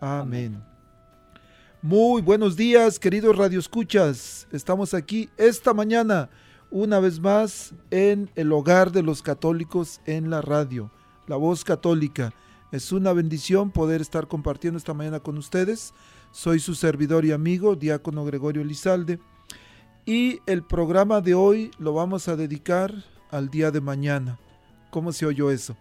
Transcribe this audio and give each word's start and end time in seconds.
Amén. 0.00 0.62
Muy 1.82 2.22
buenos 2.22 2.56
días, 2.56 2.98
queridos 2.98 3.36
radioescuchas. 3.36 4.48
Estamos 4.50 4.94
aquí 4.94 5.28
esta 5.36 5.74
mañana, 5.74 6.30
una 6.70 7.00
vez 7.00 7.20
más, 7.20 7.74
en 7.90 8.30
el 8.34 8.50
hogar 8.52 8.92
de 8.92 9.02
los 9.02 9.20
católicos 9.20 10.00
en 10.06 10.30
la 10.30 10.40
radio, 10.40 10.90
la 11.26 11.36
voz 11.36 11.64
católica. 11.64 12.32
Es 12.72 12.92
una 12.92 13.12
bendición 13.12 13.70
poder 13.70 14.00
estar 14.00 14.26
compartiendo 14.26 14.78
esta 14.78 14.94
mañana 14.94 15.20
con 15.20 15.36
ustedes. 15.36 15.92
Soy 16.32 16.60
su 16.60 16.74
servidor 16.74 17.26
y 17.26 17.32
amigo, 17.32 17.76
diácono 17.76 18.24
Gregorio 18.24 18.64
Lizalde. 18.64 19.18
Y 20.06 20.40
el 20.46 20.62
programa 20.62 21.20
de 21.20 21.34
hoy 21.34 21.72
lo 21.78 21.92
vamos 21.92 22.26
a 22.28 22.36
dedicar 22.36 22.94
al 23.30 23.50
día 23.50 23.70
de 23.70 23.82
mañana. 23.82 24.38
¿Cómo 24.90 25.12
se 25.12 25.26
oyó 25.26 25.50
eso? 25.50 25.76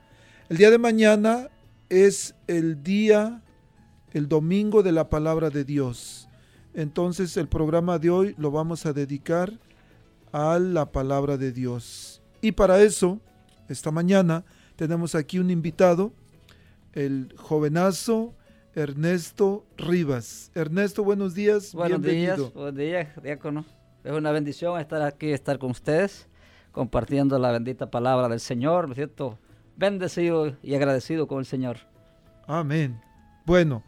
El 0.49 0.57
día 0.57 0.71
de 0.71 0.77
mañana 0.77 1.47
es 1.87 2.35
el 2.47 2.83
día, 2.83 3.41
el 4.13 4.27
domingo 4.27 4.83
de 4.83 4.91
la 4.91 5.09
palabra 5.09 5.49
de 5.49 5.63
Dios. 5.63 6.27
Entonces 6.73 7.35
el 7.37 7.47
programa 7.47 7.99
de 7.99 8.09
hoy 8.09 8.35
lo 8.37 8.51
vamos 8.51 8.85
a 8.85 8.93
dedicar 8.93 9.51
a 10.31 10.59
la 10.59 10.91
palabra 10.91 11.37
de 11.37 11.51
Dios. 11.51 12.21
Y 12.41 12.51
para 12.51 12.81
eso, 12.81 13.19
esta 13.67 13.91
mañana, 13.91 14.45
tenemos 14.75 15.15
aquí 15.15 15.39
un 15.39 15.49
invitado, 15.49 16.13
el 16.93 17.33
jovenazo 17.37 18.33
Ernesto 18.75 19.65
Rivas. 19.77 20.51
Ernesto, 20.55 21.03
buenos 21.03 21.33
días. 21.33 21.73
Buenos 21.73 22.01
días, 22.01 22.53
buenos 22.53 22.75
días, 22.75 23.09
diácono. 23.21 23.65
Es 24.03 24.13
una 24.13 24.31
bendición 24.31 24.79
estar 24.79 25.01
aquí, 25.01 25.31
estar 25.31 25.59
con 25.59 25.71
ustedes 25.71 26.29
compartiendo 26.71 27.37
la 27.39 27.51
bendita 27.51 27.89
palabra 27.89 28.29
del 28.29 28.39
Señor, 28.39 28.87
¿no 28.87 28.93
es 28.93 28.97
cierto? 28.97 29.37
Bendecido 29.75 30.55
y 30.61 30.75
agradecido 30.75 31.27
con 31.27 31.39
el 31.39 31.45
Señor. 31.45 31.77
Amén. 32.47 33.01
Bueno, 33.45 33.83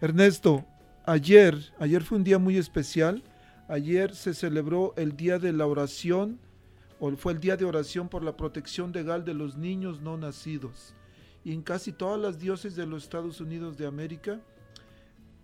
Ernesto, 0.00 0.64
ayer, 1.04 1.56
ayer 1.78 2.02
fue 2.02 2.18
un 2.18 2.24
día 2.24 2.38
muy 2.38 2.56
especial. 2.56 3.22
Ayer 3.68 4.14
se 4.14 4.34
celebró 4.34 4.94
el 4.96 5.16
día 5.16 5.38
de 5.38 5.52
la 5.52 5.66
oración, 5.66 6.38
o 7.00 7.10
fue 7.16 7.32
el 7.32 7.40
día 7.40 7.56
de 7.56 7.64
oración 7.64 8.08
por 8.08 8.22
la 8.22 8.36
protección 8.36 8.92
legal 8.92 9.24
de 9.24 9.34
los 9.34 9.56
niños 9.56 10.00
no 10.00 10.16
nacidos. 10.16 10.94
Y 11.44 11.52
en 11.52 11.62
casi 11.62 11.92
todas 11.92 12.20
las 12.20 12.38
diócesis 12.38 12.76
de 12.76 12.86
los 12.86 13.04
Estados 13.04 13.40
Unidos 13.40 13.76
de 13.76 13.86
América 13.86 14.40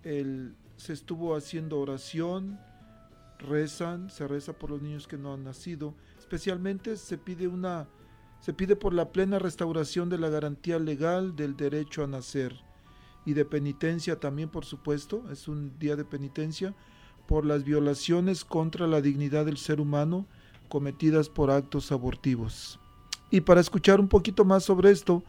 se 0.03 0.93
estuvo 0.93 1.37
haciendo 1.37 1.79
oración, 1.79 2.59
rezan, 3.39 4.11
se 4.11 4.27
reza 4.27 4.53
por 4.53 4.71
los 4.71 4.83
niños 4.83 5.07
que 5.07 5.17
no 5.17 5.33
han 5.35 5.45
nacido 5.45 5.95
especialmente 6.33 6.97
se 6.97 7.19
pide 7.19 7.47
una 7.47 7.87
se 8.41 8.55
pide 8.55 8.75
por 8.75 8.95
la 8.95 9.13
plena 9.13 9.39
restauración 9.39 10.09
de 10.09 10.17
la 10.17 10.31
garantía 10.31 10.79
legal 10.79 11.37
del 11.37 11.59
derecho 11.59 12.03
a 12.03 12.07
nacer 12.07 12.59
y 13.25 13.35
de 13.35 13.45
penitencia 13.45 14.19
también, 14.19 14.49
por 14.49 14.65
supuesto, 14.65 15.25
es 15.31 15.49
un 15.49 15.79
día 15.79 15.97
de 15.97 16.05
penitencia 16.05 16.75
por 17.27 17.47
las 17.47 17.65
violaciones 17.65 18.45
contra 18.45 18.87
la 18.87 19.01
dignidad 19.01 19.47
del 19.47 19.57
ser 19.57 19.81
humano 19.81 20.27
cometidas 20.69 21.29
por 21.29 21.51
actos 21.51 21.93
abortivos. 21.93 22.79
Y 23.31 23.43
para 23.43 23.61
escuchar 23.61 24.01
un 24.01 24.09
poquito 24.09 24.45
más 24.45 24.65
sobre 24.65 24.91
esto, 24.91 25.23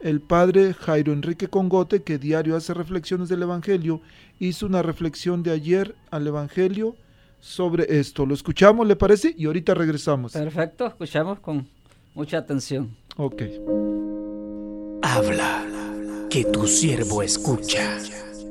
el 0.00 0.20
padre 0.20 0.74
Jairo 0.74 1.12
Enrique 1.12 1.48
Congote, 1.48 2.02
que 2.02 2.18
diario 2.18 2.56
hace 2.56 2.74
reflexiones 2.74 3.28
del 3.28 3.42
Evangelio, 3.42 4.00
hizo 4.38 4.66
una 4.66 4.82
reflexión 4.82 5.42
de 5.42 5.50
ayer 5.50 5.94
al 6.10 6.26
Evangelio 6.26 6.96
sobre 7.40 7.98
esto. 7.98 8.26
Lo 8.26 8.34
escuchamos, 8.34 8.86
¿le 8.86 8.96
parece? 8.96 9.34
Y 9.36 9.46
ahorita 9.46 9.74
regresamos. 9.74 10.32
Perfecto, 10.32 10.86
escuchamos 10.86 11.40
con 11.40 11.68
mucha 12.14 12.38
atención. 12.38 12.96
Ok. 13.16 13.42
Habla, 15.02 15.66
que 16.30 16.44
tu 16.44 16.66
siervo 16.66 17.22
escucha. 17.22 17.98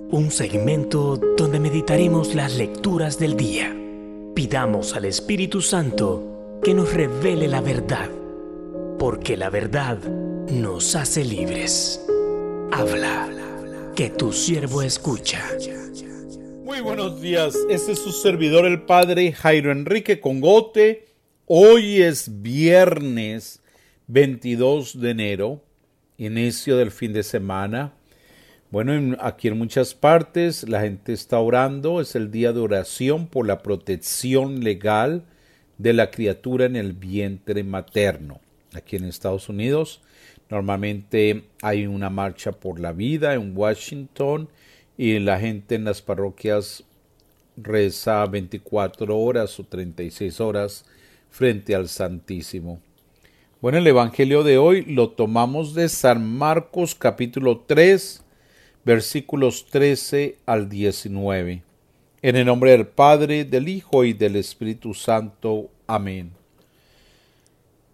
Un 0.09 0.31
segmento 0.31 1.17
donde 1.37 1.59
meditaremos 1.59 2.33
las 2.33 2.55
lecturas 2.55 3.19
del 3.19 3.37
día. 3.37 3.75
Pidamos 4.33 4.95
al 4.95 5.05
Espíritu 5.05 5.61
Santo 5.61 6.59
que 6.63 6.73
nos 6.73 6.91
revele 6.91 7.47
la 7.47 7.61
verdad, 7.61 8.09
porque 8.97 9.37
la 9.37 9.51
verdad 9.51 9.99
nos 10.49 10.95
hace 10.95 11.23
libres. 11.23 12.03
Habla, 12.71 13.29
que 13.95 14.09
tu 14.09 14.33
siervo 14.33 14.81
escucha. 14.81 15.43
Muy 16.63 16.81
buenos 16.81 17.21
días, 17.21 17.55
este 17.69 17.91
es 17.91 17.99
su 17.99 18.11
servidor 18.11 18.65
el 18.65 18.83
Padre 18.83 19.33
Jairo 19.33 19.71
Enrique 19.71 20.19
Congote. 20.19 21.05
Hoy 21.45 22.01
es 22.01 22.41
viernes 22.41 23.61
22 24.07 24.99
de 24.99 25.11
enero, 25.11 25.66
inicio 26.17 26.77
del 26.77 26.91
fin 26.91 27.13
de 27.13 27.23
semana. 27.23 27.93
Bueno, 28.69 29.15
aquí 29.21 29.47
en 29.47 29.57
muchas 29.57 29.93
partes 29.93 30.67
la 30.67 30.81
gente 30.81 31.13
está 31.13 31.39
orando, 31.39 32.01
es 32.01 32.15
el 32.15 32.31
día 32.31 32.51
de 32.51 32.59
oración 32.59 33.27
por 33.27 33.47
la 33.47 33.59
protección 33.59 34.63
legal 34.63 35.23
de 35.77 35.93
la 35.93 36.11
criatura 36.11 36.65
en 36.65 36.75
el 36.75 36.93
vientre 36.93 37.63
materno. 37.63 38.41
Aquí 38.73 38.97
en 38.97 39.05
Estados 39.05 39.47
Unidos 39.47 40.01
normalmente 40.49 41.45
hay 41.61 41.87
una 41.87 42.09
marcha 42.09 42.51
por 42.51 42.79
la 42.79 42.91
vida 42.91 43.33
en 43.33 43.55
Washington 43.55 44.49
y 44.97 45.19
la 45.19 45.39
gente 45.39 45.75
en 45.75 45.85
las 45.85 46.01
parroquias 46.01 46.83
reza 47.55 48.25
24 48.25 49.17
horas 49.17 49.59
o 49.59 49.63
36 49.63 50.41
horas 50.41 50.85
frente 51.29 51.75
al 51.75 51.87
Santísimo. 51.87 52.81
Bueno, 53.59 53.79
el 53.79 53.87
Evangelio 53.87 54.43
de 54.43 54.59
hoy 54.59 54.85
lo 54.85 55.09
tomamos 55.09 55.73
de 55.73 55.89
San 55.89 56.37
Marcos 56.37 56.93
capítulo 56.93 57.63
3 57.65 58.23
versículos 58.85 59.65
13 59.71 60.37
al 60.45 60.69
19. 60.69 61.63
En 62.21 62.35
el 62.35 62.45
nombre 62.45 62.69
del 62.69 62.85
Padre, 62.85 63.45
del 63.45 63.67
Hijo 63.67 64.03
y 64.03 64.13
del 64.13 64.35
Espíritu 64.35 64.93
Santo. 64.93 65.71
Amén. 65.87 66.29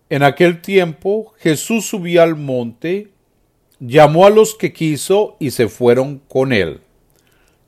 En 0.10 0.24
aquel 0.24 0.62
tiempo 0.62 1.33
Jesús 1.39 1.86
subió 1.86 2.24
al 2.24 2.36
monte, 2.36 3.07
llamó 3.80 4.25
a 4.25 4.31
los 4.31 4.56
que 4.56 4.74
quiso 4.74 5.38
y 5.39 5.51
se 5.51 5.69
fueron 5.69 6.19
con 6.27 6.51
él. 6.51 6.81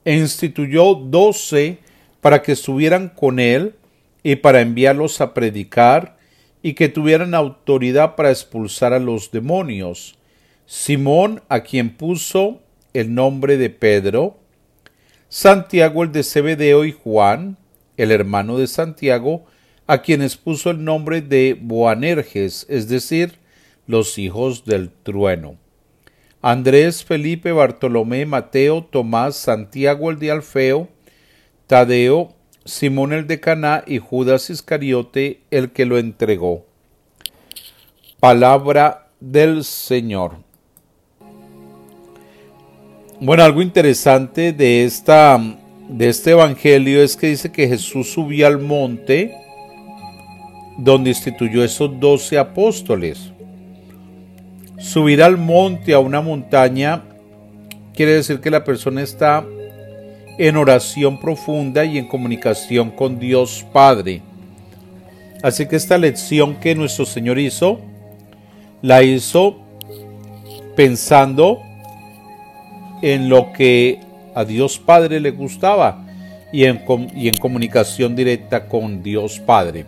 E 0.04 0.18
instituyó 0.18 0.96
doce 0.96 1.78
para 2.20 2.42
que 2.42 2.52
estuvieran 2.52 3.08
con 3.08 3.40
él 3.40 3.76
y 4.22 4.36
para 4.36 4.60
enviarlos 4.60 5.22
a 5.22 5.34
predicar 5.34 6.15
y 6.66 6.74
que 6.74 6.90
tuvieran 6.90 7.36
autoridad 7.36 8.16
para 8.16 8.32
expulsar 8.32 8.92
a 8.92 8.98
los 8.98 9.30
demonios. 9.30 10.18
Simón, 10.66 11.44
a 11.48 11.60
quien 11.60 11.96
puso 11.96 12.60
el 12.94 13.14
nombre 13.14 13.58
de 13.58 13.70
Pedro, 13.70 14.40
Santiago 15.30 16.02
el 16.02 16.12
de 16.12 16.24
Zebedeo 16.24 16.84
y 16.84 16.92
Juan, 16.92 17.60
el 17.98 18.10
hermano 18.10 18.58
de 18.58 18.66
Santiago, 18.66 19.46
a 19.86 20.02
quienes 20.02 20.38
puso 20.38 20.72
el 20.72 20.84
nombre 20.84 21.22
de 21.22 21.56
Boanerges, 21.62 22.66
es 22.68 22.90
decir, 22.90 23.38
los 23.86 24.18
hijos 24.18 24.66
del 24.66 24.90
trueno. 24.90 25.58
Andrés, 26.42 27.04
Felipe, 27.04 27.52
Bartolomé, 27.52 28.26
Mateo, 28.26 28.84
Tomás, 28.84 29.36
Santiago 29.36 30.10
el 30.10 30.18
de 30.18 30.32
Alfeo, 30.32 30.90
Tadeo, 31.68 32.34
Simón 32.66 33.14
el 33.14 33.28
de 33.28 33.40
Caná 33.40 33.84
y 33.86 34.00
Judas 34.00 34.50
Iscariote 34.50 35.42
el 35.52 35.72
que 35.72 35.86
lo 35.86 36.00
entregó. 36.00 36.66
Palabra 38.20 39.08
del 39.20 39.64
Señor. 39.64 40.38
Bueno, 43.20 43.44
algo 43.44 43.62
interesante 43.62 44.52
de, 44.52 44.84
esta, 44.84 45.40
de 45.88 46.10
este 46.10 46.32
evangelio 46.32 47.04
es 47.04 47.16
que 47.16 47.28
dice 47.28 47.52
que 47.52 47.68
Jesús 47.68 48.12
subió 48.12 48.48
al 48.48 48.60
monte 48.60 49.36
donde 50.80 51.12
instituyó 51.12 51.64
esos 51.64 52.00
doce 52.00 52.40
apóstoles. 52.40 53.32
Subir 54.80 55.22
al 55.22 55.38
monte, 55.38 55.94
a 55.94 56.00
una 56.00 56.20
montaña, 56.20 57.04
quiere 57.94 58.14
decir 58.14 58.42
que 58.42 58.50
la 58.50 58.64
persona 58.64 59.04
está 59.04 59.46
en 60.38 60.58
oración 60.58 61.20
profunda 61.20 61.86
y 61.86 61.98
en 61.98 62.08
comunicación 62.08 62.92
con 62.92 63.20
Dios 63.20 63.66
Padre. 63.72 64.22
Así 65.42 65.68
que 65.68 65.76
esta 65.76 65.98
lección 65.98 66.56
que 66.56 66.76
nuestro 66.76 67.06
Señor 67.06 67.40
hizo, 67.40 67.80
la 68.82 69.04
hizo 69.04 69.58
pensando 70.76 71.62
en 73.02 73.30
lo 73.30 73.54
que 73.54 74.00
a 74.34 74.44
Dios 74.44 74.80
Padre 74.80 75.20
le 75.20 75.32
gustaba 75.32 76.06
y 76.52 76.66
en, 76.66 76.82
y 77.16 77.30
en 77.30 77.38
comunicación 77.38 78.16
directa 78.16 78.68
con 78.68 79.04
Dios 79.04 79.40
Padre. 79.40 79.86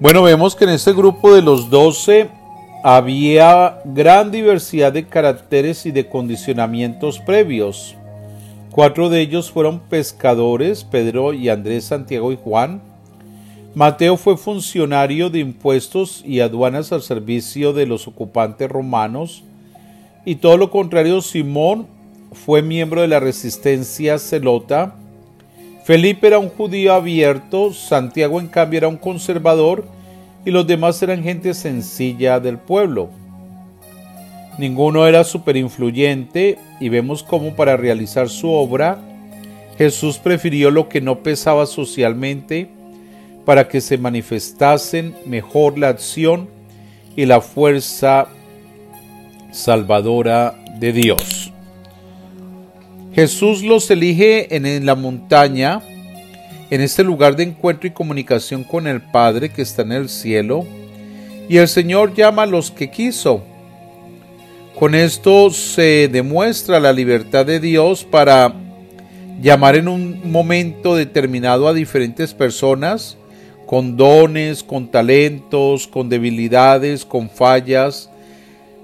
Bueno, 0.00 0.22
vemos 0.22 0.54
que 0.54 0.64
en 0.64 0.70
este 0.70 0.92
grupo 0.92 1.34
de 1.34 1.42
los 1.42 1.70
doce 1.70 2.28
había 2.82 3.80
gran 3.84 4.30
diversidad 4.30 4.92
de 4.92 5.06
caracteres 5.06 5.86
y 5.86 5.90
de 5.90 6.06
condicionamientos 6.06 7.18
previos. 7.20 7.96
Cuatro 8.74 9.08
de 9.08 9.20
ellos 9.20 9.52
fueron 9.52 9.78
pescadores, 9.78 10.82
Pedro 10.82 11.32
y 11.32 11.48
Andrés, 11.48 11.84
Santiago 11.84 12.32
y 12.32 12.36
Juan. 12.42 12.82
Mateo 13.72 14.16
fue 14.16 14.36
funcionario 14.36 15.30
de 15.30 15.38
impuestos 15.38 16.24
y 16.26 16.40
aduanas 16.40 16.90
al 16.90 17.00
servicio 17.00 17.72
de 17.72 17.86
los 17.86 18.08
ocupantes 18.08 18.68
romanos 18.68 19.44
y 20.24 20.34
todo 20.34 20.56
lo 20.56 20.72
contrario, 20.72 21.20
Simón 21.20 21.86
fue 22.32 22.62
miembro 22.62 23.02
de 23.02 23.06
la 23.06 23.20
resistencia 23.20 24.18
celota. 24.18 24.96
Felipe 25.84 26.26
era 26.26 26.40
un 26.40 26.48
judío 26.48 26.94
abierto, 26.94 27.72
Santiago 27.72 28.40
en 28.40 28.48
cambio 28.48 28.78
era 28.78 28.88
un 28.88 28.96
conservador 28.96 29.84
y 30.44 30.50
los 30.50 30.66
demás 30.66 31.00
eran 31.00 31.22
gente 31.22 31.54
sencilla 31.54 32.40
del 32.40 32.58
pueblo. 32.58 33.08
Ninguno 34.58 35.06
era 35.06 35.22
influyente 35.54 36.58
y 36.84 36.90
vemos 36.90 37.22
cómo 37.22 37.56
para 37.56 37.78
realizar 37.78 38.28
su 38.28 38.50
obra 38.50 38.98
Jesús 39.78 40.18
prefirió 40.18 40.70
lo 40.70 40.86
que 40.90 41.00
no 41.00 41.22
pesaba 41.22 41.64
socialmente 41.64 42.68
para 43.46 43.68
que 43.68 43.80
se 43.80 43.96
manifestasen 43.96 45.14
mejor 45.24 45.78
la 45.78 45.88
acción 45.88 46.46
y 47.16 47.24
la 47.24 47.40
fuerza 47.40 48.28
salvadora 49.50 50.62
de 50.78 50.92
Dios. 50.92 51.52
Jesús 53.14 53.62
los 53.62 53.90
elige 53.90 54.54
en, 54.54 54.84
la 54.84 54.94
montaña, 54.94 55.80
en 56.68 56.82
este 56.82 57.02
lugar 57.02 57.34
de 57.34 57.44
encuentro 57.44 57.88
y 57.88 57.92
comunicación 57.92 58.62
con 58.62 58.86
el 58.86 59.00
Padre 59.00 59.48
que 59.48 59.62
está 59.62 59.80
en 59.80 59.92
el 59.92 60.10
cielo, 60.10 60.66
y 61.48 61.56
el 61.56 61.68
Señor 61.68 62.12
llama 62.12 62.42
a 62.42 62.46
los 62.46 62.70
que 62.70 62.90
quiso. 62.90 63.42
Con 64.84 64.94
esto 64.94 65.48
se 65.48 66.10
demuestra 66.12 66.78
la 66.78 66.92
libertad 66.92 67.46
de 67.46 67.58
Dios 67.58 68.04
para 68.04 68.52
llamar 69.40 69.76
en 69.76 69.88
un 69.88 70.30
momento 70.30 70.94
determinado 70.94 71.68
a 71.68 71.72
diferentes 71.72 72.34
personas 72.34 73.16
con 73.64 73.96
dones, 73.96 74.62
con 74.62 74.90
talentos, 74.90 75.88
con 75.88 76.10
debilidades, 76.10 77.06
con 77.06 77.30
fallas, 77.30 78.10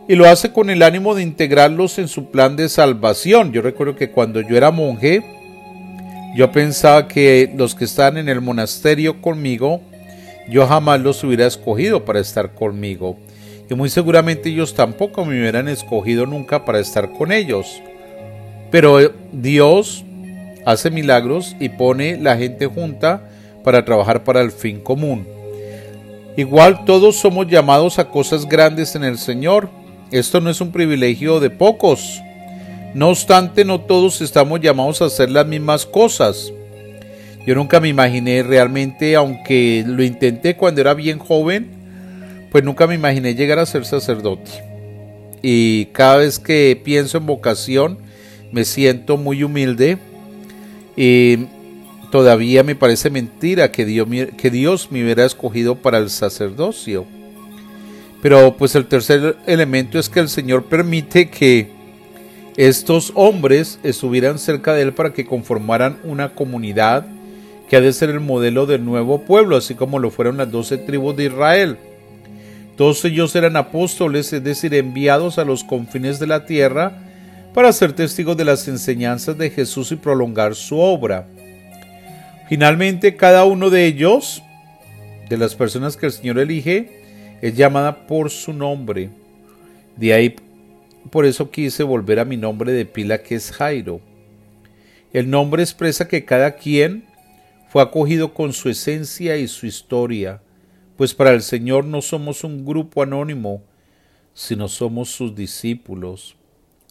y 0.08 0.14
lo 0.14 0.26
hace 0.26 0.54
con 0.54 0.70
el 0.70 0.82
ánimo 0.82 1.14
de 1.14 1.22
integrarlos 1.22 1.98
en 1.98 2.08
su 2.08 2.30
plan 2.30 2.56
de 2.56 2.70
salvación. 2.70 3.52
Yo 3.52 3.60
recuerdo 3.60 3.94
que 3.94 4.10
cuando 4.10 4.40
yo 4.40 4.56
era 4.56 4.70
monje, 4.70 5.22
yo 6.34 6.50
pensaba 6.50 7.08
que 7.08 7.52
los 7.54 7.74
que 7.74 7.84
están 7.84 8.16
en 8.16 8.30
el 8.30 8.40
monasterio 8.40 9.20
conmigo, 9.20 9.82
yo 10.48 10.66
jamás 10.66 10.98
los 11.02 11.22
hubiera 11.24 11.46
escogido 11.46 12.06
para 12.06 12.20
estar 12.20 12.54
conmigo. 12.54 13.18
Y 13.70 13.74
muy 13.74 13.88
seguramente 13.88 14.50
ellos 14.50 14.74
tampoco 14.74 15.24
me 15.24 15.38
hubieran 15.38 15.68
escogido 15.68 16.26
nunca 16.26 16.64
para 16.64 16.80
estar 16.80 17.12
con 17.12 17.32
ellos. 17.32 17.80
Pero 18.70 19.00
eh, 19.00 19.12
Dios 19.32 20.04
hace 20.66 20.90
milagros 20.90 21.56
y 21.58 21.70
pone 21.70 22.18
la 22.18 22.36
gente 22.36 22.66
junta 22.66 23.22
para 23.64 23.84
trabajar 23.84 24.24
para 24.24 24.42
el 24.42 24.50
fin 24.50 24.80
común. 24.80 25.26
Igual 26.36 26.84
todos 26.84 27.16
somos 27.16 27.46
llamados 27.46 27.98
a 27.98 28.08
cosas 28.08 28.46
grandes 28.46 28.94
en 28.94 29.04
el 29.04 29.16
Señor 29.16 29.70
esto 30.10 30.40
no 30.40 30.50
es 30.50 30.60
un 30.60 30.72
privilegio 30.72 31.38
de 31.38 31.50
pocos. 31.50 32.20
No 32.94 33.10
obstante, 33.10 33.64
no 33.64 33.80
todos 33.80 34.20
estamos 34.20 34.60
llamados 34.60 35.00
a 35.00 35.04
hacer 35.04 35.30
las 35.30 35.46
mismas 35.46 35.86
cosas. 35.86 36.52
Yo 37.46 37.54
nunca 37.54 37.78
me 37.78 37.88
imaginé 37.88 38.42
realmente, 38.42 39.14
aunque 39.14 39.84
lo 39.86 40.02
intenté 40.02 40.56
cuando 40.56 40.80
era 40.80 40.94
bien 40.94 41.20
joven, 41.20 41.70
pues 42.50 42.64
nunca 42.64 42.86
me 42.86 42.94
imaginé 42.94 43.34
llegar 43.34 43.58
a 43.58 43.66
ser 43.66 43.84
sacerdote. 43.84 44.50
Y 45.42 45.86
cada 45.86 46.16
vez 46.16 46.38
que 46.38 46.80
pienso 46.82 47.18
en 47.18 47.26
vocación, 47.26 47.98
me 48.52 48.64
siento 48.64 49.16
muy 49.16 49.42
humilde. 49.42 49.98
Y 50.96 51.46
todavía 52.10 52.62
me 52.62 52.74
parece 52.74 53.10
mentira 53.10 53.70
que 53.70 53.84
Dios, 53.84 54.08
que 54.36 54.50
Dios 54.50 54.88
me 54.90 55.02
hubiera 55.02 55.24
escogido 55.24 55.76
para 55.76 55.98
el 55.98 56.10
sacerdocio. 56.10 57.06
Pero 58.20 58.56
pues 58.56 58.74
el 58.74 58.86
tercer 58.86 59.36
elemento 59.46 59.98
es 59.98 60.08
que 60.08 60.20
el 60.20 60.28
Señor 60.28 60.64
permite 60.64 61.30
que 61.30 61.70
estos 62.56 63.12
hombres 63.14 63.78
estuvieran 63.82 64.38
cerca 64.38 64.74
de 64.74 64.82
Él 64.82 64.92
para 64.92 65.12
que 65.14 65.24
conformaran 65.24 65.98
una 66.04 66.34
comunidad 66.34 67.06
que 67.68 67.76
ha 67.76 67.80
de 67.80 67.92
ser 67.92 68.10
el 68.10 68.20
modelo 68.20 68.66
del 68.66 68.84
nuevo 68.84 69.22
pueblo, 69.22 69.56
así 69.56 69.74
como 69.74 70.00
lo 70.00 70.10
fueron 70.10 70.36
las 70.36 70.50
doce 70.50 70.76
tribus 70.76 71.16
de 71.16 71.26
Israel. 71.26 71.78
Todos 72.80 73.04
ellos 73.04 73.36
eran 73.36 73.58
apóstoles, 73.58 74.32
es 74.32 74.42
decir, 74.42 74.72
enviados 74.72 75.36
a 75.36 75.44
los 75.44 75.64
confines 75.64 76.18
de 76.18 76.26
la 76.26 76.46
tierra 76.46 76.96
para 77.52 77.74
ser 77.74 77.92
testigos 77.92 78.38
de 78.38 78.46
las 78.46 78.66
enseñanzas 78.68 79.36
de 79.36 79.50
Jesús 79.50 79.92
y 79.92 79.96
prolongar 79.96 80.54
su 80.54 80.78
obra. 80.78 81.28
Finalmente, 82.48 83.16
cada 83.16 83.44
uno 83.44 83.68
de 83.68 83.84
ellos, 83.84 84.42
de 85.28 85.36
las 85.36 85.54
personas 85.54 85.98
que 85.98 86.06
el 86.06 86.12
Señor 86.12 86.38
elige, 86.38 87.36
es 87.42 87.54
llamada 87.54 88.06
por 88.06 88.30
su 88.30 88.54
nombre. 88.54 89.10
De 89.96 90.14
ahí 90.14 90.36
por 91.10 91.26
eso 91.26 91.50
quise 91.50 91.82
volver 91.82 92.18
a 92.18 92.24
mi 92.24 92.38
nombre 92.38 92.72
de 92.72 92.86
pila 92.86 93.18
que 93.18 93.34
es 93.34 93.52
Jairo. 93.52 94.00
El 95.12 95.28
nombre 95.28 95.62
expresa 95.62 96.08
que 96.08 96.24
cada 96.24 96.52
quien 96.52 97.04
fue 97.68 97.82
acogido 97.82 98.32
con 98.32 98.54
su 98.54 98.70
esencia 98.70 99.36
y 99.36 99.48
su 99.48 99.66
historia, 99.66 100.40
pues 101.00 101.14
para 101.14 101.30
el 101.30 101.40
Señor 101.40 101.86
no 101.86 102.02
somos 102.02 102.44
un 102.44 102.62
grupo 102.62 103.02
anónimo, 103.02 103.62
sino 104.34 104.68
somos 104.68 105.08
sus 105.08 105.34
discípulos, 105.34 106.36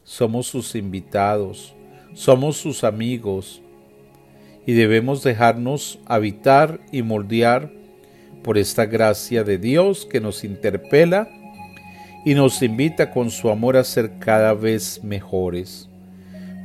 somos 0.04 0.48
sus 0.48 0.74
invitados, 0.74 1.76
somos 2.16 2.58
sus 2.58 2.84
amigos, 2.84 3.62
y 4.66 4.74
debemos 4.74 5.22
dejarnos 5.22 6.00
habitar 6.08 6.80
y 6.92 7.04
moldear 7.04 7.72
por 8.44 8.58
esta 8.58 8.88
gracia 8.88 9.44
de 9.44 9.60
Dios 9.60 10.08
que 10.08 10.20
nos 10.20 10.44
interpela 10.44 11.30
y 12.26 12.34
nos 12.34 12.64
invita 12.64 13.12
con 13.12 13.30
su 13.30 13.52
amor 13.52 13.78
a 13.78 13.84
ser 13.84 14.18
cada 14.18 14.56
vez 14.56 15.04
mejores. 15.04 15.88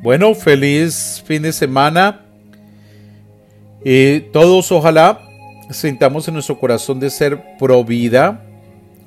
Bueno, 0.03 0.35
feliz 0.35 1.23
fin 1.27 1.43
de 1.43 1.53
semana. 1.53 2.25
Eh, 3.85 4.31
todos 4.33 4.73
ojalá 4.73 5.21
sintamos 5.71 6.29
en 6.29 6.35
nuestro 6.35 6.59
corazón 6.59 7.01
de 7.01 7.11
ser 7.11 7.43
pro 7.59 7.85
vida, 7.85 8.43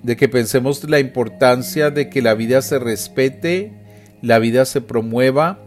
de 0.04 0.16
que 0.16 0.30
pensemos 0.30 0.84
la 0.84 1.00
importancia 1.00 1.90
de 1.90 2.10
que 2.10 2.22
la 2.22 2.34
vida 2.34 2.62
se 2.62 2.80
respete, 2.80 3.74
la 4.22 4.40
vida 4.40 4.66
se 4.66 4.82
promueva, 4.82 5.60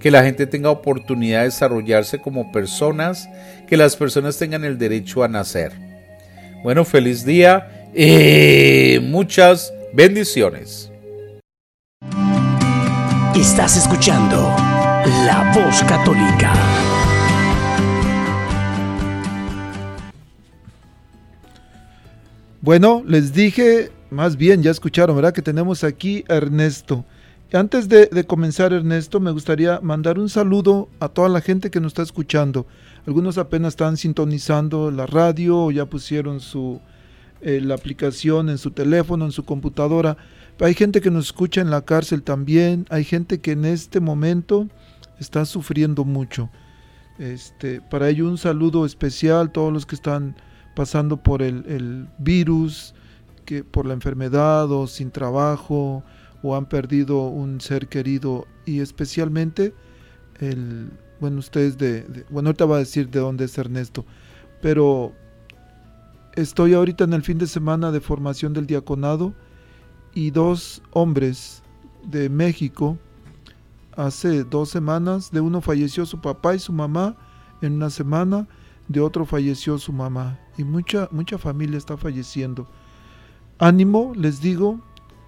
que 0.00 0.10
la 0.10 0.22
gente 0.22 0.46
tenga 0.46 0.70
oportunidad 0.70 1.40
de 1.40 1.46
desarrollarse 1.46 2.20
como 2.20 2.52
personas, 2.52 3.28
que 3.66 3.76
las 3.76 3.96
personas 3.96 4.36
tengan 4.38 4.64
el 4.64 4.78
derecho 4.78 5.24
a 5.24 5.28
nacer. 5.28 5.72
Bueno, 6.62 6.84
feliz 6.84 7.24
día 7.24 7.90
y 7.94 8.98
muchas 9.00 9.72
bendiciones. 9.92 10.90
Estás 13.34 13.76
escuchando 13.76 14.54
La 15.26 15.52
Voz 15.54 15.82
Católica. 15.84 16.93
Bueno, 22.64 23.02
les 23.06 23.34
dije, 23.34 23.92
más 24.08 24.38
bien, 24.38 24.62
ya 24.62 24.70
escucharon, 24.70 25.14
¿verdad? 25.14 25.34
Que 25.34 25.42
tenemos 25.42 25.84
aquí 25.84 26.24
a 26.30 26.36
Ernesto. 26.36 27.04
Antes 27.52 27.90
de, 27.90 28.24
comenzar, 28.26 28.72
Ernesto, 28.72 29.20
me 29.20 29.32
gustaría 29.32 29.80
mandar 29.82 30.18
un 30.18 30.30
saludo 30.30 30.88
a 30.98 31.10
toda 31.10 31.28
la 31.28 31.42
gente 31.42 31.70
que 31.70 31.78
nos 31.78 31.90
está 31.90 32.00
escuchando. 32.00 32.66
Algunos 33.06 33.36
apenas 33.36 33.74
están 33.74 33.98
sintonizando 33.98 34.90
la 34.90 35.04
radio 35.04 35.70
ya 35.72 35.84
pusieron 35.84 36.40
su, 36.40 36.80
eh, 37.42 37.60
la 37.62 37.74
aplicación 37.74 38.48
en 38.48 38.56
su 38.56 38.70
teléfono, 38.70 39.26
en 39.26 39.32
su 39.32 39.44
computadora. 39.44 40.16
Hay 40.58 40.72
gente 40.72 41.02
que 41.02 41.10
nos 41.10 41.26
escucha 41.26 41.60
en 41.60 41.68
la 41.68 41.82
cárcel 41.82 42.22
también. 42.22 42.86
Hay 42.88 43.04
gente 43.04 43.40
que 43.40 43.52
en 43.52 43.66
este 43.66 44.00
momento 44.00 44.68
está 45.20 45.44
sufriendo 45.44 46.06
mucho. 46.06 46.48
Este, 47.18 47.82
para 47.82 48.08
ello 48.08 48.26
un 48.26 48.38
saludo 48.38 48.86
especial 48.86 49.48
a 49.48 49.52
todos 49.52 49.70
los 49.70 49.84
que 49.84 49.96
están 49.96 50.34
pasando 50.74 51.16
por 51.16 51.42
el, 51.42 52.08
virus, 52.18 52.94
que 53.44 53.62
por 53.62 53.86
la 53.86 53.94
enfermedad 53.94 54.70
o 54.70 54.86
sin 54.86 55.10
trabajo 55.10 56.02
o 56.42 56.56
han 56.56 56.66
perdido 56.66 57.26
un 57.26 57.60
ser 57.60 57.88
querido 57.88 58.46
y 58.66 58.80
especialmente 58.80 59.74
el 60.40 60.90
bueno 61.20 61.38
ustedes 61.38 61.78
de, 61.78 62.24
bueno 62.30 62.48
ahorita 62.48 62.64
va 62.66 62.76
a 62.76 62.80
decir 62.80 63.08
de 63.08 63.20
dónde 63.20 63.44
es 63.44 63.56
Ernesto 63.56 64.04
pero 64.60 65.12
estoy 66.34 66.74
ahorita 66.74 67.04
en 67.04 67.12
el 67.12 67.22
fin 67.22 67.38
de 67.38 67.46
semana 67.46 67.92
de 67.92 68.00
formación 68.00 68.52
del 68.52 68.66
diaconado 68.66 69.34
y 70.14 70.30
dos 70.30 70.82
hombres 70.90 71.62
de 72.02 72.28
México 72.28 72.98
hace 73.96 74.44
dos 74.44 74.70
semanas 74.70 75.30
de 75.30 75.40
uno 75.40 75.60
falleció 75.60 76.04
su 76.06 76.20
papá 76.20 76.54
y 76.54 76.58
su 76.58 76.72
mamá 76.72 77.16
en 77.60 77.74
una 77.74 77.90
semana 77.90 78.48
de 78.88 79.00
otro 79.00 79.24
falleció 79.24 79.78
su 79.78 79.92
mamá 79.92 80.38
y 80.56 80.64
mucha, 80.64 81.08
mucha 81.10 81.38
familia 81.38 81.78
está 81.78 81.96
falleciendo. 81.96 82.66
Ánimo, 83.58 84.12
les 84.16 84.40
digo, 84.40 84.80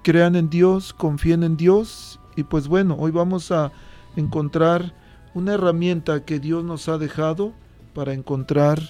crean 0.02 0.36
en 0.36 0.50
Dios, 0.50 0.92
confíen 0.92 1.42
en 1.42 1.56
Dios 1.56 2.20
y 2.36 2.42
pues 2.44 2.68
bueno, 2.68 2.96
hoy 2.98 3.10
vamos 3.10 3.50
a 3.50 3.72
encontrar 4.16 4.94
una 5.34 5.54
herramienta 5.54 6.24
que 6.24 6.38
Dios 6.38 6.64
nos 6.64 6.88
ha 6.88 6.98
dejado 6.98 7.52
para 7.94 8.12
encontrar 8.12 8.80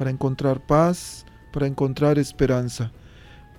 para 0.00 0.10
encontrar 0.10 0.66
paz, 0.66 1.26
para 1.52 1.66
encontrar 1.66 2.18
esperanza. 2.18 2.90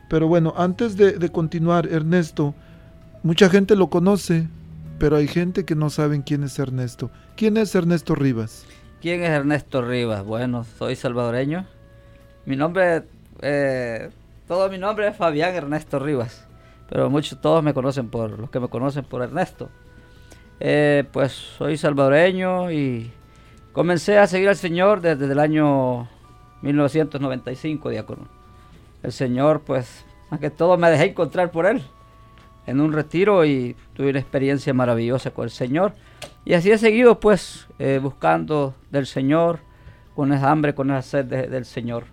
Pero 0.10 0.28
bueno, 0.28 0.56
antes 0.58 0.98
de, 0.98 1.30
continuar, 1.30 1.86
Ernesto, 1.86 2.56
mucha 3.22 3.48
gente 3.48 3.76
lo 3.76 3.92
conoce, 3.92 4.48
pero 4.98 5.18
hay 5.18 5.28
gente 5.28 5.66
que 5.66 5.76
no 5.76 5.92
saben 5.92 6.24
quién 6.24 6.42
es 6.44 6.58
Ernesto. 6.58 7.12
¿Quién 7.38 7.58
es 7.58 7.76
Ernesto 7.76 8.16
Rivas? 8.16 8.66
¿Quién 9.02 9.22
es 9.22 9.30
Ernesto 9.30 9.84
Rivas? 9.84 10.26
Bueno, 10.26 10.66
soy 10.80 10.96
salvadoreño. 10.96 11.68
Mi 12.46 12.56
nombre, 12.56 13.04
eh, 13.42 14.10
todo 14.48 14.70
mi 14.70 14.78
nombre 14.78 15.08
es 15.08 15.16
Fabián 15.16 15.54
Ernesto 15.54 16.00
Rivas, 16.00 16.48
pero 16.90 17.10
muchos, 17.10 17.40
todos 17.40 17.64
me 17.64 17.74
conocen 17.74 18.10
por, 18.10 18.40
los 18.40 18.50
que 18.50 18.60
me 18.60 18.68
conocen 18.68 19.04
por 19.04 19.22
Ernesto. 19.22 19.70
Eh, 20.60 21.04
pues 21.12 21.32
soy 21.32 21.78
salvadoreño 21.78 22.72
y 22.72 23.12
comencé 23.74 24.18
a 24.18 24.28
seguir 24.28 24.50
al 24.50 24.56
Señor 24.56 25.02
desde 25.02 25.32
el 25.32 25.40
año 25.40 26.08
1995, 26.62 27.90
diácono. 27.90 28.28
El 29.04 29.12
Señor, 29.12 29.62
pues, 29.62 30.06
más 30.30 30.40
que 30.40 30.50
todo 30.50 30.78
me 30.78 30.90
dejé 30.90 31.06
encontrar 31.06 31.52
por 31.52 31.66
Él 31.66 31.84
en 32.66 32.80
un 32.80 32.94
retiro 32.94 33.46
y 33.46 33.76
tuve 33.94 34.10
una 34.10 34.20
experiencia 34.20 34.74
maravillosa 34.74 35.32
con 35.32 35.46
el 35.46 35.52
Señor. 35.52 35.94
Y 36.46 36.54
así 36.54 36.72
he 36.72 36.78
seguido 36.78 37.20
pues 37.20 37.68
eh, 37.80 38.00
buscando 38.02 38.76
del 38.90 39.06
Señor, 39.06 39.60
con 40.16 40.34
esa 40.34 40.52
hambre, 40.52 40.74
con 40.74 40.90
esa 40.90 41.02
sed 41.02 41.26
del 41.26 41.66
Señor. 41.66 42.06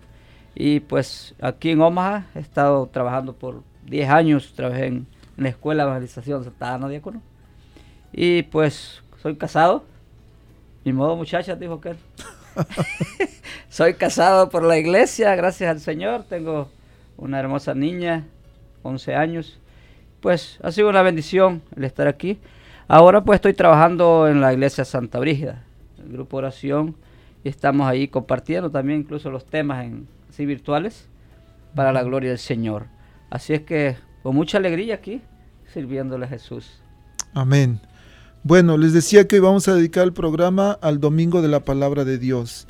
Y 0.61 0.81
pues 0.81 1.35
aquí 1.39 1.69
en 1.69 1.81
Omaha 1.81 2.25
he 2.35 2.39
estado 2.39 2.85
trabajando 2.87 3.31
por 3.31 3.63
10 3.85 4.09
años, 4.09 4.53
trabajé 4.53 4.87
en, 4.87 5.07
la 5.37 5.47
Escuela 5.47 5.83
de 5.83 5.89
Evangelización 5.91 6.43
Santa 6.43 6.73
Ana 6.73 6.89
Diácono. 6.89 7.21
Y 8.11 8.43
pues 8.43 9.01
soy 9.21 9.37
casado. 9.37 9.85
Mi 10.83 10.91
modo 10.91 11.15
muchacha, 11.15 11.55
dijo 11.55 11.79
que 11.79 11.95
soy 13.69 13.93
casado 13.93 14.49
por 14.49 14.63
la 14.63 14.77
iglesia, 14.77 15.33
gracias 15.37 15.71
al 15.71 15.79
Señor. 15.79 16.25
Tengo 16.27 16.69
una 17.15 17.39
hermosa 17.39 17.73
niña, 17.73 18.25
11 18.83 19.15
años. 19.15 19.61
Pues 20.19 20.59
ha 20.61 20.73
sido 20.73 20.89
una 20.89 21.03
bendición 21.03 21.61
el 21.77 21.85
estar 21.85 22.09
aquí. 22.09 22.37
Ahora 22.89 23.23
pues 23.23 23.37
estoy 23.37 23.53
trabajando 23.53 24.27
en 24.27 24.41
la 24.41 24.51
iglesia 24.51 24.83
Santa 24.83 25.19
Brígida, 25.19 25.63
el 26.03 26.11
grupo 26.11 26.35
oración, 26.35 26.97
y 27.45 27.47
estamos 27.47 27.87
ahí 27.87 28.09
compartiendo 28.09 28.69
también 28.69 28.99
incluso 28.99 29.31
los 29.31 29.45
temas 29.45 29.85
en, 29.85 30.18
así 30.39 30.45
virtuales 30.45 31.09
para 31.75 31.91
la 31.91 32.01
gloria 32.01 32.29
del 32.29 32.39
Señor. 32.39 32.85
Así 33.29 33.53
es 33.53 33.63
que 33.63 33.97
con 34.23 34.35
mucha 34.35 34.57
alegría 34.57 34.95
aquí, 34.95 35.21
sirviéndole 35.73 36.27
a 36.27 36.29
Jesús. 36.29 36.81
Amén. 37.33 37.81
Bueno, 38.43 38.77
les 38.77 38.93
decía 38.93 39.27
que 39.27 39.35
hoy 39.35 39.41
vamos 39.41 39.67
a 39.67 39.75
dedicar 39.75 40.05
el 40.05 40.13
programa 40.13 40.71
al 40.81 41.01
Domingo 41.01 41.41
de 41.41 41.49
la 41.49 41.65
Palabra 41.65 42.05
de 42.05 42.17
Dios. 42.17 42.67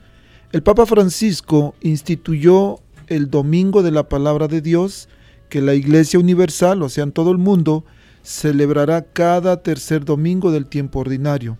El 0.52 0.64
Papa 0.64 0.88
Francisco 0.88 1.76
instituyó 1.82 2.80
el 3.06 3.30
Domingo 3.30 3.84
de 3.84 3.92
la 3.92 4.10
Palabra 4.10 4.48
de 4.48 4.62
Dios 4.62 5.08
que 5.48 5.62
la 5.62 5.76
Iglesia 5.76 6.20
Universal, 6.20 6.82
o 6.82 6.90
sea, 6.90 7.04
en 7.04 7.12
todo 7.12 7.32
el 7.32 7.38
mundo, 7.38 7.86
celebrará 8.24 9.04
cada 9.04 9.62
tercer 9.62 10.06
domingo 10.06 10.52
del 10.52 10.66
tiempo 10.66 11.02
ordinario, 11.02 11.60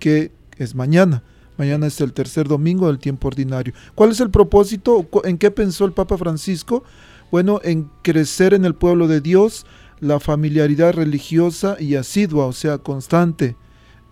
que 0.00 0.32
es 0.56 0.74
mañana. 0.74 1.22
Mañana 1.58 1.88
es 1.88 2.00
el 2.00 2.12
tercer 2.12 2.48
domingo 2.48 2.86
del 2.86 2.98
tiempo 2.98 3.28
ordinario. 3.28 3.74
¿Cuál 3.94 4.12
es 4.12 4.20
el 4.20 4.30
propósito? 4.30 5.06
¿En 5.24 5.36
qué 5.36 5.50
pensó 5.50 5.84
el 5.84 5.92
Papa 5.92 6.16
Francisco? 6.16 6.84
Bueno, 7.30 7.60
en 7.62 7.90
crecer 8.02 8.54
en 8.54 8.64
el 8.64 8.74
pueblo 8.74 9.08
de 9.08 9.20
Dios 9.20 9.66
la 10.00 10.20
familiaridad 10.20 10.94
religiosa 10.94 11.76
y 11.78 11.96
asidua, 11.96 12.46
o 12.46 12.52
sea, 12.52 12.78
constante, 12.78 13.56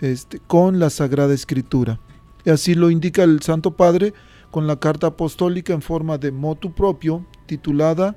este, 0.01 0.41
con 0.41 0.79
la 0.79 0.91
Sagrada 0.91 1.33
Escritura. 1.33 2.01
Y 2.45 2.51
así 2.51 2.75
lo 2.75 2.91
indica 2.91 3.23
el 3.23 3.41
Santo 3.41 3.77
Padre 3.77 4.13
con 4.51 4.67
la 4.67 4.81
carta 4.81 5.07
apostólica 5.07 5.73
en 5.73 5.83
forma 5.83 6.19
de 6.19 6.33
motu 6.33 6.75
propio, 6.75 7.25
titulada 7.47 8.17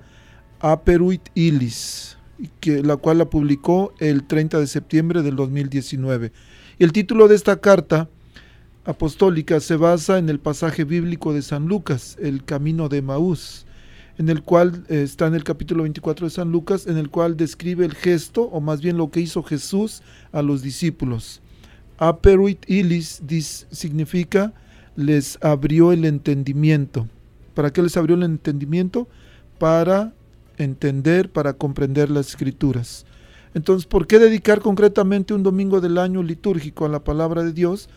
Aperuit 0.59 1.29
Ilis 1.35 2.19
la 2.63 2.97
cual 2.97 3.17
la 3.17 3.29
publicó 3.29 3.93
el 3.99 4.25
30 4.25 4.59
de 4.59 4.67
septiembre 4.67 5.21
del 5.21 5.35
2019. 5.35 6.31
El 6.77 6.91
título 6.91 7.27
de 7.27 7.35
esta 7.35 7.59
carta 7.59 8.09
apostólica 8.89 9.59
se 9.59 9.75
basa 9.75 10.17
en 10.17 10.29
el 10.29 10.39
pasaje 10.39 10.83
bíblico 10.83 11.31
de 11.31 11.43
San 11.43 11.67
Lucas, 11.67 12.17
el 12.19 12.43
camino 12.43 12.89
de 12.89 13.03
Maús, 13.03 13.67
en 14.17 14.29
el 14.29 14.41
cual 14.41 14.83
eh, 14.89 15.03
está 15.03 15.27
en 15.27 15.35
el 15.35 15.43
capítulo 15.43 15.83
24 15.83 16.25
de 16.25 16.31
San 16.31 16.51
Lucas, 16.51 16.87
en 16.87 16.97
el 16.97 17.09
cual 17.09 17.37
describe 17.37 17.85
el 17.85 17.93
gesto, 17.93 18.41
o 18.45 18.59
más 18.61 18.81
bien 18.81 18.97
lo 18.97 19.11
que 19.11 19.21
hizo 19.21 19.43
Jesús 19.43 20.01
a 20.31 20.41
los 20.41 20.63
discípulos. 20.63 21.39
Aperuit 21.99 22.67
ilis 22.67 23.21
significa 23.71 24.53
les 24.95 25.37
abrió 25.41 25.91
el 25.91 26.03
entendimiento. 26.03 27.07
¿Para 27.53 27.71
qué 27.71 27.83
les 27.83 27.95
abrió 27.95 28.15
el 28.15 28.23
entendimiento? 28.23 29.07
Para 29.59 30.13
entender, 30.57 31.29
para 31.29 31.53
comprender 31.53 32.09
las 32.09 32.29
escrituras. 32.29 33.05
Entonces, 33.53 33.85
¿por 33.85 34.07
qué 34.07 34.17
dedicar 34.17 34.61
concretamente 34.61 35.35
un 35.35 35.43
domingo 35.43 35.79
del 35.79 35.99
año 35.99 36.23
litúrgico 36.23 36.85
a 36.85 36.89
la 36.89 37.03
palabra 37.03 37.43
de 37.43 37.53
Dios? 37.53 37.87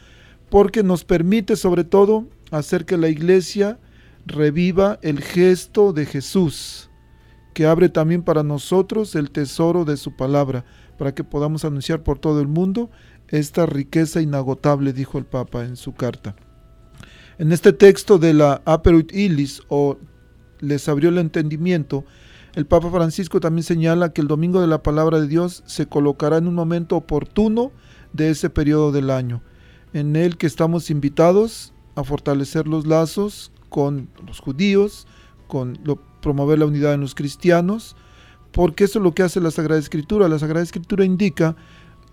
Porque 0.52 0.82
nos 0.82 1.02
permite 1.02 1.56
sobre 1.56 1.82
todo 1.82 2.28
hacer 2.50 2.84
que 2.84 2.98
la 2.98 3.08
iglesia 3.08 3.78
reviva 4.26 4.98
el 5.00 5.22
gesto 5.22 5.94
de 5.94 6.04
Jesús, 6.04 6.90
que 7.54 7.64
abre 7.64 7.88
también 7.88 8.22
para 8.22 8.42
nosotros 8.42 9.14
el 9.14 9.30
tesoro 9.30 9.86
de 9.86 9.96
su 9.96 10.14
palabra, 10.14 10.66
para 10.98 11.14
que 11.14 11.24
podamos 11.24 11.64
anunciar 11.64 12.02
por 12.02 12.18
todo 12.18 12.42
el 12.42 12.48
mundo 12.48 12.90
esta 13.28 13.64
riqueza 13.64 14.20
inagotable, 14.20 14.92
dijo 14.92 15.16
el 15.16 15.24
Papa 15.24 15.64
en 15.64 15.76
su 15.76 15.94
carta. 15.94 16.36
En 17.38 17.50
este 17.50 17.72
texto 17.72 18.18
de 18.18 18.34
la 18.34 18.60
Aperuit 18.66 19.10
Illis, 19.10 19.62
o 19.68 19.96
les 20.60 20.86
abrió 20.86 21.08
el 21.08 21.16
entendimiento, 21.16 22.04
el 22.54 22.66
Papa 22.66 22.90
Francisco 22.90 23.40
también 23.40 23.64
señala 23.64 24.12
que 24.12 24.20
el 24.20 24.28
Domingo 24.28 24.60
de 24.60 24.66
la 24.66 24.82
Palabra 24.82 25.18
de 25.18 25.28
Dios 25.28 25.62
se 25.64 25.86
colocará 25.86 26.36
en 26.36 26.46
un 26.46 26.54
momento 26.54 26.94
oportuno 26.94 27.72
de 28.12 28.28
ese 28.28 28.50
periodo 28.50 28.92
del 28.92 29.08
año, 29.08 29.42
en 29.92 30.16
el 30.16 30.36
que 30.36 30.46
estamos 30.46 30.90
invitados 30.90 31.72
a 31.94 32.04
fortalecer 32.04 32.66
los 32.66 32.86
lazos 32.86 33.52
con 33.68 34.08
los 34.26 34.40
judíos, 34.40 35.06
con 35.46 35.78
promover 36.20 36.58
la 36.58 36.66
unidad 36.66 36.94
en 36.94 37.00
los 37.00 37.14
cristianos, 37.14 37.96
porque 38.52 38.84
eso 38.84 38.98
es 38.98 39.02
lo 39.02 39.14
que 39.14 39.22
hace 39.22 39.40
la 39.40 39.50
Sagrada 39.50 39.80
Escritura. 39.80 40.28
La 40.28 40.38
Sagrada 40.38 40.62
Escritura 40.62 41.04
indica 41.04 41.56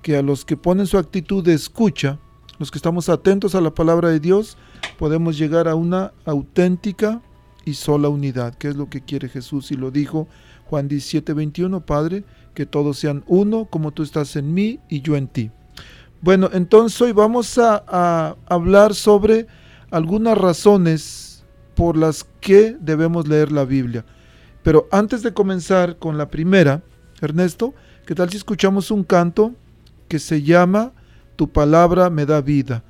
que 0.01 0.17
a 0.17 0.21
los 0.21 0.45
que 0.45 0.57
ponen 0.57 0.87
su 0.87 0.97
actitud 0.97 1.43
de 1.43 1.53
escucha, 1.53 2.19
los 2.57 2.71
que 2.71 2.77
estamos 2.77 3.09
atentos 3.09 3.55
a 3.55 3.61
la 3.61 3.73
palabra 3.73 4.09
de 4.09 4.19
Dios, 4.19 4.57
podemos 4.97 5.37
llegar 5.37 5.67
a 5.67 5.75
una 5.75 6.13
auténtica 6.25 7.21
y 7.65 7.73
sola 7.73 8.09
unidad, 8.09 8.55
que 8.55 8.69
es 8.69 8.75
lo 8.75 8.89
que 8.89 9.01
quiere 9.01 9.29
Jesús 9.29 9.71
y 9.71 9.75
lo 9.75 9.91
dijo 9.91 10.27
Juan 10.65 10.87
17, 10.87 11.33
21, 11.33 11.85
Padre, 11.85 12.23
que 12.53 12.65
todos 12.65 12.97
sean 12.99 13.23
uno 13.27 13.65
como 13.65 13.91
tú 13.91 14.03
estás 14.03 14.35
en 14.35 14.53
mí 14.53 14.79
y 14.89 15.01
yo 15.01 15.15
en 15.15 15.27
ti. 15.27 15.51
Bueno, 16.21 16.49
entonces 16.51 17.01
hoy 17.01 17.13
vamos 17.13 17.57
a, 17.57 18.35
hablar 18.47 18.93
sobre 18.93 19.47
algunas 19.89 20.37
razones 20.37 21.45
por 21.75 21.95
las 21.95 22.25
que 22.41 22.75
debemos 22.79 23.27
leer 23.27 23.53
la 23.53 23.63
Biblia. 23.63 24.05
Pero 24.61 24.89
antes 24.91 25.23
de 25.23 25.33
comenzar 25.33 25.97
con 25.97 26.17
la 26.17 26.29
primera, 26.29 26.83
Ernesto, 27.21 27.73
¿qué 28.05 28.15
tal 28.15 28.29
si 28.29 28.35
escuchamos 28.35 28.91
un 28.91 29.05
canto 29.05 29.53
que 30.09 30.19
se 30.19 30.43
llama 30.43 30.91
Tu 31.37 31.49
palabra 31.49 32.09
me 32.09 32.25
da 32.25 32.41
vida? 32.41 32.83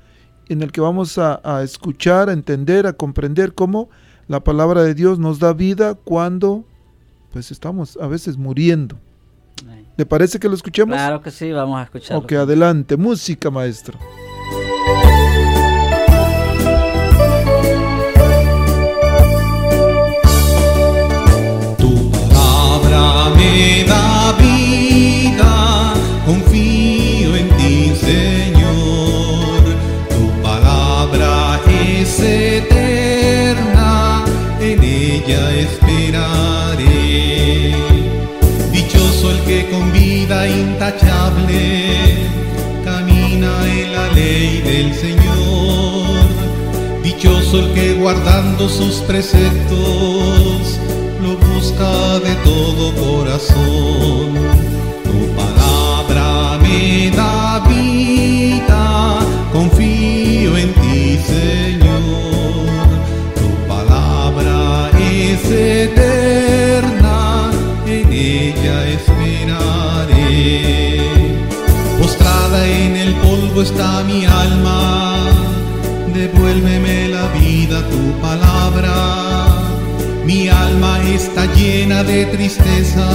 En 0.48 0.62
el 0.62 0.72
que 0.72 0.80
vamos 0.80 1.16
a, 1.16 1.40
a 1.44 1.62
escuchar, 1.62 2.28
a 2.28 2.32
entender, 2.32 2.88
a 2.88 2.94
comprender 2.94 3.54
cómo 3.54 3.90
la 4.26 4.42
palabra 4.42 4.82
de 4.82 4.94
Dios 4.94 5.20
nos 5.20 5.38
da 5.38 5.52
vida 5.52 5.94
cuando 5.94 6.64
pues 7.32 7.52
estamos 7.52 7.96
a 8.00 8.08
veces 8.08 8.36
muriendo. 8.36 8.98
¿Le 10.00 10.06
parece 10.06 10.40
que 10.40 10.48
lo 10.48 10.54
escuchemos? 10.54 10.96
Claro 10.96 11.20
que 11.20 11.30
sí, 11.30 11.52
vamos 11.52 11.78
a 11.78 11.82
escucharlo. 11.82 12.22
Ok, 12.22 12.32
adelante. 12.32 12.96
Música, 12.96 13.50
maestro. 13.50 13.98
Tu 21.76 22.10
palabra 22.12 23.28
me 23.36 23.84
da 23.84 24.32
vida, 24.40 25.92
confío 26.24 27.36
en 27.36 27.50
ti, 27.58 27.92
Señor. 27.94 29.60
Tu 30.08 30.42
palabra 30.42 31.60
es 31.68 32.18
eterna, 32.20 34.24
en 34.62 34.82
ella 34.82 35.54
esperaré 35.56 36.99
con 39.70 39.92
vida 39.92 40.48
intachable 40.48 41.94
camina 42.82 43.52
en 43.68 43.92
la 43.92 44.08
ley 44.14 44.62
del 44.62 44.94
Señor. 44.94 46.24
Dichoso 47.02 47.60
el 47.60 47.74
que 47.74 47.94
guardando 47.94 48.66
sus 48.66 48.96
preceptos 49.02 50.78
lo 51.22 51.36
busca 51.36 52.18
de 52.20 52.34
todo 52.44 52.94
corazón. 52.94 53.89
Está 73.70 74.02
mi 74.04 74.24
alma, 74.24 75.26
devuélveme 76.14 77.08
la 77.08 77.26
vida 77.28 77.82
tu 77.92 78.02
palabra. 78.20 78.94
Mi 80.24 80.48
alma 80.48 80.98
está 81.08 81.46
llena 81.54 82.02
de 82.02 82.26
tristeza, 82.26 83.06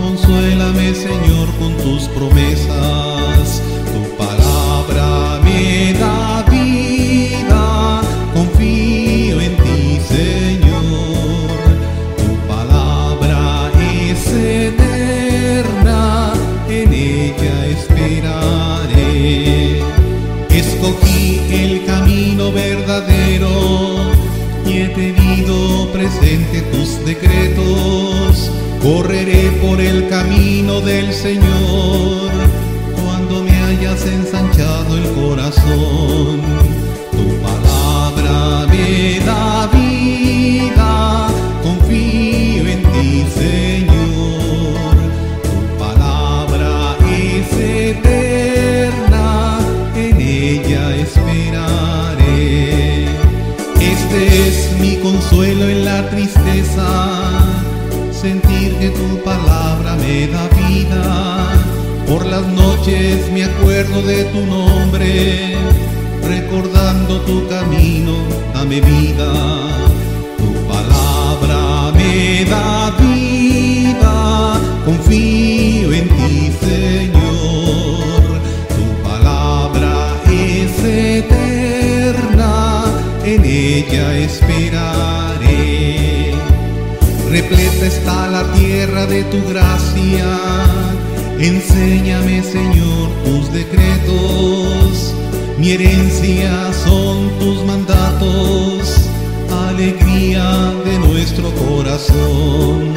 consuélame 0.00 0.94
Señor 0.94 1.48
con 1.58 1.72
tus 1.84 2.08
promesas. 2.08 3.62
Presente 26.06 26.62
tus 26.72 27.04
decretos. 27.04 28.50
Correré 28.82 29.50
por 29.62 29.80
el 29.80 30.08
camino 30.08 30.80
del 30.80 31.12
Señor 31.12 32.30
cuando 33.02 33.42
me 33.42 33.50
hayas 33.50 34.06
ensanchado 34.06 34.96
el 34.96 35.10
corazón. 35.12 36.40
Tu 37.10 37.26
palabra 37.42 38.66
me 38.68 39.18
da 39.20 39.68
vida, 39.72 41.28
confío 41.62 42.68
en 42.68 42.82
ti, 42.92 43.26
Señor. 43.34 44.94
Tu 45.42 45.56
palabra 45.78 46.96
es 47.10 47.52
eterna, 47.90 49.58
en 49.96 50.20
ella 50.20 50.94
esperaré. 50.96 53.06
Este 53.80 54.48
es 54.48 54.56
mi 54.80 54.96
consuelo 54.96 55.68
las 62.36 62.46
noches 62.48 63.30
me 63.32 63.44
acuerdo 63.44 64.02
de 64.02 64.24
tu 64.24 64.44
nombre, 64.44 65.56
recordando 66.22 67.20
tu 67.22 67.48
camino, 67.48 68.12
dame 68.52 68.80
vida. 68.80 69.32
Tu 70.36 70.50
palabra 70.72 71.92
me 71.96 72.44
da 72.44 72.94
vida, 73.00 74.60
confío 74.84 75.92
en 75.94 76.08
ti, 76.16 76.52
Señor. 76.60 78.24
Tu 78.76 78.86
palabra 79.08 79.94
es 80.30 80.74
eterna, 80.84 82.52
en 83.24 83.44
ella 83.44 84.18
esperaré. 84.18 85.54
Repleta 87.30 87.86
está 87.86 88.28
la 88.28 88.42
tierra 88.52 89.06
de 89.06 89.24
tu 89.24 89.42
gracia. 89.48 90.85
Enséñame, 91.38 92.42
Señor, 92.42 93.10
tus 93.24 93.52
decretos. 93.52 95.14
Mi 95.58 95.72
herencia 95.72 96.72
son 96.72 97.28
tus 97.38 97.62
mandatos, 97.64 99.10
alegría 99.68 100.72
de 100.84 100.98
nuestro 100.98 101.52
corazón. 101.54 102.94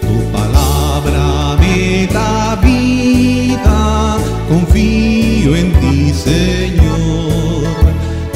Tu 0.00 0.32
palabra 0.32 1.56
me 1.58 2.06
da 2.06 2.56
vida, 2.62 4.18
confío 4.48 5.56
en 5.56 5.72
ti, 5.80 6.12
Señor. 6.12 7.64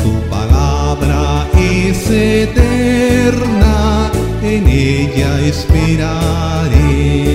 Tu 0.03 0.12
palabra 0.29 1.46
es 1.57 2.11
eterna, 2.11 4.11
en 4.42 4.66
ella 4.66 5.40
esperaré. 5.42 7.29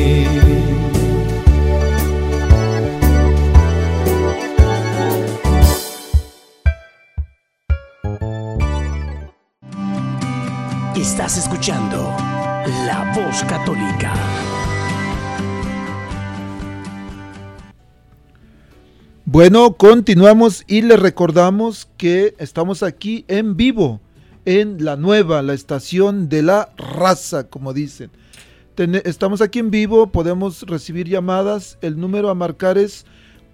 Bueno, 19.44 19.74
continuamos 19.74 20.64
y 20.68 20.84
les 20.84 20.98
recordamos 20.98 21.90
que 21.98 22.34
estamos 22.38 22.82
aquí 22.82 23.26
en 23.28 23.58
vivo, 23.58 24.00
en 24.46 24.86
la 24.86 24.96
nueva, 24.96 25.42
la 25.42 25.54
estación 25.54 26.30
de 26.30 26.44
la 26.44 26.70
raza, 26.78 27.50
como 27.50 27.74
dicen. 27.74 28.10
Estamos 29.04 29.42
aquí 29.42 29.60
en 29.60 29.70
vivo, 29.70 30.08
podemos 30.08 30.62
recibir 30.62 31.10
llamadas. 31.10 31.78
El 31.82 32.00
número 32.00 32.30
a 32.30 32.36
marcar 32.36 32.78
es 32.78 33.06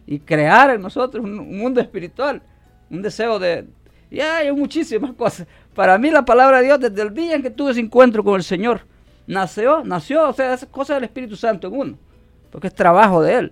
y 0.07 0.19
crear 0.19 0.71
en 0.71 0.81
nosotros 0.81 1.23
un, 1.23 1.59
mundo 1.59 1.79
espiritual, 1.79 2.41
un 2.89 3.03
deseo 3.03 3.37
de... 3.37 3.67
Y 4.09 4.21
hay 4.21 4.51
muchísimas 4.51 5.13
cosas. 5.13 5.45
Para 5.75 5.95
mí 5.99 6.09
la 6.09 6.25
palabra 6.25 6.57
de 6.57 6.65
Dios, 6.65 6.79
desde 6.79 7.03
el 7.03 7.13
día 7.13 7.35
en 7.35 7.43
que 7.43 7.51
tuve 7.51 7.69
ese 7.69 7.81
encuentro 7.81 8.23
con 8.23 8.33
el 8.33 8.43
Señor, 8.43 8.81
nació, 9.27 9.83
nació, 9.83 10.27
o 10.27 10.33
sea, 10.33 10.55
es 10.55 10.65
cosa 10.65 10.95
del 10.95 11.03
Espíritu 11.03 11.35
Santo 11.35 11.67
en 11.67 11.75
uno, 11.75 11.97
porque 12.49 12.65
es 12.65 12.73
trabajo 12.73 13.21
de 13.21 13.35
Él. 13.35 13.51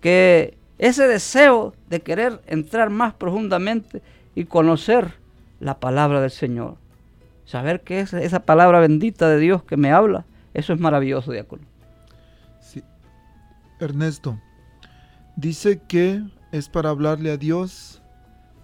Que 0.00 0.57
ese 0.78 1.06
deseo 1.06 1.74
de 1.90 2.00
querer 2.00 2.40
entrar 2.46 2.90
más 2.90 3.14
profundamente 3.14 4.02
y 4.34 4.44
conocer 4.44 5.14
la 5.60 5.78
palabra 5.80 6.20
del 6.20 6.30
Señor. 6.30 6.76
Saber 7.44 7.80
que 7.80 8.00
es 8.00 8.12
esa 8.12 8.40
palabra 8.40 8.78
bendita 8.78 9.28
de 9.28 9.38
Dios 9.38 9.62
que 9.64 9.76
me 9.76 9.90
habla, 9.90 10.24
eso 10.54 10.72
es 10.72 10.80
maravilloso, 10.80 11.32
diácono. 11.32 11.62
Sí. 12.60 12.82
Ernesto, 13.80 14.38
dice 15.36 15.80
que 15.88 16.22
es 16.52 16.68
para 16.68 16.90
hablarle 16.90 17.30
a 17.30 17.36
Dios, 17.36 18.02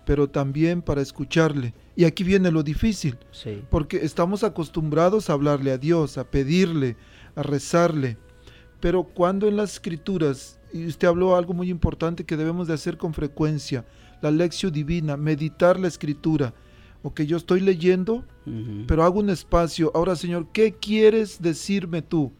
pero 0.04 0.28
también 0.28 0.82
para 0.82 1.00
escucharle. 1.00 1.74
Y 1.96 2.04
aquí 2.04 2.24
viene 2.24 2.50
lo 2.50 2.62
difícil, 2.62 3.18
sí. 3.30 3.62
porque 3.70 4.04
estamos 4.04 4.44
acostumbrados 4.44 5.30
a 5.30 5.32
hablarle 5.32 5.72
a 5.72 5.78
Dios, 5.78 6.18
a 6.18 6.24
pedirle, 6.24 6.96
a 7.36 7.42
rezarle. 7.42 8.18
Pero 8.80 9.04
cuando 9.04 9.48
en 9.48 9.56
las 9.56 9.74
escrituras 9.74 10.58
y 10.74 10.86
usted 10.88 11.06
habló 11.06 11.36
algo 11.36 11.54
muy 11.54 11.70
importante 11.70 12.24
que 12.24 12.36
debemos 12.36 12.66
de 12.66 12.74
hacer 12.74 12.98
con 12.98 13.14
frecuencia, 13.14 13.86
la 14.20 14.32
lección 14.32 14.72
divina, 14.72 15.16
meditar 15.16 15.78
la 15.78 15.86
escritura. 15.86 16.52
O 17.04 17.14
que 17.14 17.26
yo 17.26 17.36
estoy 17.36 17.60
leyendo, 17.60 18.24
pero 18.88 19.04
hago 19.04 19.20
un 19.20 19.30
espacio. 19.30 19.92
Ahora, 19.94 20.16
Señor, 20.16 20.48
¿qué 20.52 20.72
quieres 20.72 21.40
decirme 21.40 22.02
tú? 22.02 22.32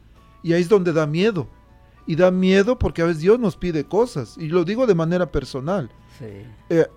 Y 0.43 0.51
ahí 0.51 0.61
es 0.63 0.69
donde 0.69 0.91
da 0.91 1.07
miedo. 1.07 1.47
Y 2.07 2.15
da 2.17 2.29
miedo 2.29 2.77
porque 2.77 3.01
a 3.01 3.05
veces 3.05 3.21
Dios 3.21 3.39
nos 3.39 3.55
pide 3.55 3.85
cosas. 3.85 4.35
Y 4.37 4.49
lo 4.49 4.65
digo 4.65 4.85
de 4.85 4.95
manera 4.95 5.31
personal. 5.31 5.89
Eh, 6.69 6.87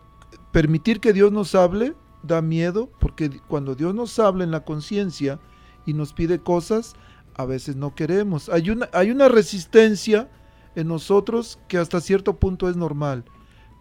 permitir 0.51 0.99
que 0.99 1.13
Dios 1.13 1.31
nos 1.31 1.55
hable 1.55 1.95
da 2.23 2.43
miedo 2.43 2.91
porque 2.99 3.31
cuando 3.47 3.77
Dios 3.77 3.95
nos 3.95 4.19
habla 4.19 4.43
en 4.43 4.51
la 4.51 4.65
conciencia 4.65 5.39
y 5.87 5.93
nos 5.93 6.13
pide 6.13 6.41
cosas, 6.41 6.97
a 7.37 7.45
veces 7.45 7.77
no 7.77 7.95
queremos. 7.95 8.49
Hay 8.49 8.71
una, 8.71 8.89
hay 8.93 9.11
una 9.13 9.29
resistencia 9.29 10.29
en 10.79 10.87
nosotros 10.87 11.59
que 11.67 11.77
hasta 11.77 12.01
cierto 12.01 12.37
punto 12.37 12.69
es 12.69 12.77
normal, 12.77 13.25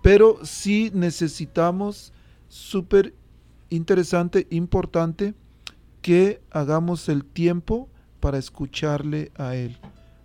pero 0.02 0.40
sí 0.44 0.90
necesitamos 0.96 2.12
súper 2.48 3.14
interesante, 3.70 4.48
importante, 4.50 5.36
que 6.02 6.42
hagamos 6.50 7.08
el 7.10 7.24
tiempo 7.24 7.88
para 8.20 8.40
escucharle 8.40 9.32
a 9.36 9.56
Él. 9.56 9.78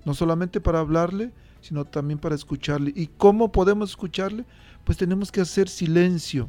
No 0.06 0.14
solamente 0.14 0.62
para 0.62 0.80
hablarle, 0.80 1.32
sino 1.61 1.85
también 1.85 2.18
para 2.18 2.35
escucharle. 2.35 2.90
¿Y 2.94 3.08
cómo 3.08 3.52
podemos 3.52 3.90
escucharle? 3.90 4.46
Pues 4.85 4.96
tenemos 4.96 5.30
que 5.30 5.42
hacer 5.42 5.68
silencio. 5.68 6.48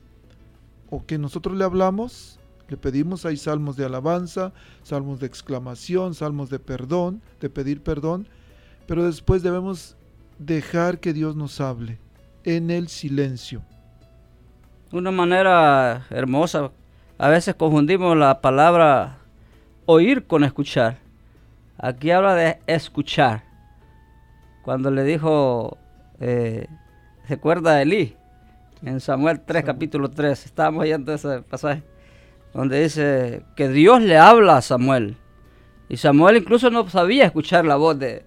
O 0.89 1.05
que 1.05 1.17
nosotros 1.17 1.57
le 1.57 1.65
hablamos, 1.65 2.39
le 2.69 2.77
pedimos, 2.77 3.25
hay 3.25 3.35
salmos 3.35 3.75
de 3.75 3.85
alabanza, 3.85 4.53
salmos 4.83 5.19
de 5.19 5.27
exclamación, 5.27 6.13
salmos 6.13 6.49
de 6.49 6.59
perdón, 6.59 7.21
de 7.41 7.49
pedir 7.49 7.81
perdón, 7.81 8.27
pero 8.87 9.03
después 9.03 9.43
debemos 9.43 9.97
dejar 10.45 10.99
que 10.99 11.13
Dios 11.13 11.35
nos 11.35 11.61
hable 11.61 11.99
en 12.43 12.69
el 12.71 12.87
silencio. 12.87 13.61
Una 14.91 15.11
manera 15.11 16.05
hermosa. 16.09 16.71
A 17.17 17.29
veces 17.29 17.55
confundimos 17.55 18.17
la 18.17 18.41
palabra 18.41 19.17
oír 19.85 20.25
con 20.25 20.43
escuchar. 20.43 20.97
Aquí 21.77 22.11
habla 22.11 22.35
de 22.35 22.59
escuchar. 22.67 23.43
Cuando 24.63 24.91
le 24.91 25.03
dijo, 25.03 25.77
eh, 26.19 26.67
¿se 27.27 27.33
acuerda 27.35 27.75
de 27.75 27.83
Elí? 27.83 28.15
En 28.83 28.99
Samuel 28.99 29.41
3, 29.41 29.63
capítulo 29.63 30.09
3. 30.11 30.45
Estábamos 30.45 30.83
oyendo 30.83 31.13
ese 31.13 31.41
pasaje. 31.41 31.83
Donde 32.53 32.83
dice 32.83 33.43
que 33.55 33.67
Dios 33.69 34.01
le 34.01 34.17
habla 34.17 34.57
a 34.57 34.61
Samuel. 34.61 35.17
Y 35.89 35.97
Samuel 35.97 36.37
incluso 36.37 36.69
no 36.69 36.87
sabía 36.89 37.25
escuchar 37.25 37.65
la 37.65 37.77
voz 37.77 37.97
de, 37.97 38.25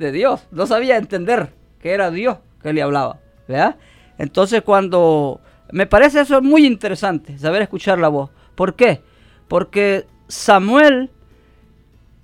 de 0.00 0.10
Dios. 0.10 0.48
No 0.50 0.66
sabía 0.66 0.96
entender 0.96 1.52
que 1.80 1.92
era 1.92 2.10
Dios 2.10 2.38
que 2.62 2.72
le 2.72 2.82
hablaba. 2.82 3.18
¿verdad? 3.46 3.76
Entonces 4.18 4.62
cuando... 4.62 5.40
Me 5.72 5.86
parece 5.86 6.20
eso 6.20 6.42
muy 6.42 6.66
interesante, 6.66 7.38
saber 7.38 7.62
escuchar 7.62 7.98
la 7.98 8.08
voz. 8.08 8.30
¿Por 8.56 8.74
qué? 8.74 9.02
Porque 9.46 10.04
Samuel 10.26 11.10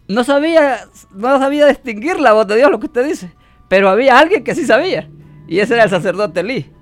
no 0.08 0.24
sabía, 0.24 0.80
no 1.12 1.38
sabía 1.38 1.66
distinguir 1.66 2.18
la 2.18 2.32
voz 2.32 2.48
de 2.48 2.56
Dios, 2.56 2.72
lo 2.72 2.80
que 2.80 2.86
usted 2.86 3.06
dice. 3.06 3.32
Pero 3.68 3.88
había 3.88 4.18
alguien 4.18 4.42
que 4.42 4.56
sí 4.56 4.66
sabía. 4.66 5.08
Y 5.46 5.60
ese 5.60 5.74
era 5.74 5.84
el 5.84 5.90
sacerdote 5.90 6.40
Elí. 6.40 6.72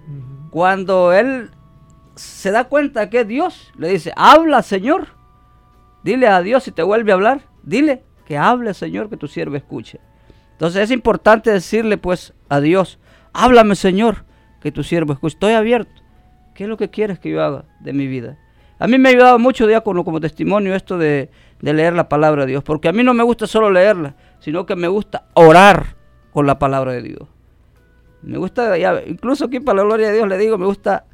Cuando 0.51 1.13
él 1.13 1.51
se 2.15 2.51
da 2.51 2.65
cuenta 2.65 3.11
que 3.11 3.21
es 3.21 3.29
Dios, 3.29 3.73
le 3.77 3.89
dice, 3.89 4.13
habla 4.17 4.63
Señor. 4.63 5.09
Dile 6.03 6.29
a 6.29 6.41
Dios 6.41 6.63
si 6.63 6.73
te 6.73 6.83
vuelve 6.83 7.13
a 7.13 7.15
hablar. 7.15 7.43
Dile 7.63 8.03
que 8.25 8.39
hable 8.39 8.73
Señor, 8.73 9.11
que 9.11 9.17
tu 9.17 9.29
siervo 9.29 9.57
escuche. 9.57 10.01
Entonces 10.55 10.83
es 10.83 10.91
importante 10.91 11.51
decirle 11.51 11.99
pues 11.99 12.33
a 12.49 12.61
Dios, 12.61 12.99
háblame 13.33 13.77
Señor, 13.77 14.25
que 14.61 14.73
tu 14.73 14.83
siervo 14.83 15.13
escuche, 15.13 15.35
estoy 15.35 15.53
abierto. 15.53 16.03
¿Qué 16.55 16.65
es 16.65 16.69
lo 16.71 16.77
que 16.77 16.89
quieres 16.89 17.19
que 17.19 17.31
yo 17.31 17.43
haga 17.43 17.65
de 17.81 17.93
mi 17.93 18.07
vida? 18.07 18.39
A 18.79 18.87
mí 18.87 18.99
me 18.99 19.09
ha 19.09 19.13
ayudado 19.13 19.39
mucho, 19.39 19.67
diácono, 19.67 20.05
como 20.05 20.21
testimonio 20.21 20.75
esto 20.75 20.99
de, 20.99 21.31
leer 21.61 21.95
la 21.95 22.09
palabra 22.09 22.43
de 22.43 22.53
Dios, 22.53 22.65
porque 22.65 22.89
a 22.89 22.93
mí 22.93 23.03
no 23.03 23.15
me 23.15 23.23
gusta 23.23 23.47
solo 23.47 23.71
leerla, 23.71 24.15
sino 24.41 24.67
que 24.67 24.77
me 24.77 24.89
gusta 24.89 25.27
orar 25.35 25.97
con 26.33 26.47
la 26.47 26.59
palabra 26.59 26.93
de 26.93 27.03
Dios. 27.03 27.29
Me 28.23 28.39
gusta, 28.39 28.77
incluso 29.07 29.47
aquí 29.47 29.61
para 29.61 29.79
la 29.79 29.85
gloria 29.85 30.09
de 30.09 30.15
Dios 30.15 30.29
le 30.29 30.39
digo, 30.39 30.59
me 30.59 30.67
gusta 30.67 31.05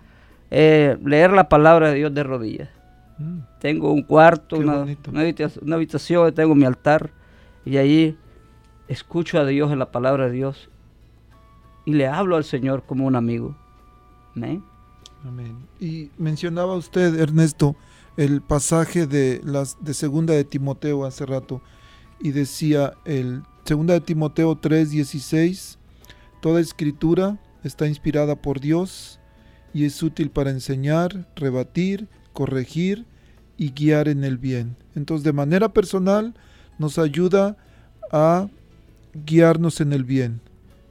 eh, 0.50 0.96
leer 1.05 1.33
la 1.33 1.48
palabra 1.48 1.90
de 1.90 1.94
Dios 1.96 2.14
de 2.14 2.22
rodillas. 2.22 2.68
Mm. 3.18 3.38
Tengo 3.61 3.92
un 3.92 4.03
cuarto, 4.03 4.57
una, 4.57 4.81
habitación, 5.20 5.64
una, 5.64 5.76
habitación, 5.76 6.35
tengo 6.35 6.55
mi 6.55 6.64
altar 6.64 7.11
y 7.64 7.76
allí 7.76 8.16
escucho 8.90 9.38
a 9.38 9.46
Dios 9.46 9.70
en 9.70 9.79
la 9.79 9.92
palabra 9.92 10.26
de 10.26 10.33
Dios 10.33 10.68
y 11.85 11.94
le 11.94 12.09
hablo 12.09 12.37
al 12.37 12.44
Señor 12.44 12.83
como 12.85 13.07
un 13.07 13.14
amigo. 13.14 13.57
Amén. 14.35 14.64
Amén. 15.24 15.57
Y 15.79 16.11
mencionaba 16.18 16.74
usted, 16.74 17.18
Ernesto, 17.20 17.76
el 18.16 18.40
pasaje 18.42 19.07
de, 19.07 19.40
las, 19.44 19.83
de 19.83 19.94
segunda 19.94 20.35
de 20.35 20.44
Timoteo 20.44 21.05
hace 21.05 21.24
rato 21.24 21.62
y 22.18 22.33
decía 22.33 22.94
el 23.05 23.44
segunda 23.64 23.94
de 23.94 24.00
Timoteo 24.00 24.61
3:16, 24.61 25.79
toda 26.40 26.61
escritura 26.61 27.38
está 27.62 27.87
inspirada 27.87 28.42
por 28.42 28.59
Dios 28.59 29.20
y 29.72 29.85
es 29.85 30.03
útil 30.03 30.31
para 30.31 30.50
enseñar, 30.50 31.29
rebatir, 31.37 32.09
corregir 32.33 33.07
y 33.57 33.70
guiar 33.70 34.09
en 34.09 34.24
el 34.24 34.37
bien. 34.37 34.76
Entonces, 34.96 35.22
de 35.22 35.33
manera 35.33 35.72
personal, 35.72 36.35
nos 36.79 36.98
ayuda 36.98 37.57
a 38.11 38.48
guiarnos 39.14 39.81
en 39.81 39.92
el 39.92 40.05
bien, 40.05 40.40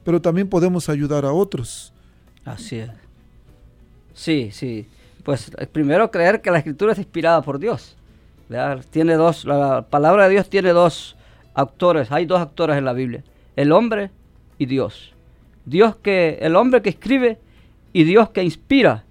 pero 0.04 0.20
también 0.20 0.48
podemos 0.48 0.88
ayudar 0.88 1.24
a 1.24 1.32
otros. 1.32 1.92
Así 2.44 2.76
es. 2.76 2.90
Sí, 4.14 4.50
sí. 4.52 4.86
Pues 5.24 5.50
eh, 5.58 5.66
primero 5.66 6.10
creer 6.10 6.40
que 6.40 6.50
la 6.50 6.58
escritura 6.58 6.92
es 6.92 6.98
inspirada 6.98 7.42
por 7.42 7.58
Dios. 7.58 7.96
Tiene 8.90 9.14
dos, 9.14 9.44
la 9.44 9.86
palabra 9.88 10.24
de 10.24 10.30
Dios 10.30 10.50
tiene 10.50 10.70
dos 10.70 11.16
actores, 11.54 12.10
hay 12.10 12.26
dos 12.26 12.40
actores 12.40 12.76
en 12.76 12.84
la 12.84 12.92
Biblia, 12.92 13.22
el 13.54 13.70
hombre 13.70 14.10
y 14.58 14.66
Dios. 14.66 15.14
Dios 15.64 15.94
que, 15.96 16.38
el 16.40 16.56
hombre 16.56 16.82
que 16.82 16.90
escribe 16.90 17.38
y 17.92 18.02
Dios 18.02 18.30
que 18.30 18.42
inspira 18.42 19.04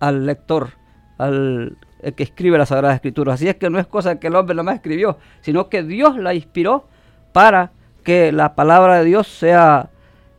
al 0.00 0.26
lector, 0.26 0.70
al 1.18 1.76
que 2.16 2.22
escribe 2.22 2.58
la 2.58 2.66
Sagrada 2.66 2.94
Escritura. 2.94 3.34
Así 3.34 3.46
es 3.48 3.56
que 3.56 3.70
no 3.70 3.78
es 3.78 3.86
cosa 3.86 4.18
que 4.18 4.28
el 4.28 4.34
hombre 4.34 4.60
más 4.62 4.74
escribió, 4.74 5.18
sino 5.42 5.68
que 5.68 5.82
Dios 5.82 6.16
la 6.16 6.34
inspiró 6.34 6.88
para 7.32 7.70
que 8.02 8.32
la 8.32 8.54
palabra 8.54 8.98
de 8.98 9.04
Dios 9.04 9.26
sea 9.28 9.90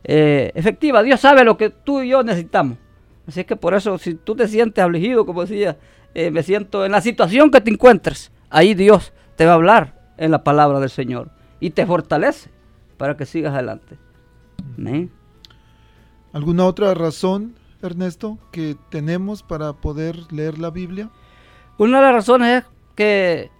eh, 0.04 0.52
efectiva. 0.54 1.02
Dios 1.02 1.20
sabe 1.20 1.44
lo 1.44 1.56
que 1.56 1.70
tú 1.70 2.02
y 2.02 2.08
yo 2.08 2.22
necesitamos. 2.22 2.78
Así 3.26 3.40
es 3.40 3.46
que 3.46 3.56
por 3.56 3.74
eso, 3.74 3.98
si 3.98 4.14
tú 4.14 4.34
te 4.34 4.48
sientes 4.48 4.82
afligido, 4.82 5.24
como 5.24 5.42
decía, 5.42 5.76
eh, 6.14 6.30
me 6.30 6.42
siento 6.42 6.84
en 6.84 6.92
la 6.92 7.00
situación 7.00 7.50
que 7.50 7.60
te 7.60 7.70
encuentres, 7.70 8.32
ahí 8.50 8.74
Dios 8.74 9.12
te 9.36 9.46
va 9.46 9.52
a 9.52 9.54
hablar 9.54 10.00
en 10.18 10.30
la 10.30 10.44
palabra 10.44 10.80
del 10.80 10.90
Señor 10.90 11.30
y 11.60 11.70
te 11.70 11.86
fortalece 11.86 12.50
para 12.96 13.16
que 13.16 13.26
sigas 13.26 13.54
adelante. 13.54 13.96
¿Alguna 16.32 16.66
otra 16.66 16.94
razón, 16.94 17.54
Ernesto, 17.80 18.38
que 18.50 18.76
tenemos 18.90 19.42
para 19.42 19.72
poder 19.72 20.32
leer 20.32 20.58
la 20.58 20.70
Biblia? 20.70 21.10
Una 21.78 21.98
de 21.98 22.04
las 22.04 22.14
razones 22.14 22.62
es 22.62 22.70
que, 22.94 23.50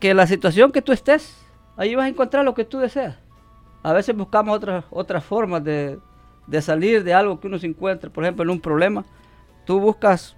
que 0.00 0.14
la 0.14 0.26
situación 0.26 0.72
que 0.72 0.82
tú 0.82 0.92
estés, 0.92 1.36
ahí 1.78 1.94
vas 1.94 2.04
a 2.04 2.08
encontrar 2.08 2.44
lo 2.44 2.54
que 2.54 2.64
tú 2.64 2.78
deseas. 2.78 3.16
A 3.82 3.92
veces 3.92 4.14
buscamos 4.14 4.54
otras, 4.54 4.84
otras 4.90 5.24
formas 5.24 5.64
de, 5.64 5.98
de 6.46 6.60
salir 6.60 7.04
de 7.04 7.14
algo 7.14 7.40
que 7.40 7.46
uno 7.46 7.58
se 7.58 7.66
encuentra, 7.66 8.10
por 8.10 8.24
ejemplo, 8.24 8.42
en 8.42 8.50
un 8.50 8.60
problema. 8.60 9.04
Tú 9.64 9.80
buscas, 9.80 10.36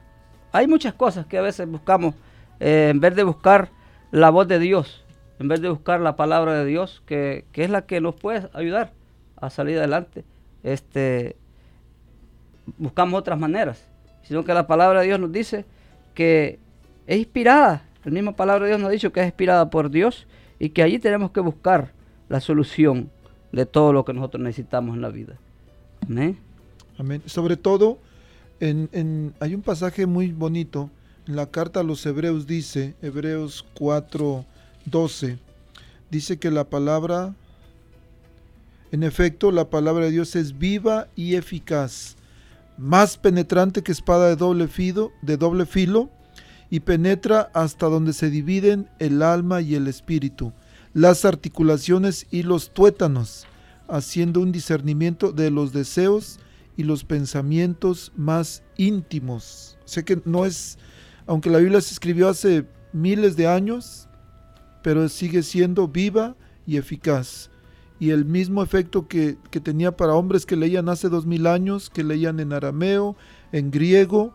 hay 0.53 0.69
muchas 0.69 0.93
cosas 0.93 1.27
que 1.27 1.39
a 1.39 1.43
veces 1.43 1.67
buscamos, 1.67 2.15
eh, 2.61 2.89
en 2.91 3.01
vez 3.01 3.17
de 3.17 3.23
buscar 3.25 3.71
la 4.11 4.29
voz 4.31 4.47
de 4.47 4.59
Dios, 4.59 5.05
en 5.39 5.49
vez 5.49 5.63
de 5.63 5.71
buscar 5.71 6.01
la 6.01 6.15
palabra 6.15 6.53
de 6.55 6.67
Dios, 6.67 7.03
que, 7.07 7.47
que, 7.53 7.65
es 7.65 7.71
la 7.71 7.83
que 7.83 8.01
nos 8.01 8.15
puede 8.15 8.51
ayudar 8.53 8.93
a 9.37 9.49
salir 9.49 9.79
adelante, 9.79 10.25
este, 10.63 11.37
buscamos 12.77 13.19
otras 13.19 13.39
maneras, 13.39 13.89
sino 14.23 14.45
que 14.45 14.53
la 14.53 14.67
palabra 14.67 15.01
de 15.01 15.07
Dios 15.07 15.19
nos 15.19 15.33
dice 15.33 15.65
que 16.15 16.59
es 17.07 17.19
inspirada, 17.19 17.85
la 18.05 18.11
misma 18.11 18.33
palabra 18.33 18.65
de 18.65 18.73
Dios 18.73 18.81
nos 18.81 18.89
ha 18.89 18.93
dicho 18.93 19.13
que 19.13 19.21
es 19.21 19.27
inspirada 19.27 19.71
por 19.71 19.91
Dios 19.91 20.27
y 20.61 20.69
que 20.69 20.83
allí 20.83 21.01
tenemos 21.01 21.33
que 21.33 21.41
buscar 21.41 21.93
la 22.29 22.41
solución 22.41 23.11
de 23.51 23.67
todo 23.67 23.93
lo 23.93 24.05
que 24.05 24.13
nosotros 24.13 24.43
necesitamos 24.43 24.95
en 24.95 25.01
la 25.01 25.09
vida. 25.09 25.37
Amén. 26.99 27.23
Sobre 27.27 27.57
todo, 27.57 27.99
en, 28.61 29.35
hay 29.41 29.55
un 29.55 29.63
pasaje 29.63 30.07
muy 30.07 30.31
bonito. 30.31 30.91
En 31.27 31.35
la 31.35 31.47
carta 31.47 31.81
a 31.81 31.83
los 31.83 32.05
Hebreos 32.05 32.47
dice, 32.47 32.95
Hebreos 33.01 33.67
4, 33.75 34.45
12, 34.85 35.39
dice 36.11 36.39
que 36.39 36.51
la 36.51 36.65
palabra, 36.65 37.35
en 38.93 39.03
efecto, 39.03 39.51
la 39.51 39.71
palabra 39.71 40.05
de 40.05 40.11
Dios 40.11 40.37
es 40.37 40.59
viva 40.59 41.09
y 41.17 41.37
eficaz, 41.37 42.17
más 42.77 43.17
penetrante 43.17 43.83
que 43.83 43.93
espada 43.93 44.29
de 44.29 44.37
doble, 44.37 44.69
filo, 44.69 45.11
de 45.23 45.39
doble 45.39 45.65
filo, 45.65 46.11
y 46.71 46.81
penetra 46.81 47.51
hasta 47.53 47.87
donde 47.87 48.13
se 48.13 48.31
dividen 48.31 48.89
el 48.99 49.23
alma 49.23 49.61
y 49.61 49.75
el 49.75 49.89
espíritu, 49.89 50.53
las 50.95 51.25
articulaciones 51.25 52.27
y 52.31 52.45
los 52.45 52.73
tuétanos, 52.73 53.47
haciendo 53.89 54.41
un 54.41 54.53
discernimiento 54.53 55.33
de 55.33 55.51
los 55.51 55.73
deseos 55.73 56.39
y 56.77 56.85
los 56.85 57.05
pensamientos 57.05 58.13
más 58.17 58.63
íntimos. 58.77 59.77
Sé 59.85 60.05
que 60.05 60.23
no 60.25 60.47
es, 60.47 60.79
aunque 61.27 61.51
la 61.51 61.59
Biblia 61.59 61.81
se 61.81 61.93
escribió 61.93 62.29
hace 62.29 62.67
miles 62.93 63.37
de 63.37 63.49
años, 63.49 64.09
pero 64.83 65.09
sigue 65.09 65.43
siendo 65.43 65.89
viva 65.89 66.37
y 66.67 66.77
eficaz. 66.77 67.51
Y 67.99 68.11
el 68.11 68.25
mismo 68.25 68.63
efecto 68.63 69.09
que, 69.09 69.37
tenía 69.63 69.95
para 69.95 70.15
hombres 70.15 70.47
que 70.47 70.57
leían 70.57 70.89
hace 70.89 71.09
dos 71.11 71.27
mil 71.27 71.47
años, 71.47 71.91
que 71.91 72.03
leían 72.03 72.41
en 72.41 72.53
arameo, 72.55 73.15
en 73.53 73.71
griego, 73.71 74.33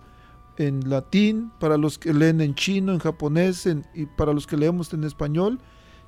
en 0.58 0.90
latín, 0.90 1.52
para 1.60 1.78
los 1.78 1.98
que 1.98 2.14
leen 2.14 2.42
en 2.42 2.56
chino, 2.56 2.94
en 2.94 3.00
japonés 3.00 3.68
y 3.94 4.06
para 4.06 4.34
los 4.34 4.48
que 4.48 4.58
leemos 4.58 4.94
en 4.94 5.04
español, 5.04 5.60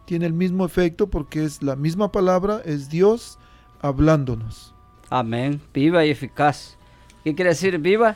tiene 0.05 0.25
el 0.25 0.33
mismo 0.33 0.65
efecto 0.65 1.07
porque 1.07 1.43
es 1.43 1.61
la 1.61 1.75
misma 1.75 2.11
palabra, 2.11 2.61
es 2.63 2.89
Dios 2.89 3.39
hablándonos. 3.81 4.73
Amén, 5.09 5.61
viva 5.73 6.05
y 6.05 6.09
eficaz. 6.09 6.77
¿Qué 7.23 7.35
quiere 7.35 7.49
decir 7.49 7.77
viva? 7.79 8.15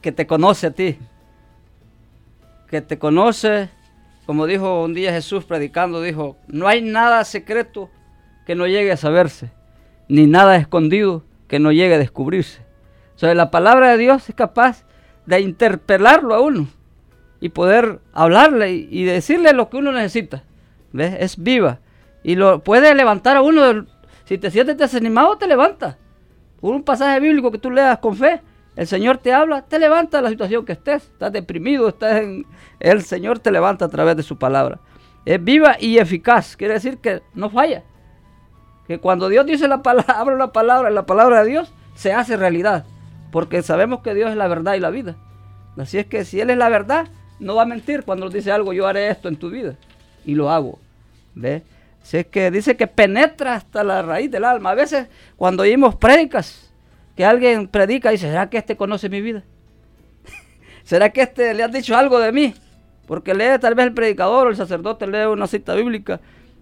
Que 0.00 0.12
te 0.12 0.26
conoce 0.26 0.68
a 0.68 0.70
ti. 0.70 0.98
Que 2.68 2.80
te 2.80 2.98
conoce, 2.98 3.70
como 4.24 4.46
dijo 4.46 4.82
un 4.84 4.94
día 4.94 5.12
Jesús 5.12 5.44
predicando, 5.44 6.00
dijo, 6.00 6.36
no 6.46 6.68
hay 6.68 6.80
nada 6.80 7.24
secreto 7.24 7.90
que 8.46 8.54
no 8.54 8.66
llegue 8.66 8.92
a 8.92 8.96
saberse, 8.96 9.50
ni 10.08 10.26
nada 10.26 10.56
escondido 10.56 11.24
que 11.48 11.58
no 11.58 11.70
llegue 11.70 11.96
a 11.96 11.98
descubrirse. 11.98 12.62
O 13.14 13.18
sea, 13.18 13.34
la 13.34 13.50
palabra 13.50 13.90
de 13.90 13.98
Dios 13.98 14.28
es 14.28 14.34
capaz 14.34 14.84
de 15.26 15.40
interpelarlo 15.40 16.34
a 16.34 16.40
uno 16.40 16.68
y 17.40 17.48
poder 17.48 18.00
hablarle 18.12 18.72
y 18.72 19.04
decirle 19.04 19.52
lo 19.52 19.68
que 19.68 19.78
uno 19.78 19.92
necesita. 19.92 20.44
¿Ves? 20.92 21.16
Es 21.18 21.42
viva. 21.42 21.80
Y 22.22 22.36
lo 22.36 22.62
puede 22.62 22.94
levantar 22.94 23.36
a 23.36 23.42
uno. 23.42 23.86
si 24.24 24.38
te 24.38 24.50
sientes 24.50 24.76
desanimado, 24.76 25.36
te 25.36 25.46
levanta. 25.46 25.98
Un 26.60 26.84
pasaje 26.84 27.18
bíblico 27.18 27.50
que 27.50 27.58
tú 27.58 27.70
leas 27.70 27.98
con 27.98 28.16
fe. 28.16 28.40
El 28.76 28.86
Señor 28.86 29.18
te 29.18 29.32
habla, 29.32 29.62
te 29.62 29.78
levanta 29.78 30.18
de 30.18 30.22
la 30.22 30.30
situación 30.30 30.64
que 30.64 30.72
estés. 30.72 31.02
Estás 31.02 31.32
deprimido, 31.32 31.88
estás 31.88 32.22
en... 32.22 32.46
El 32.78 33.02
Señor 33.02 33.38
te 33.38 33.50
levanta 33.50 33.86
a 33.86 33.88
través 33.88 34.16
de 34.16 34.22
su 34.22 34.38
palabra. 34.38 34.78
Es 35.24 35.42
viva 35.42 35.76
y 35.78 35.98
eficaz. 35.98 36.56
Quiere 36.56 36.74
decir 36.74 36.98
que 36.98 37.22
no 37.34 37.50
falla. 37.50 37.82
Que 38.86 38.98
cuando 38.98 39.28
Dios 39.28 39.46
dice 39.46 39.68
la 39.68 39.82
palabra, 39.82 40.36
la 40.38 40.52
palabra, 40.52 40.90
la 40.90 41.06
palabra 41.06 41.42
de 41.42 41.50
Dios, 41.50 41.72
se 41.94 42.12
hace 42.12 42.36
realidad. 42.36 42.86
Porque 43.32 43.62
sabemos 43.62 44.02
que 44.02 44.14
Dios 44.14 44.30
es 44.30 44.36
la 44.36 44.46
verdad 44.46 44.74
y 44.74 44.80
la 44.80 44.90
vida. 44.90 45.16
Así 45.76 45.98
es 45.98 46.06
que 46.06 46.24
si 46.24 46.40
Él 46.40 46.50
es 46.50 46.58
la 46.58 46.68
verdad, 46.68 47.08
no 47.40 47.56
va 47.56 47.62
a 47.62 47.66
mentir 47.66 48.04
cuando 48.04 48.28
dice 48.28 48.52
algo, 48.52 48.72
yo 48.72 48.86
haré 48.86 49.08
esto 49.08 49.28
en 49.28 49.36
tu 49.36 49.50
vida 49.50 49.74
y 50.24 50.36
lo 50.36 50.50
hago. 50.50 50.78
¿Ve? 51.34 51.62
es 52.12 52.26
que 52.26 52.50
dice 52.50 52.76
que 52.76 52.86
penetra 52.86 53.54
hasta 53.54 53.82
la 53.82 54.02
raíz 54.02 54.30
del 54.30 54.44
alma. 54.44 54.70
A 54.70 54.74
veces 54.74 55.08
cuando 55.36 55.62
oímos 55.62 55.94
prédicas, 55.96 56.70
que 57.16 57.24
alguien 57.24 57.68
predica 57.68 58.10
y 58.10 58.16
dice, 58.16 58.28
¿será 58.28 58.50
que 58.50 58.58
este 58.58 58.76
conoce 58.76 59.08
mi 59.08 59.20
vida? 59.20 59.42
¿Será 60.84 61.10
que 61.10 61.22
este 61.22 61.54
le 61.54 61.62
ha 61.62 61.68
dicho 61.68 61.96
algo 61.96 62.18
de 62.18 62.32
mí? 62.32 62.54
Porque 63.06 63.34
lee 63.34 63.58
tal 63.60 63.74
vez 63.74 63.86
el 63.86 63.94
predicador 63.94 64.46
o 64.46 64.50
el 64.50 64.56
sacerdote 64.56 65.06
lee 65.06 65.26
una 65.26 65.46
cita 65.46 65.74
bíblica. 65.74 66.20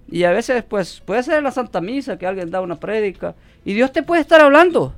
Y 0.08 0.24
a 0.24 0.30
veces 0.30 0.62
pues 0.62 1.00
puede 1.00 1.22
ser 1.22 1.42
la 1.42 1.50
Santa 1.50 1.80
Misa 1.80 2.16
que 2.16 2.26
alguien 2.26 2.50
da 2.50 2.60
una 2.60 2.76
prédica. 2.76 3.34
Y 3.64 3.74
Dios 3.74 3.92
te 3.92 4.02
puede 4.02 4.20
estar 4.20 4.40
hablando. 4.40 4.94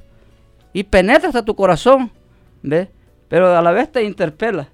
Y 0.72 0.84
penetra 0.84 1.28
hasta 1.28 1.44
tu 1.44 1.54
corazón. 1.54 2.10
¿Ve? 2.62 2.90
Pero 3.28 3.56
a 3.56 3.62
la 3.62 3.70
vez 3.72 3.90
te 3.90 4.02
interpela. 4.02 4.68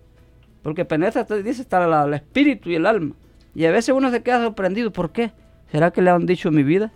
Porque 0.63 0.85
penetra, 0.85 1.25
te 1.25 1.43
dice, 1.43 1.63
hasta 1.63 2.05
el 2.05 2.15
espíritu 2.15 2.71
y 2.71 2.75
el 2.75 2.87
alma. 2.87 3.15
Y 3.55 3.65
a 3.65 3.71
veces 3.71 3.95
uno 3.95 4.11
se 4.11 4.23
queda 4.23 4.43
sorprendido. 4.43 4.93
¿Por 4.93 5.11
qué? 5.11 5.33
¿Será 5.71 5.91
que 5.91 6.03
le 6.03 6.11
han 6.11 6.27
dicho 6.27 6.51
mi 6.51 6.63
vida? 6.63 6.93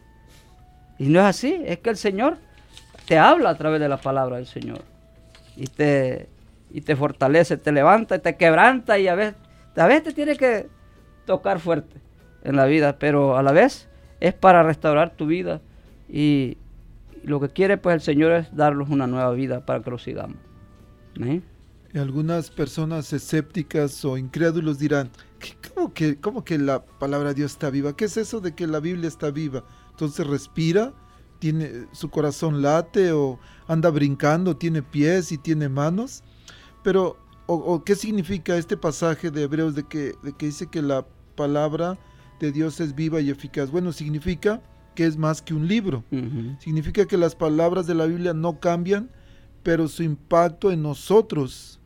Y 0.98 1.08
no 1.08 1.20
es 1.20 1.26
así. 1.26 1.62
Es 1.64 1.78
que 1.78 1.90
el 1.90 1.96
Señor 1.96 2.36
te 3.06 3.18
habla 3.18 3.50
a 3.50 3.54
través 3.56 3.80
de 3.80 3.88
la 3.88 3.96
palabra 3.96 4.36
del 4.36 4.46
Señor. 4.46 4.82
Y 5.56 5.66
te, 5.66 6.28
y 6.70 6.80
te 6.82 6.96
fortalece, 6.96 7.56
te 7.56 7.72
levanta, 7.72 8.18
te 8.18 8.36
quebranta 8.36 8.98
y 8.98 9.08
a 9.08 9.14
veces, 9.14 9.34
a 9.76 9.86
veces 9.86 10.04
te 10.04 10.12
tiene 10.12 10.36
que 10.36 10.68
tocar 11.26 11.60
fuerte 11.60 11.96
en 12.44 12.56
la 12.56 12.66
vida. 12.66 12.98
Pero 12.98 13.36
a 13.36 13.42
la 13.42 13.52
vez 13.52 13.88
es 14.20 14.34
para 14.34 14.62
restaurar 14.62 15.10
tu 15.10 15.26
vida. 15.26 15.60
Y 16.08 16.58
lo 17.24 17.40
que 17.40 17.48
quiere 17.48 17.78
pues 17.78 17.94
el 17.94 18.00
Señor 18.00 18.32
es 18.32 18.54
darnos 18.54 18.90
una 18.90 19.06
nueva 19.06 19.32
vida 19.32 19.64
para 19.64 19.82
que 19.82 19.90
lo 19.90 19.98
sigamos. 19.98 20.36
Algunas 21.94 22.50
personas 22.50 23.12
escépticas 23.12 24.04
o 24.04 24.16
incrédulos 24.16 24.78
dirán, 24.78 25.10
¿cómo 25.74 25.92
que, 25.92 26.18
¿cómo 26.18 26.44
que 26.44 26.58
la 26.58 26.84
palabra 26.84 27.30
de 27.30 27.34
Dios 27.36 27.52
está 27.52 27.70
viva? 27.70 27.94
¿Qué 27.94 28.06
es 28.06 28.16
eso 28.16 28.40
de 28.40 28.54
que 28.54 28.66
la 28.66 28.80
Biblia 28.80 29.08
está 29.08 29.30
viva? 29.30 29.64
Entonces 29.90 30.26
respira, 30.26 30.94
tiene 31.38 31.86
su 31.92 32.08
corazón 32.08 32.62
late 32.62 33.12
o 33.12 33.38
anda 33.66 33.90
brincando, 33.90 34.56
tiene 34.56 34.82
pies 34.82 35.32
y 35.32 35.38
tiene 35.38 35.68
manos. 35.68 36.22
Pero, 36.82 37.18
o, 37.46 37.84
¿qué 37.84 37.94
significa 37.94 38.56
este 38.56 38.76
pasaje 38.76 39.30
de 39.30 39.42
Hebreos 39.42 39.74
de 39.74 39.84
que, 39.84 40.14
de 40.22 40.32
que 40.32 40.46
dice 40.46 40.68
que 40.68 40.80
la 40.80 41.04
palabra 41.36 41.98
de 42.40 42.52
Dios 42.52 42.80
es 42.80 42.94
viva 42.94 43.20
y 43.20 43.28
eficaz? 43.28 43.70
Bueno, 43.70 43.92
significa 43.92 44.62
que 44.94 45.06
es 45.06 45.16
más 45.16 45.42
que 45.42 45.54
un 45.54 45.66
libro. 45.66 46.04
Significa 46.58 47.06
que 47.06 47.16
las 47.16 47.34
palabras 47.34 47.86
de 47.86 47.94
la 47.94 48.06
Biblia 48.06 48.34
no 48.34 48.60
cambian, 48.60 49.10
pero 49.62 49.88
su 49.88 50.02
impacto 50.02 50.70
en 50.70 50.82
nosotros 50.82 51.80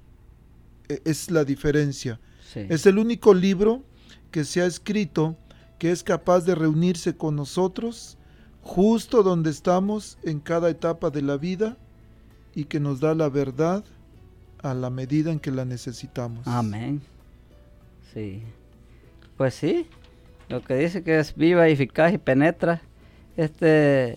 eh, 0.89 1.01
es 1.05 1.31
la 1.31 1.45
diferencia. 1.45 2.21
Sí. 2.53 2.61
Es 2.69 2.87
el 2.87 2.99
único 2.99 3.35
libro 3.35 3.83
que 4.31 4.45
se 4.45 4.63
ha 4.63 4.67
escrito 4.67 5.37
que 5.79 5.91
es 5.91 6.03
capaz 6.03 6.41
de 6.41 6.55
reunirse 6.55 7.17
con 7.17 7.37
nosotros 7.37 8.17
justo 8.63 9.23
donde 9.23 9.51
estamos 9.51 10.19
en 10.25 10.41
cada 10.41 10.71
etapa 10.71 11.11
de 11.11 11.23
la 11.23 11.37
vida 11.37 11.77
y 12.55 12.65
que 12.65 12.81
nos 12.81 13.01
da 13.01 13.15
la 13.15 13.29
verdad 13.29 13.85
a 14.63 14.75
la 14.75 14.91
medida 14.91 15.31
en 15.31 15.39
que 15.39 15.51
la 15.51 15.65
necesitamos. 15.65 16.47
Amén. 16.47 17.01
Sí. 18.13 18.43
Pues 19.37 19.55
sí, 19.55 19.87
lo 20.49 20.63
que 20.63 20.75
dice 20.75 21.03
que 21.03 21.19
es 21.19 21.35
viva, 21.37 21.69
eficaz 21.69 22.13
y 22.13 22.19
penetra. 22.19 22.83
Este, 23.37 24.17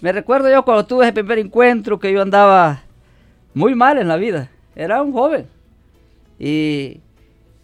me 0.00 0.12
recuerdo 0.12 0.50
yo 0.50 0.64
cuando 0.64 0.86
tuve 0.86 1.04
ese 1.04 1.12
primer 1.12 1.38
encuentro 1.38 1.98
que 1.98 2.12
yo 2.12 2.22
andaba 2.22 2.82
muy 3.54 3.74
mal 3.74 3.98
en 3.98 4.08
la 4.08 4.16
vida. 4.16 4.50
Era 4.74 5.02
un 5.02 5.12
joven. 5.12 5.48
Y, 6.38 7.00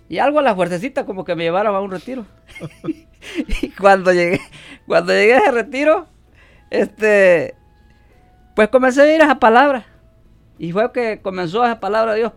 y 0.08 0.18
algo 0.18 0.38
a 0.38 0.42
la 0.42 0.54
fuercecita 0.54 1.06
como 1.06 1.24
que 1.24 1.34
me 1.34 1.44
llevaron 1.44 1.74
a 1.74 1.80
un 1.80 1.90
retiro. 1.90 2.26
y 3.62 3.70
cuando 3.70 4.12
llegué, 4.12 4.40
cuando 4.86 5.12
llegué 5.12 5.34
a 5.34 5.38
ese 5.38 5.50
retiro, 5.52 6.06
este, 6.70 7.54
pues 8.54 8.68
comencé 8.68 9.00
a 9.00 9.04
oír 9.04 9.20
esa 9.20 9.38
palabra. 9.38 9.86
Y 10.58 10.72
fue 10.72 10.92
que 10.92 11.20
comenzó 11.22 11.64
esa 11.64 11.80
palabra 11.80 12.12
de 12.12 12.18
Dios 12.18 12.32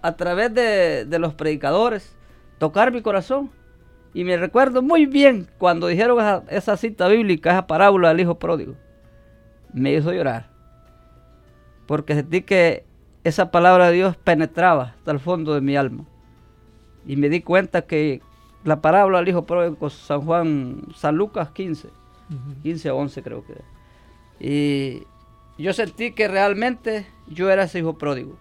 a 0.00 0.16
través 0.16 0.52
de, 0.54 1.04
de 1.04 1.18
los 1.18 1.34
predicadores, 1.34 2.16
tocar 2.58 2.92
mi 2.92 3.02
corazón. 3.02 3.50
Y 4.14 4.24
me 4.24 4.36
recuerdo 4.36 4.82
muy 4.82 5.06
bien 5.06 5.48
cuando 5.58 5.86
dijeron 5.86 6.18
esa, 6.18 6.44
esa 6.48 6.76
cita 6.76 7.08
bíblica, 7.08 7.50
esa 7.50 7.66
parábola 7.66 8.08
del 8.08 8.20
hijo 8.20 8.38
pródigo. 8.38 8.74
Me 9.72 9.94
hizo 9.94 10.12
llorar. 10.12 10.50
Porque 11.86 12.14
sentí 12.14 12.42
que 12.42 12.84
esa 13.24 13.50
palabra 13.50 13.86
de 13.88 13.94
Dios 13.94 14.16
penetraba 14.16 14.94
hasta 14.96 15.12
el 15.12 15.20
fondo 15.20 15.54
de 15.54 15.60
mi 15.60 15.76
alma. 15.76 16.04
Y 17.06 17.16
me 17.16 17.28
di 17.28 17.40
cuenta 17.40 17.82
que 17.82 18.20
la 18.64 18.80
parábola 18.80 19.18
del 19.18 19.28
hijo 19.28 19.44
pródigo, 19.44 19.88
San 19.90 20.22
Juan, 20.22 20.82
San 20.94 21.16
Lucas 21.16 21.50
15, 21.50 21.88
15 22.62 22.90
o 22.90 22.96
11 22.96 23.22
creo 23.22 23.44
que. 23.44 23.52
era. 23.52 23.64
Y 24.38 25.06
yo 25.58 25.72
sentí 25.72 26.12
que 26.12 26.28
realmente 26.28 27.06
yo 27.28 27.50
era 27.50 27.64
ese 27.64 27.78
hijo 27.78 27.98
pródigo, 27.98 28.36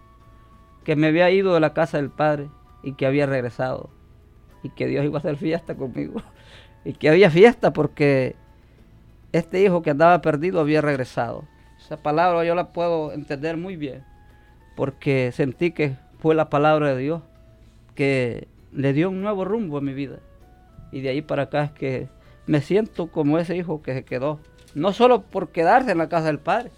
que 0.83 0.95
me 0.95 1.07
había 1.07 1.29
ido 1.31 1.53
de 1.53 1.59
la 1.59 1.73
casa 1.73 1.97
del 1.97 2.09
padre 2.09 2.49
y 2.83 2.93
que 2.93 3.05
había 3.05 3.25
regresado 3.25 3.89
y 4.63 4.69
que 4.69 4.87
Dios 4.87 5.05
iba 5.05 5.17
a 5.17 5.19
hacer 5.19 5.37
fiesta 5.37 5.75
conmigo 5.75 6.21
y 6.85 6.93
que 6.93 7.09
había 7.09 7.29
fiesta 7.29 7.73
porque 7.73 8.35
este 9.31 9.61
hijo 9.61 9.81
que 9.81 9.91
andaba 9.91 10.21
perdido 10.21 10.59
había 10.59 10.81
regresado. 10.81 11.45
Esa 11.79 11.97
palabra 11.97 12.43
yo 12.43 12.55
la 12.55 12.71
puedo 12.71 13.11
entender 13.11 13.57
muy 13.57 13.75
bien 13.75 14.03
porque 14.75 15.31
sentí 15.33 15.71
que 15.71 15.95
fue 16.19 16.35
la 16.35 16.49
palabra 16.49 16.93
de 16.93 17.01
Dios 17.01 17.21
que 17.95 18.47
le 18.71 18.93
dio 18.93 19.09
un 19.09 19.21
nuevo 19.21 19.45
rumbo 19.45 19.77
a 19.77 19.81
mi 19.81 19.93
vida 19.93 20.19
y 20.91 21.01
de 21.01 21.09
ahí 21.09 21.21
para 21.21 21.43
acá 21.43 21.63
es 21.63 21.71
que 21.71 22.09
me 22.45 22.61
siento 22.61 23.07
como 23.07 23.37
ese 23.37 23.55
hijo 23.55 23.81
que 23.81 23.93
se 23.93 24.03
quedó, 24.03 24.39
no 24.75 24.93
solo 24.93 25.21
por 25.21 25.49
quedarse 25.49 25.91
en 25.91 25.97
la 25.97 26.09
casa 26.09 26.27
del 26.27 26.39
padre, 26.39 26.71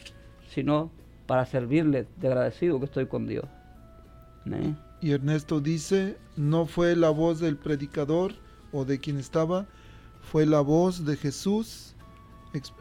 sino 0.50 0.92
para 1.26 1.46
servirle 1.46 2.06
de 2.18 2.28
agradecido 2.28 2.80
que 2.80 2.86
estoy 2.86 3.08
con 3.08 3.28
Dios. 3.28 3.46
Y 5.04 5.12
Ernesto 5.12 5.60
dice, 5.60 6.18
no 6.38 6.66
fue 6.66 6.96
la 6.96 7.10
voz 7.10 7.42
del 7.42 7.58
predicador 7.58 8.36
o 8.72 8.86
de 8.86 9.00
quien 9.00 9.18
estaba, 9.18 9.68
fue 10.32 10.46
la 10.46 10.62
voz 10.62 11.04
de 11.06 11.18
Jesús 11.18 11.94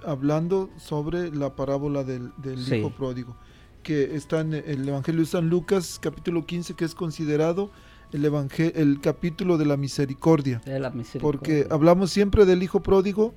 hablando 0.07 0.71
sobre 0.77 1.35
la 1.35 1.57
parábola 1.57 2.05
del, 2.05 2.31
del 2.37 2.65
Sí. 2.65 2.77
hijo 2.77 2.91
pródigo, 2.91 3.37
que 3.83 4.15
está 4.15 4.39
en 4.41 4.55
el 4.55 4.89
Evangelio 4.89 5.23
de 5.23 5.27
San 5.27 5.49
Lucas 5.49 5.99
capítulo 6.01 6.47
15, 6.47 6.75
que 6.75 6.85
es 6.85 6.95
considerado 6.95 7.73
el, 8.13 8.25
evangel- 8.25 8.71
el 8.77 9.01
capítulo 9.01 9.59
de 9.59 9.65
la 9.67 9.77
misericordia. 9.77 10.61
De 10.65 10.79
la 10.79 10.91
misericordia. 10.91 11.41
Porque 11.41 11.67
hablamos 11.71 12.13
siempre 12.13 12.45
del 12.45 12.63
hijo 12.63 12.85
pródigo 12.85 13.35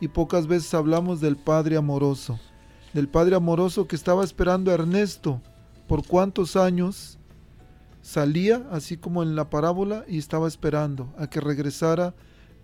y 0.00 0.08
pocas 0.08 0.46
veces 0.46 0.74
hablamos 0.74 1.22
del 1.22 1.36
padre 1.36 1.78
amoroso. 1.78 2.38
Del 2.92 3.08
padre 3.08 3.36
amoroso 3.36 3.86
que 3.88 3.96
estaba 3.96 4.22
esperando 4.22 4.70
a 4.70 4.74
Ernesto 4.74 5.40
por 5.86 6.06
cuántos 6.06 6.56
años 6.56 7.17
salía, 8.08 8.66
así 8.70 8.96
como 8.96 9.22
en 9.22 9.36
la 9.36 9.50
parábola, 9.50 10.04
y 10.08 10.16
estaba 10.16 10.48
esperando 10.48 11.12
a 11.18 11.28
que 11.28 11.42
regresara 11.42 12.14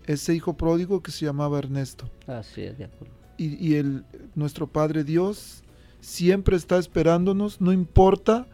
ese 0.07 0.33
hijo 0.33 0.57
pródigo 0.57 1.03
que 1.03 1.11
se 1.11 1.25
llamaba 1.25 1.59
Ernesto. 1.59 2.09
Así 2.25 2.63
es, 2.63 2.79
de 2.79 2.85
acuerdo. 2.85 3.13
Y, 3.37 3.63
y 3.63 3.75
el, 3.75 4.05
nuestro 4.33 4.65
Padre 4.65 5.03
Dios 5.03 5.63
siempre 5.99 6.55
está 6.55 6.79
esperándonos, 6.79 7.61
no 7.61 7.71
importa 7.71 8.47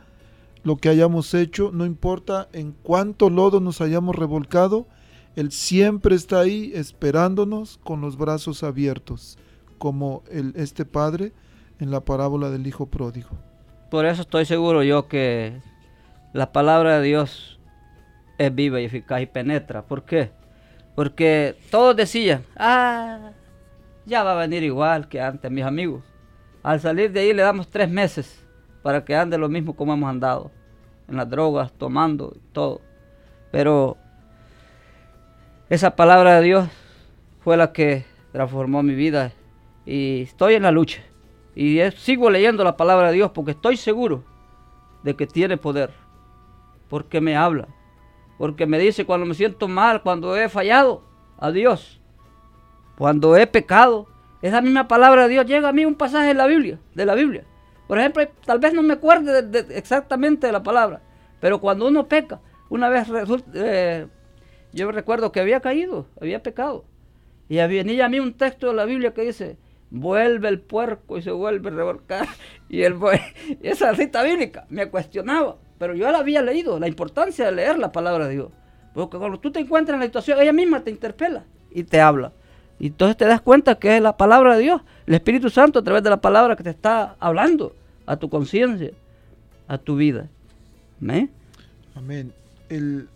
lo 0.64 0.76
que 0.76 0.90
hayamos 0.90 1.34
hecho, 1.34 1.72
no 1.72 1.86
importa 1.86 2.50
en 2.52 2.74
cuánto 2.84 3.30
lodo 3.30 3.62
nos 3.62 3.80
hayamos 3.80 4.18
revolcado, 4.18 4.86
Él 5.38 5.54
siempre 5.54 6.14
está 6.14 6.42
ahí 6.42 6.74
esperándonos 6.76 7.80
con 7.86 8.02
los 8.02 8.18
brazos 8.18 8.64
abiertos, 8.64 9.38
como 9.78 10.24
el, 10.30 10.52
este 10.58 10.84
Padre 10.84 11.32
en 11.80 11.90
la 11.90 12.02
parábola 12.02 12.50
del 12.50 12.68
Hijo 12.68 12.86
Pródigo. 12.86 13.30
Por 13.90 14.06
eso 14.06 14.24
estoy 14.24 14.46
seguro 14.46 14.84
yo 14.84 15.08
que 15.08 15.62
la 16.34 16.52
palabra 16.52 17.00
de 17.00 17.08
Dios 17.08 17.60
es 18.38 18.54
viva 18.54 18.80
y 18.80 18.86
eficaz 18.86 19.22
y 19.22 19.26
penetra. 19.26 19.84
¿Por 19.84 20.04
qué? 20.04 20.32
Porque 20.96 21.56
todos 21.70 21.96
decían, 21.96 22.44
ah, 22.58 23.32
ya 24.06 24.24
va 24.24 24.34
a 24.34 24.36
venir 24.36 24.63
igual 24.63 25.08
que 25.08 25.22
antes, 25.22 25.52
mis 25.52 25.63
amigos. 25.63 26.04
Al 26.63 26.80
salir 26.80 27.12
de 27.12 27.22
ahí 27.22 27.34
le 27.34 27.41
damos 27.41 27.70
tres 27.70 27.89
meses 27.89 28.46
para 28.82 29.04
que 29.04 29.15
ande 29.15 29.38
lo 29.38 29.50
mismo 29.50 29.76
como 29.76 29.94
hemos 29.94 30.10
andado. 30.10 30.52
En 31.08 31.17
las 31.17 31.30
drogas, 31.30 31.74
tomando, 31.74 32.36
todo. 32.54 32.82
Pero 33.52 33.98
esa 35.70 35.96
palabra 35.96 36.39
de 36.39 36.44
Dios 36.44 36.70
fue 37.44 37.58
la 37.58 37.74
que 37.74 38.06
transformó 38.32 38.84
mi 38.84 38.96
vida. 38.96 39.34
Y 39.86 40.22
estoy 40.22 40.56
en 40.56 40.63
la 40.63 40.72
lucha. 40.72 41.02
Y 41.56 41.80
sigo 41.98 42.30
leyendo 42.30 42.63
la 42.63 42.78
palabra 42.78 43.08
de 43.08 43.15
Dios 43.15 43.32
porque 43.32 43.52
estoy 43.52 43.76
seguro 43.76 44.24
de 45.04 45.15
que 45.15 45.28
tiene 45.28 45.58
poder. 45.58 45.91
Porque 46.92 47.22
me 47.22 47.38
habla. 47.38 47.70
Porque 48.38 48.66
me 48.68 48.78
dice 48.78 49.06
cuando 49.06 49.26
me 49.26 49.34
siento 49.34 49.68
mal, 49.70 50.02
cuando 50.04 50.36
he 50.36 50.50
fallado 50.50 51.04
a 51.40 51.50
Dios. 51.52 52.02
Cuando 52.98 53.36
he 53.38 53.48
pecado. 53.48 54.08
Esa 54.42 54.60
misma 54.60 54.88
palabra 54.90 55.24
de 55.24 55.30
Dios 55.30 55.46
llega 55.46 55.70
a 55.70 55.74
mí 55.74 55.86
un 55.86 55.96
pasaje 55.96 56.28
de 56.28 56.34
la 56.34 56.48
Biblia. 56.48 56.80
De 56.94 57.06
la 57.06 57.16
Biblia. 57.16 57.46
Por 57.88 57.98
ejemplo, 57.98 58.28
tal 58.46 58.60
vez 58.60 58.74
no 58.74 58.84
me 58.84 58.94
acuerde 58.94 59.42
de- 59.42 59.64
de- 59.64 59.78
exactamente 59.78 60.48
de 60.48 60.54
la 60.54 60.62
palabra. 60.64 61.02
Pero 61.40 61.62
cuando 61.62 61.88
uno 61.88 62.08
peca, 62.10 62.42
una 62.70 62.90
vez 62.90 63.08
resulta, 63.08 63.50
eh, 63.56 64.08
yo 64.74 64.92
recuerdo 64.92 65.32
que 65.32 65.40
había 65.40 65.62
caído, 65.62 66.08
había 66.20 66.44
pecado. 66.44 66.84
Y 67.48 67.56
venía 67.56 68.06
a 68.06 68.10
mí 68.10 68.20
un 68.20 68.34
texto 68.34 68.68
de 68.68 68.74
la 68.74 68.86
Biblia 68.86 69.14
que 69.14 69.22
dice, 69.24 69.58
vuelve 69.92 70.50
el 70.50 70.60
puerco 70.60 71.18
y 71.18 71.22
se 71.22 71.32
vuelve 71.32 71.70
a 71.70 71.74
revolcar. 71.74 72.28
Y 72.70 72.84
el 72.84 72.96
bue- 72.98 73.22
esa 73.62 73.96
cita 73.96 74.24
bíblica 74.24 74.66
me 74.70 74.90
cuestionaba, 74.90 75.58
pero 75.82 75.96
yo 75.96 76.12
la 76.12 76.20
había 76.20 76.44
leído, 76.44 76.80
la 76.80 76.88
importancia 76.88 77.44
de 77.44 77.54
leer 77.54 77.80
la 77.80 77.91
palabra 77.91 78.28
de 78.28 78.36
Dios. 78.36 78.50
Porque 78.94 79.17
cuando 79.17 79.39
tú 79.39 79.50
te 79.50 79.62
encuentras 79.62 79.96
en 79.96 80.02
la 80.02 80.06
situación, 80.06 80.39
ella 80.39 80.54
misma 80.54 80.84
te 80.84 80.91
interpela 80.91 81.44
y 81.72 81.84
te 81.84 82.00
habla. 82.00 82.34
Y 82.80 82.88
entonces 82.88 83.17
te 83.17 83.26
das 83.26 83.41
cuenta 83.41 83.74
que 83.80 83.98
es 83.98 84.02
la 84.04 84.15
palabra 84.15 84.56
de 84.56 84.62
Dios, 84.62 84.84
el 85.08 85.15
Espíritu 85.15 85.50
Santo 85.50 85.80
a 85.80 85.84
través 85.84 86.04
de 86.04 86.12
la 86.12 86.22
palabra 86.22 86.56
que 86.56 86.62
te 86.62 86.70
está 86.70 87.15
hablando 87.20 87.76
a 88.06 88.15
tu 88.17 88.30
conciencia, 88.30 88.91
a 89.67 89.80
tu 89.80 89.96
vida. 89.96 90.30
¿Amén? 91.02 91.32
Amén. 91.96 92.32
El, 92.70 93.10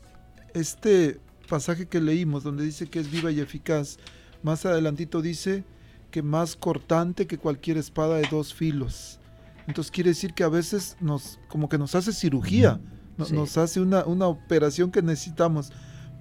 este 0.56 1.20
pasaje 1.48 1.86
que 1.86 2.02
leímos, 2.02 2.44
donde 2.44 2.64
dice 2.64 2.88
que 2.88 2.98
es 2.98 3.12
viva 3.12 3.30
y 3.30 3.42
eficaz, 3.42 4.00
más 4.42 4.66
adelantito 4.66 5.22
dice 5.22 5.64
que 6.10 6.24
más 6.24 6.56
cortante 6.56 7.28
que 7.28 7.38
cualquier 7.38 7.78
espada 7.78 8.18
de 8.18 8.28
dos 8.32 8.56
filos. 8.56 9.20
Entonces 9.68 9.92
quiere 9.92 10.12
decir 10.12 10.34
que 10.34 10.44
a 10.44 10.50
veces 10.50 10.96
nos, 11.00 11.40
como 11.48 11.70
que 11.70 11.78
nos 11.78 11.96
hace 11.96 12.14
cirugía, 12.14 12.80
no- 13.18 13.26
Sí. 13.26 13.34
nos 13.34 13.58
hace 13.58 13.80
una, 13.82 14.06
una 14.06 14.28
operación 14.28 14.92
que 14.92 15.02
necesitamos. 15.02 15.72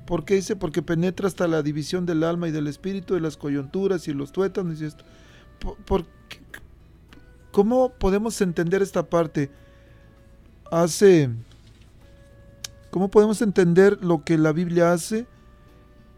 ¿Por 0.07 0.25
qué 0.25 0.35
dice? 0.37 0.57
Porque 0.57 0.83
penetra 0.83 1.27
hasta 1.29 1.47
la 1.49 1.63
división 1.63 2.07
del 2.07 2.25
alma 2.25 2.49
y 2.49 2.53
del 2.53 2.67
espíritu, 2.69 3.15
de 3.15 3.21
las 3.21 3.37
coyunturas 3.37 4.07
y 4.09 4.13
los 4.13 4.33
tuétanos 4.33 4.81
y 4.81 4.85
esto. 4.87 5.05
Por- 5.59 5.77
por 5.79 6.05
qué- 6.29 6.41
¿Cómo 7.53 7.91
podemos 7.91 8.41
entender 8.41 8.83
esta 8.83 9.09
parte? 9.09 9.51
Hace 10.71 11.31
¿Cómo 12.91 13.11
podemos 13.11 13.43
entender 13.43 13.99
lo 14.05 14.23
que 14.25 14.39
la 14.39 14.53
Biblia 14.53 14.93
hace 14.93 15.27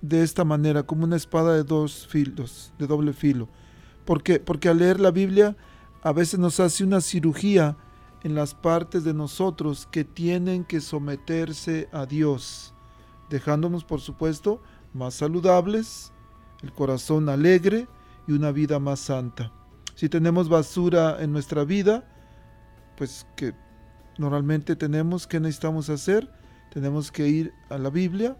de 0.03 0.22
esta 0.22 0.45
manera, 0.45 0.83
como 0.83 1.05
una 1.05 1.16
espada 1.16 1.55
de 1.55 1.64
dos 1.64 2.07
filos, 2.07 2.72
de 2.79 2.87
doble 2.87 3.12
filo? 3.14 3.49
¿Por 4.05 4.22
qué? 4.22 4.41
Porque 4.41 4.68
al 4.68 4.79
leer 4.79 5.01
la 5.01 5.11
Biblia 5.11 5.57
a 6.07 6.12
veces 6.12 6.38
nos 6.38 6.61
hace 6.61 6.84
una 6.84 7.00
cirugía 7.00 7.76
en 8.22 8.36
las 8.36 8.54
partes 8.54 9.02
de 9.02 9.12
nosotros 9.12 9.88
que 9.90 10.04
tienen 10.04 10.62
que 10.62 10.80
someterse 10.80 11.88
a 11.90 12.07
Dios, 12.07 12.72
dejándonos 13.28 13.82
por 13.82 14.00
supuesto 14.00 14.62
más 14.94 15.14
saludables, 15.14 16.12
el 16.62 16.72
corazón 16.72 17.28
alegre 17.28 17.88
y 18.28 18.32
una 18.34 18.52
vida 18.52 18.78
más 18.78 19.00
santa. 19.00 19.50
Si 19.96 20.09
tenemos 20.09 20.48
basura 20.48 21.20
en 21.20 21.32
nuestra 21.32 21.64
vida, 21.64 22.09
pues 22.96 23.26
que 23.34 23.52
normalmente 24.16 24.76
tenemos, 24.76 25.26
¿qué 25.26 25.40
necesitamos 25.40 25.90
hacer? 25.90 26.32
Tenemos 26.72 27.11
que 27.11 27.26
ir 27.26 27.52
a 27.68 27.78
la 27.78 27.90
Biblia 27.90 28.36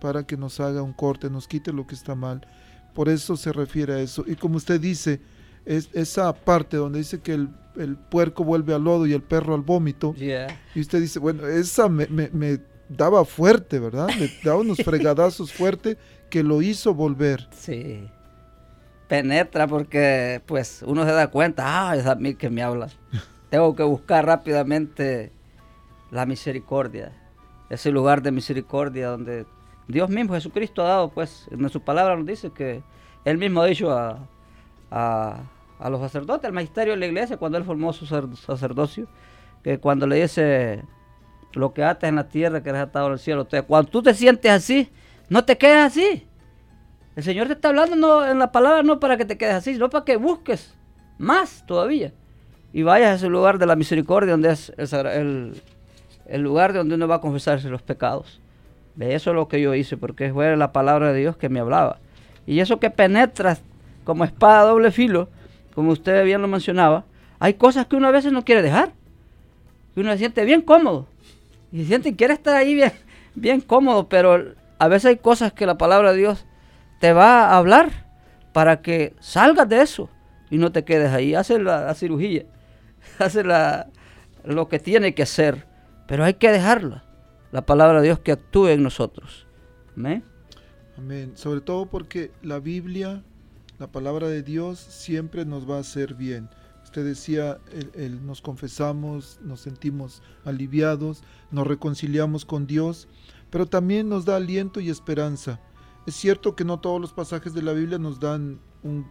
para 0.00 0.26
que 0.26 0.38
nos 0.38 0.58
haga 0.58 0.80
un 0.80 0.94
corte, 0.94 1.28
nos 1.28 1.48
quite 1.48 1.70
lo 1.70 1.86
que 1.86 1.96
está 1.96 2.14
mal. 2.14 2.46
Por 2.94 3.10
eso 3.10 3.36
se 3.36 3.52
refiere 3.52 3.92
a 3.92 4.00
eso. 4.00 4.24
Y 4.26 4.36
como 4.36 4.56
usted 4.56 4.80
dice, 4.80 5.20
es 5.66 5.88
esa 5.92 6.32
parte 6.34 6.76
donde 6.76 6.98
dice 6.98 7.20
que 7.20 7.34
el, 7.34 7.48
el 7.76 7.96
puerco 7.96 8.44
vuelve 8.44 8.74
al 8.74 8.84
lodo 8.84 9.06
y 9.06 9.12
el 9.12 9.22
perro 9.22 9.54
al 9.54 9.62
vómito. 9.62 10.14
Y 10.74 10.80
usted 10.80 11.00
dice, 11.00 11.18
bueno, 11.18 11.46
esa 11.46 11.88
me, 11.88 12.06
me, 12.08 12.58
daba 12.88 13.24
fuerte, 13.24 13.78
¿verdad? 13.78 14.08
Me 14.18 14.30
daba 14.42 14.60
unos 14.60 14.78
fregadazos 14.84 15.52
fuerte 15.52 15.96
que 16.30 16.42
lo 16.42 16.62
hizo 16.62 16.94
volver. 16.94 17.48
Sí. 17.52 18.08
Penetra 19.08 19.66
porque 19.66 20.42
pues 20.46 20.82
uno 20.86 21.04
se 21.04 21.12
da 21.12 21.28
cuenta, 21.28 21.90
ah, 21.90 21.96
es 21.96 22.06
a 22.06 22.14
mí 22.14 22.34
que 22.34 22.50
me 22.50 22.62
habla. 22.62 22.88
Tengo 23.50 23.74
que 23.74 23.82
buscar 23.82 24.26
rápidamente 24.26 25.30
la 26.10 26.26
misericordia. 26.26 27.12
Ese 27.70 27.90
lugar 27.90 28.22
de 28.22 28.32
misericordia 28.32 29.08
donde 29.08 29.46
Dios 29.88 30.08
mismo, 30.10 30.34
Jesucristo 30.34 30.82
ha 30.82 30.88
dado, 30.88 31.10
pues, 31.10 31.46
en 31.50 31.68
su 31.68 31.80
palabra 31.80 32.16
nos 32.16 32.26
dice 32.26 32.50
que 32.50 32.82
Él 33.24 33.38
mismo 33.38 33.60
ha 33.60 33.66
dicho 33.66 33.90
a, 33.90 34.26
a, 34.90 35.42
los 35.88 36.00
sacerdotes, 36.00 36.46
al 36.46 36.52
magisterio 36.52 36.94
de 36.94 37.00
la 37.00 37.06
iglesia, 37.06 37.36
cuando 37.36 37.58
Él 37.58 37.64
formó 37.64 37.92
su 37.92 38.06
sacerdocio, 38.06 39.06
que 39.62 39.78
cuando 39.78 40.06
le 40.06 40.20
dice 40.22 40.82
lo 41.52 41.72
que 41.72 41.84
atas 41.84 42.08
en 42.08 42.16
la 42.16 42.28
tierra, 42.28 42.62
que 42.62 42.70
eres 42.70 42.82
atado 42.82 43.06
en 43.06 43.12
el 43.14 43.18
cielo. 43.18 43.46
cuando 43.66 43.90
tú 43.90 44.02
te 44.02 44.14
sientes 44.14 44.50
así, 44.50 44.90
no 45.28 45.44
te 45.44 45.56
quedes 45.56 45.84
así. 45.84 46.26
El 47.16 47.22
Señor 47.22 47.46
te 47.46 47.52
está 47.52 47.68
hablando 47.68 47.96
no, 47.96 48.26
en 48.26 48.38
la 48.38 48.50
palabra 48.50 48.82
no 48.82 48.98
para 48.98 49.16
que 49.16 49.24
te 49.24 49.38
quedes 49.38 49.54
así, 49.54 49.74
sino 49.74 49.88
para 49.88 50.04
que 50.04 50.16
busques 50.16 50.74
más 51.18 51.64
todavía. 51.66 52.12
Y 52.72 52.82
vayas 52.82 53.10
a 53.10 53.14
ese 53.14 53.28
lugar 53.28 53.58
de 53.58 53.66
la 53.66 53.76
misericordia, 53.76 54.32
donde 54.32 54.50
es 54.50 54.72
el, 54.76 55.62
el 56.26 56.40
lugar 56.40 56.72
donde 56.72 56.96
uno 56.96 57.06
va 57.06 57.16
a 57.16 57.20
confesarse 57.20 57.68
los 57.68 57.82
pecados. 57.82 58.40
Eso 58.98 59.30
es 59.30 59.36
lo 59.36 59.48
que 59.48 59.60
yo 59.60 59.74
hice, 59.74 59.96
porque 59.96 60.32
fue 60.32 60.56
la 60.56 60.72
palabra 60.72 61.12
de 61.12 61.20
Dios 61.20 61.36
que 61.36 61.48
me 61.48 61.60
hablaba. 61.60 61.98
Y 62.46 62.60
eso 62.60 62.78
que 62.78 62.90
penetra 62.90 63.58
como 64.04 64.24
espada 64.24 64.62
doble 64.62 64.90
filo, 64.90 65.28
como 65.74 65.92
usted 65.92 66.24
bien 66.24 66.42
lo 66.42 66.48
mencionaba, 66.48 67.04
hay 67.38 67.54
cosas 67.54 67.86
que 67.86 67.96
uno 67.96 68.08
a 68.08 68.12
veces 68.12 68.32
no 68.32 68.44
quiere 68.44 68.62
dejar. 68.62 68.92
Que 69.94 70.00
uno 70.00 70.12
se 70.12 70.18
siente 70.18 70.44
bien 70.44 70.62
cómodo. 70.62 71.06
Y 71.72 71.80
se 71.80 71.86
siente 71.86 72.08
y 72.10 72.14
quiere 72.14 72.34
estar 72.34 72.54
ahí 72.54 72.74
bien, 72.74 72.92
bien 73.34 73.60
cómodo, 73.60 74.08
pero 74.08 74.54
a 74.78 74.88
veces 74.88 75.06
hay 75.06 75.16
cosas 75.16 75.52
que 75.52 75.66
la 75.66 75.76
palabra 75.76 76.12
de 76.12 76.18
Dios 76.18 76.46
te 77.00 77.12
va 77.12 77.48
a 77.48 77.58
hablar 77.58 77.90
para 78.52 78.80
que 78.80 79.14
salgas 79.20 79.68
de 79.68 79.82
eso 79.82 80.08
y 80.50 80.58
no 80.58 80.72
te 80.72 80.84
quedes 80.84 81.12
ahí. 81.12 81.34
Hace 81.34 81.58
la, 81.58 81.92
cirugía, 81.94 82.44
hace 83.18 83.44
la, 83.44 83.88
lo 84.44 84.68
que 84.68 84.78
tiene 84.78 85.14
que 85.14 85.24
hacer, 85.24 85.66
pero 86.06 86.24
hay 86.24 86.34
que 86.34 86.50
dejarla 86.50 87.04
la 87.50 87.66
palabra 87.66 88.00
de 88.00 88.06
Dios 88.06 88.20
que 88.20 88.32
actúe 88.32 88.68
en 88.68 88.82
nosotros. 88.82 89.46
Amén. 89.96 90.24
Amén. 90.96 91.32
Sobre 91.34 91.60
todo 91.60 91.86
porque 91.86 92.30
la 92.42 92.60
Biblia, 92.60 93.22
la 93.78 93.90
palabra 93.90 94.28
de 94.28 94.42
Dios, 94.42 94.78
siempre 94.78 95.44
nos 95.44 95.68
va 95.68 95.76
a 95.76 95.80
hacer 95.80 96.14
bien. 96.14 96.48
Usted 96.82 97.04
decía, 97.04 97.58
nos 98.22 98.40
confesamos, 98.40 99.38
nos 99.42 99.60
sentimos 99.60 100.22
aliviados, 100.44 101.22
nos 101.50 101.66
reconciliamos 101.66 102.44
con 102.44 102.66
Dios, 102.66 103.08
pero 103.50 103.66
también 103.66 104.08
nos 104.08 104.24
da 104.24 104.36
aliento 104.36 104.80
y 104.80 104.90
esperanza. 104.90 105.60
Es 106.06 106.14
cierto 106.14 106.54
que 106.54 106.64
no 106.64 106.78
todos 106.80 107.00
los 107.00 107.12
pasajes 107.12 107.54
de 107.54 107.62
la 107.62 107.72
Biblia 107.72 107.98
nos 107.98 108.20
dan 108.20 108.60
un, 108.82 109.10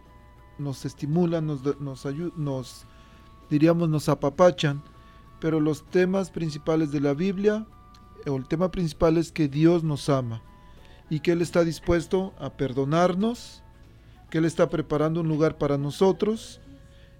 nos 0.58 0.84
estimulan, 0.84 1.46
nos, 1.46 1.80
nos, 1.80 2.06
nos 2.36 2.86
diríamos, 3.50 3.88
nos 3.88 4.08
apapachan, 4.08 4.82
pero 5.40 5.60
los 5.60 5.84
temas 5.90 6.30
principales 6.30 6.90
de 6.90 7.00
la 7.00 7.12
Biblia 7.12 7.66
el 8.32 8.46
tema 8.46 8.70
principal 8.70 9.18
es 9.18 9.30
que 9.30 9.48
Dios 9.48 9.84
nos 9.84 10.08
ama 10.08 10.42
y 11.10 11.20
que 11.20 11.32
Él 11.32 11.42
está 11.42 11.64
dispuesto 11.64 12.32
a 12.38 12.50
perdonarnos, 12.50 13.62
que 14.34 14.38
Él 14.38 14.46
está 14.46 14.68
preparando 14.68 15.20
un 15.20 15.28
lugar 15.28 15.58
para 15.58 15.78
nosotros 15.78 16.60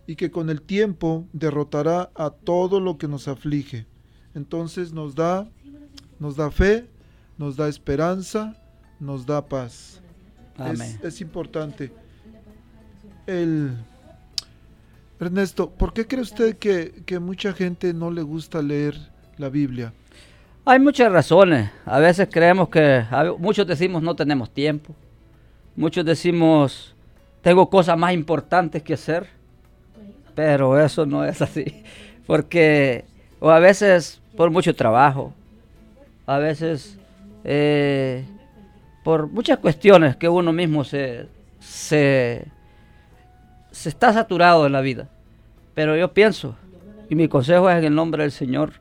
y 0.04 0.16
que 0.16 0.32
con 0.32 0.50
el 0.50 0.60
tiempo 0.60 1.28
derrotará 1.32 2.10
a 2.16 2.30
todo 2.30 2.80
lo 2.80 2.98
que 2.98 3.06
nos 3.06 3.28
aflige. 3.28 3.86
Entonces 4.34 4.92
nos 4.92 5.14
da, 5.14 5.48
nos 6.18 6.34
da 6.34 6.50
fe, 6.50 6.88
nos 7.38 7.54
da 7.54 7.68
esperanza, 7.68 8.60
nos 8.98 9.26
da 9.26 9.46
paz. 9.46 10.02
Es, 11.04 11.20
importante. 11.20 11.92
El, 13.28 13.76
Ernesto, 15.20 15.70
¿por 15.70 15.92
qué 15.92 16.08
cree 16.08 16.22
usted 16.22 16.56
que, 16.58 17.04
que 17.06 17.20
mucha 17.20 17.52
gente 17.52 17.94
no 17.94 18.10
le 18.10 18.22
gusta 18.22 18.60
leer 18.60 18.96
la 19.36 19.50
Biblia? 19.50 19.92
Hay 20.64 20.80
muchas 20.80 21.12
razones. 21.12 21.70
A 21.86 22.00
veces 22.00 22.28
creemos 22.28 22.70
que, 22.70 23.04
muchos 23.38 23.68
decimos 23.68 24.02
no 24.02 24.16
tenemos 24.16 24.52
tiempo. 24.52 24.96
Muchos 25.76 26.04
decimos 26.04 26.93
tengo 27.44 27.68
cosas 27.68 27.96
más 27.98 28.14
importantes 28.14 28.82
que 28.82 28.94
hacer. 28.94 29.28
Pero 30.34 30.80
eso 30.80 31.06
no 31.06 31.24
es 31.24 31.40
así. 31.42 31.84
Porque, 32.26 33.04
o 33.38 33.50
a 33.50 33.60
veces 33.60 34.20
por 34.36 34.50
mucho 34.50 34.74
trabajo. 34.74 35.32
A 36.26 36.38
veces 36.38 36.98
eh, 37.44 38.24
por 39.04 39.28
muchas 39.28 39.58
cuestiones 39.58 40.16
que 40.16 40.26
uno 40.26 40.52
mismo 40.54 40.82
se, 40.84 41.28
se, 41.60 42.46
se 43.70 43.88
está 43.90 44.12
saturado 44.14 44.66
en 44.66 44.72
la 44.72 44.80
vida. 44.80 45.08
Pero 45.74 45.96
yo 45.96 46.14
pienso, 46.14 46.56
y 47.10 47.14
mi 47.14 47.28
consejo 47.28 47.68
es 47.68 47.76
en 47.76 47.84
el 47.84 47.94
nombre 47.94 48.22
del 48.22 48.32
Señor, 48.32 48.72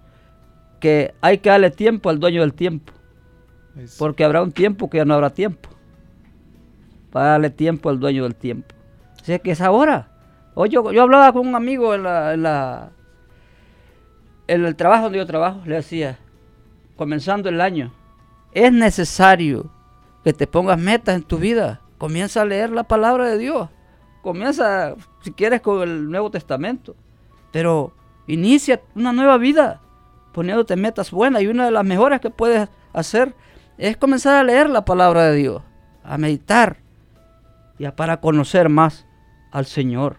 que 0.79 1.13
hay 1.19 1.39
que 1.39 1.49
darle 1.49 1.69
tiempo 1.69 2.09
al 2.09 2.19
dueño 2.19 2.41
del 2.41 2.53
tiempo. 2.53 2.93
Porque 3.97 4.23
habrá 4.23 4.41
un 4.41 4.53
tiempo 4.53 4.89
que 4.89 4.99
ya 4.99 5.05
no 5.05 5.15
habrá 5.15 5.31
tiempo. 5.31 5.69
Para 7.13 7.27
darle 7.27 7.51
tiempo 7.51 7.89
al 7.89 7.99
dueño 7.99 8.23
del 8.23 8.33
tiempo. 8.33 8.73
Así 9.21 9.37
que 9.39 9.51
es 9.51 9.61
ahora. 9.61 10.09
Hoy 10.55 10.69
yo, 10.69 10.91
yo 10.91 11.03
hablaba 11.03 11.31
con 11.31 11.47
un 11.47 11.53
amigo 11.53 11.93
en, 11.93 12.01
la, 12.01 12.33
en, 12.33 12.41
la, 12.41 12.89
en 14.47 14.65
el 14.65 14.75
trabajo 14.75 15.03
donde 15.03 15.19
yo 15.19 15.25
trabajo. 15.27 15.61
Le 15.63 15.75
decía, 15.75 16.17
comenzando 16.95 17.49
el 17.49 17.61
año, 17.61 17.93
es 18.51 18.73
necesario 18.73 19.71
que 20.23 20.33
te 20.33 20.47
pongas 20.47 20.79
metas 20.79 21.15
en 21.15 21.21
tu 21.21 21.37
vida. 21.37 21.81
Comienza 21.99 22.41
a 22.41 22.45
leer 22.45 22.71
la 22.71 22.83
palabra 22.83 23.29
de 23.29 23.37
Dios. 23.37 23.69
Comienza, 24.23 24.95
si 25.21 25.31
quieres, 25.33 25.61
con 25.61 25.83
el 25.83 26.09
Nuevo 26.09 26.31
Testamento. 26.31 26.95
Pero 27.51 27.93
inicia 28.25 28.81
una 28.95 29.13
nueva 29.13 29.37
vida 29.37 29.81
poniéndote 30.31 30.75
metas 30.75 31.11
buenas 31.11 31.43
y 31.43 31.47
una 31.47 31.65
de 31.65 31.71
las 31.71 31.85
mejores 31.85 32.19
que 32.19 32.31
puedes 32.31 32.67
hacer 32.91 33.35
es 33.77 33.97
comenzar 33.97 34.35
a 34.35 34.43
leer 34.43 34.67
la 34.67 34.83
palabra 34.83 35.25
de 35.25 35.35
Dios, 35.35 35.61
a 36.03 36.17
meditar 36.17 36.82
y 37.77 37.85
a 37.85 37.95
para 37.95 38.21
conocer 38.21 38.69
más 38.69 39.05
al 39.51 39.65
Señor. 39.65 40.17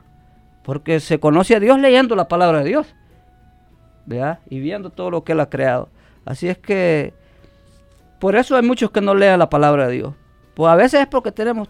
Porque 0.63 1.01
se 1.01 1.21
conoce 1.21 1.57
a 1.57 1.61
Dios 1.61 1.79
leyendo 1.79 2.17
la 2.17 2.29
palabra 2.29 2.61
de 2.61 2.69
Dios. 2.69 2.95
¿vea? 4.07 4.41
Y 4.49 4.61
viendo 4.61 4.91
todo 4.91 5.11
lo 5.11 5.25
que 5.25 5.33
Él 5.33 5.41
ha 5.41 5.51
creado. 5.51 5.89
Así 6.25 6.49
es 6.49 6.59
que 6.59 7.15
por 8.19 8.37
eso 8.37 8.57
hay 8.57 8.63
muchos 8.63 8.91
que 8.91 9.01
no 9.01 9.15
lean 9.15 9.39
la 9.39 9.51
palabra 9.51 9.89
de 9.89 9.95
Dios. 9.95 10.15
Pues 10.55 10.71
a 10.71 10.77
veces 10.77 11.01
es 11.01 11.07
porque 11.07 11.33
tenemos 11.33 11.69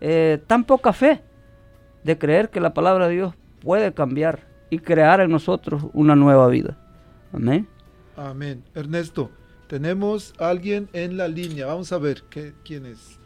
eh, 0.00 0.42
tan 0.46 0.64
poca 0.64 0.92
fe 0.92 1.22
de 2.02 2.18
creer 2.18 2.50
que 2.50 2.60
la 2.60 2.74
palabra 2.74 3.08
de 3.08 3.14
Dios 3.14 3.34
puede 3.60 3.92
cambiar 3.92 4.46
y 4.70 4.78
crear 4.78 5.20
en 5.20 5.30
nosotros 5.30 5.84
una 5.92 6.16
nueva 6.16 6.48
vida. 6.48 6.76
Amén. 7.32 7.68
Amén. 8.16 8.64
Ernesto, 8.74 9.30
tenemos 9.66 10.34
a 10.38 10.48
alguien 10.48 10.88
en 10.92 11.16
la 11.16 11.28
línea. 11.28 11.66
Vamos 11.66 11.92
a 11.92 11.98
ver 11.98 12.22
¿qué, 12.30 12.54
quién 12.64 12.86
es. 12.86 13.20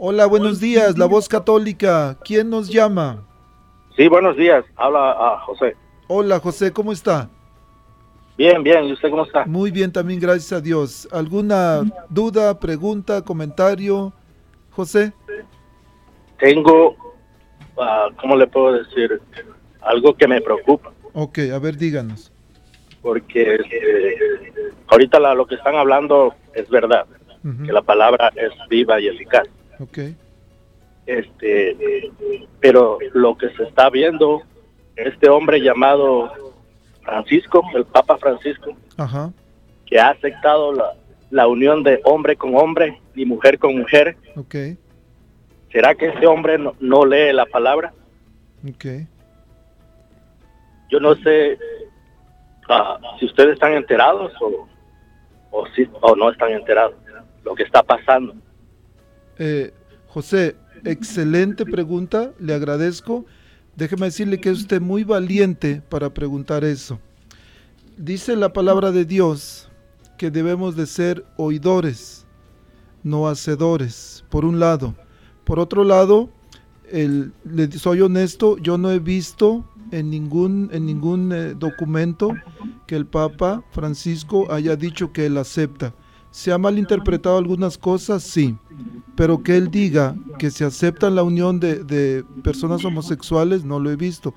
Hola, 0.00 0.26
buenos 0.26 0.60
días, 0.60 0.96
la 0.96 1.06
voz 1.06 1.28
católica. 1.28 2.16
¿Quién 2.24 2.48
nos 2.48 2.68
llama? 2.68 3.26
Sí, 3.96 4.06
buenos 4.06 4.36
días. 4.36 4.64
Habla 4.76 5.10
a 5.10 5.40
José. 5.40 5.74
Hola, 6.06 6.38
José, 6.38 6.72
¿cómo 6.72 6.92
está? 6.92 7.28
Bien, 8.36 8.62
bien. 8.62 8.84
¿Y 8.84 8.92
usted 8.92 9.10
cómo 9.10 9.24
está? 9.24 9.44
Muy 9.46 9.72
bien, 9.72 9.92
también 9.92 10.20
gracias 10.20 10.52
a 10.52 10.60
Dios. 10.60 11.08
¿Alguna 11.10 11.82
duda, 12.08 12.60
pregunta, 12.60 13.22
comentario, 13.22 14.12
José? 14.70 15.12
Tengo, 16.38 16.90
uh, 17.76 18.14
¿cómo 18.20 18.36
le 18.36 18.46
puedo 18.46 18.72
decir? 18.72 19.20
Algo 19.80 20.14
que 20.14 20.28
me 20.28 20.40
preocupa. 20.40 20.92
Ok, 21.12 21.40
a 21.52 21.58
ver, 21.58 21.76
díganos 21.76 22.32
porque 23.02 23.54
eh, 23.54 24.72
ahorita 24.88 25.18
lo 25.34 25.46
que 25.46 25.54
están 25.54 25.76
hablando 25.76 26.34
es 26.54 26.68
verdad, 26.68 27.06
que 27.64 27.72
la 27.72 27.82
palabra 27.82 28.30
es 28.36 28.52
viva 28.68 29.00
y 29.00 29.08
eficaz. 29.08 29.48
Okay. 29.80 30.16
Este, 31.06 32.10
pero 32.60 32.98
lo 33.14 33.36
que 33.36 33.48
se 33.50 33.62
está 33.64 33.88
viendo, 33.90 34.42
este 34.96 35.28
hombre 35.28 35.60
llamado 35.60 36.30
Francisco, 37.02 37.62
el 37.74 37.84
Papa 37.86 38.18
Francisco, 38.18 38.76
que 39.86 39.98
ha 39.98 40.10
aceptado 40.10 40.72
la, 40.72 40.94
la, 41.30 41.46
unión 41.46 41.82
de 41.82 42.00
hombre 42.04 42.36
con 42.36 42.56
hombre 42.56 43.00
y 43.14 43.24
mujer 43.24 43.58
con 43.58 43.78
mujer, 43.78 44.16
okay. 44.36 44.76
¿Será 45.72 45.94
que 45.94 46.08
ese 46.08 46.26
hombre 46.26 46.58
no, 46.80 47.04
lee 47.04 47.32
la 47.32 47.46
palabra? 47.46 47.92
Okay. 48.74 49.06
Yo 50.90 50.98
no 50.98 51.14
sé 51.16 51.58
ah, 52.68 52.98
si 53.18 53.26
ustedes 53.26 53.54
están 53.54 53.74
enterados 53.74 54.32
o, 54.40 54.66
o, 55.50 55.66
si, 55.68 55.86
o 56.00 56.16
no 56.16 56.30
están 56.30 56.52
enterados 56.52 56.94
lo 57.44 57.54
que 57.54 57.62
está 57.62 57.82
pasando. 57.82 58.34
Eh, 59.38 59.72
José, 60.08 60.56
excelente 60.84 61.64
pregunta, 61.64 62.32
le 62.38 62.54
agradezco. 62.54 63.26
Déjeme 63.76 64.06
decirle 64.06 64.40
que 64.40 64.50
es 64.50 64.58
usted 64.58 64.80
muy 64.80 65.04
valiente 65.04 65.82
para 65.88 66.12
preguntar 66.12 66.64
eso. 66.64 66.98
Dice 67.96 68.36
la 68.36 68.52
palabra 68.52 68.90
de 68.92 69.04
Dios 69.04 69.68
que 70.16 70.30
debemos 70.30 70.76
de 70.76 70.86
ser 70.86 71.24
oidores, 71.36 72.26
no 73.02 73.28
hacedores, 73.28 74.24
por 74.30 74.44
un 74.44 74.58
lado. 74.58 74.94
Por 75.44 75.58
otro 75.60 75.84
lado, 75.84 76.30
le 76.90 77.72
soy 77.72 78.00
honesto, 78.00 78.58
yo 78.58 78.78
no 78.78 78.90
he 78.90 78.98
visto 78.98 79.64
en 79.90 80.10
ningún, 80.10 80.68
en 80.72 80.86
ningún 80.86 81.32
eh, 81.32 81.54
documento 81.54 82.34
que 82.86 82.96
el 82.96 83.06
Papa 83.06 83.62
Francisco 83.70 84.50
haya 84.50 84.76
dicho 84.76 85.12
que 85.12 85.26
él 85.26 85.38
acepta. 85.38 85.94
¿Se 86.30 86.52
ha 86.52 86.58
malinterpretado 86.58 87.38
algunas 87.38 87.78
cosas? 87.78 88.22
Sí. 88.22 88.56
Pero 89.18 89.42
que 89.42 89.56
él 89.56 89.68
diga 89.68 90.14
que 90.38 90.48
se 90.52 90.64
acepta 90.64 91.10
la 91.10 91.24
unión 91.24 91.58
de, 91.58 92.24
personas 92.44 92.84
homosexuales, 92.84 93.64
no 93.64 93.80
lo 93.80 93.90
he 93.90 93.96
visto. 93.96 94.32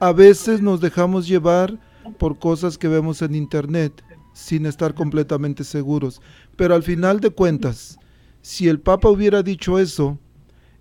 A 0.00 0.10
veces 0.12 0.60
nos 0.60 0.80
dejamos 0.80 1.28
llevar 1.28 1.78
por 2.18 2.36
cosas 2.36 2.76
que 2.76 2.88
vemos 2.88 3.22
en 3.22 3.36
internet 3.36 4.02
sin 4.32 4.66
estar 4.66 4.94
completamente 4.94 5.62
seguros. 5.62 6.20
Pero 6.56 6.74
al 6.74 6.82
final 6.82 7.20
de 7.20 7.30
cuentas, 7.30 8.00
si 8.42 8.66
el 8.66 8.80
Papa 8.80 9.08
hubiera 9.10 9.44
dicho 9.44 9.78
eso, 9.78 10.18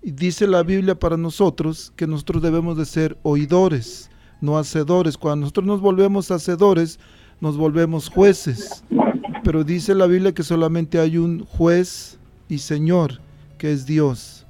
dice 0.01 0.47
la 0.47 0.63
Biblia 0.63 0.97
para 0.97 1.15
nosotros 1.15 1.93
que 1.95 2.07
nosotros 2.07 2.41
debemos 2.41 2.79
de 2.79 2.85
ser 2.85 3.15
oidores, 3.21 4.09
no 4.41 4.57
hacedores. 4.57 5.19
Cuando 5.19 5.41
nosotros 5.41 5.67
nos 5.67 5.81
volvemos 5.81 6.31
hacedores, 6.31 6.97
nos 7.39 7.57
volvemos 7.57 8.09
jueces. 8.09 8.83
Pero 9.43 9.63
dice 9.63 9.93
la 9.93 10.07
Biblia 10.07 10.33
que 10.33 10.41
solamente 10.41 10.97
hay 10.97 11.19
un 11.19 11.45
juez 11.45 12.17
y 12.49 12.57
Señor, 12.57 13.19
que 13.57 13.71
es 13.71 13.85
Dios. 13.85 14.45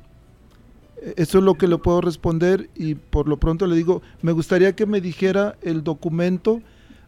Eso 1.17 1.37
es 1.37 1.43
lo 1.43 1.55
que 1.55 1.67
le 1.67 1.77
puedo 1.77 2.01
responder 2.01 2.69
y 2.75 2.95
por 2.95 3.27
lo 3.27 3.37
pronto 3.37 3.67
le 3.67 3.75
digo, 3.75 4.01
me 4.21 4.31
gustaría 4.31 4.75
que 4.75 4.85
me 4.85 5.01
dijera 5.01 5.55
el 5.61 5.83
documento 5.83 6.61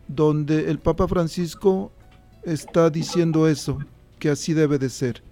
donde 0.07 0.69
el 0.69 0.79
Papa 0.79 1.07
Francisco 1.07 1.91
está 2.43 2.89
diciendo 2.89 3.47
eso, 3.47 3.79
que 4.19 4.29
así 4.29 4.53
debe 4.53 4.77
de 4.77 4.89
ser. 4.89 5.23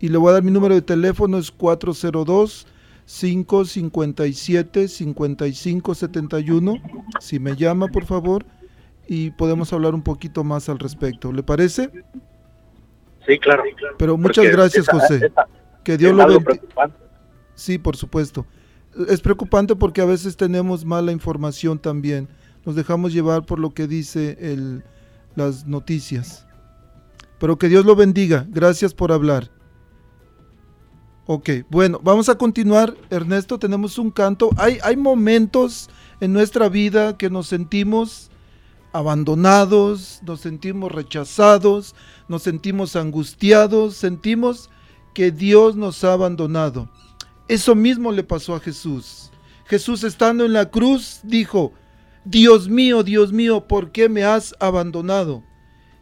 Y 0.00 0.08
le 0.08 0.18
voy 0.18 0.30
a 0.30 0.34
dar 0.34 0.42
mi 0.42 0.50
número 0.50 0.74
de 0.74 0.82
teléfono, 0.82 1.38
es 1.38 1.50
402 1.50 2.66
557 3.06 4.88
5571. 4.88 6.74
Si 7.20 7.38
me 7.38 7.54
llama, 7.54 7.86
por 7.88 8.04
favor, 8.04 8.44
y 9.06 9.30
podemos 9.30 9.72
hablar 9.72 9.94
un 9.94 10.02
poquito 10.02 10.42
más 10.44 10.68
al 10.68 10.78
respecto. 10.78 11.32
¿Le 11.32 11.42
parece? 11.42 11.90
Sí, 13.26 13.38
claro. 13.38 13.62
Pero 13.96 14.16
muchas 14.16 14.44
gracias, 14.46 14.88
José. 14.88 15.32
Que 15.86 15.96
Dios 15.96 16.16
lo 16.16 16.26
bendiga. 16.26 16.90
Sí, 17.54 17.78
por 17.78 17.96
supuesto. 17.96 18.44
Es 19.08 19.20
preocupante 19.20 19.76
porque 19.76 20.00
a 20.00 20.04
veces 20.04 20.36
tenemos 20.36 20.84
mala 20.84 21.12
información 21.12 21.78
también. 21.78 22.28
Nos 22.64 22.74
dejamos 22.74 23.12
llevar 23.12 23.46
por 23.46 23.60
lo 23.60 23.72
que 23.72 23.86
dice 23.86 24.36
el, 24.40 24.82
las 25.36 25.64
noticias. 25.64 26.44
Pero 27.38 27.56
que 27.56 27.68
Dios 27.68 27.86
lo 27.86 27.94
bendiga. 27.94 28.48
Gracias 28.50 28.94
por 28.94 29.12
hablar. 29.12 29.48
Ok, 31.26 31.50
bueno, 31.70 32.00
vamos 32.02 32.28
a 32.28 32.36
continuar. 32.36 32.96
Ernesto, 33.08 33.60
tenemos 33.60 33.96
un 33.96 34.10
canto. 34.10 34.50
Hay, 34.56 34.78
hay 34.82 34.96
momentos 34.96 35.88
en 36.20 36.32
nuestra 36.32 36.68
vida 36.68 37.16
que 37.16 37.30
nos 37.30 37.46
sentimos 37.46 38.32
abandonados, 38.92 40.20
nos 40.26 40.40
sentimos 40.40 40.90
rechazados, 40.90 41.94
nos 42.26 42.42
sentimos 42.42 42.96
angustiados, 42.96 43.94
sentimos 43.94 44.68
que 45.16 45.30
Dios 45.30 45.76
nos 45.76 46.04
ha 46.04 46.12
abandonado. 46.12 46.90
Eso 47.48 47.74
mismo 47.74 48.12
le 48.12 48.22
pasó 48.22 48.54
a 48.54 48.60
Jesús. 48.60 49.30
Jesús 49.64 50.04
estando 50.04 50.44
en 50.44 50.52
la 50.52 50.68
cruz 50.68 51.20
dijo, 51.22 51.72
Dios 52.26 52.68
mío, 52.68 53.02
Dios 53.02 53.32
mío, 53.32 53.66
¿por 53.66 53.92
qué 53.92 54.10
me 54.10 54.24
has 54.24 54.54
abandonado? 54.60 55.42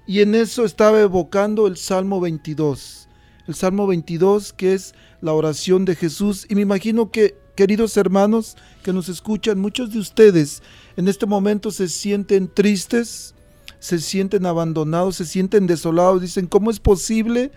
Y 0.05 0.19
en 0.19 0.35
eso 0.35 0.65
estaba 0.65 1.01
evocando 1.01 1.69
el 1.69 1.77
Salmo 1.77 2.21
22. 2.21 3.09
El 3.47 3.55
Salmo 3.55 3.87
22 3.87 4.53
que 4.53 4.75
es 4.75 4.97
la 5.21 5.33
oración 5.33 5.85
de 5.85 5.95
Jesús. 5.95 6.45
Y 6.49 6.57
me 6.57 6.63
imagino 6.63 7.13
que, 7.13 7.37
queridos 7.55 7.97
hermanos 7.97 8.57
que 8.83 8.93
nos 8.93 9.09
escuchan, 9.09 9.61
muchos 9.61 9.93
de 9.93 10.01
ustedes 10.01 10.61
en 10.97 11.07
este 11.07 11.27
momento 11.27 11.71
se 11.71 11.87
sienten 11.87 12.53
tristes, 12.53 13.37
se 13.79 14.01
sienten 14.01 14.45
abandonados, 14.45 15.15
se 15.15 15.25
sienten 15.25 15.69
desolados. 15.69 16.21
Dicen, 16.21 16.49
¿cómo 16.49 16.73
es 16.73 16.81
posible 16.81 17.53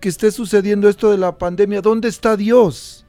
que 0.00 0.08
esté 0.08 0.30
sucediendo 0.32 0.88
esto 0.88 1.10
de 1.10 1.18
la 1.18 1.38
pandemia? 1.38 1.82
¿Dónde 1.82 2.08
está 2.08 2.36
Dios? 2.36 3.06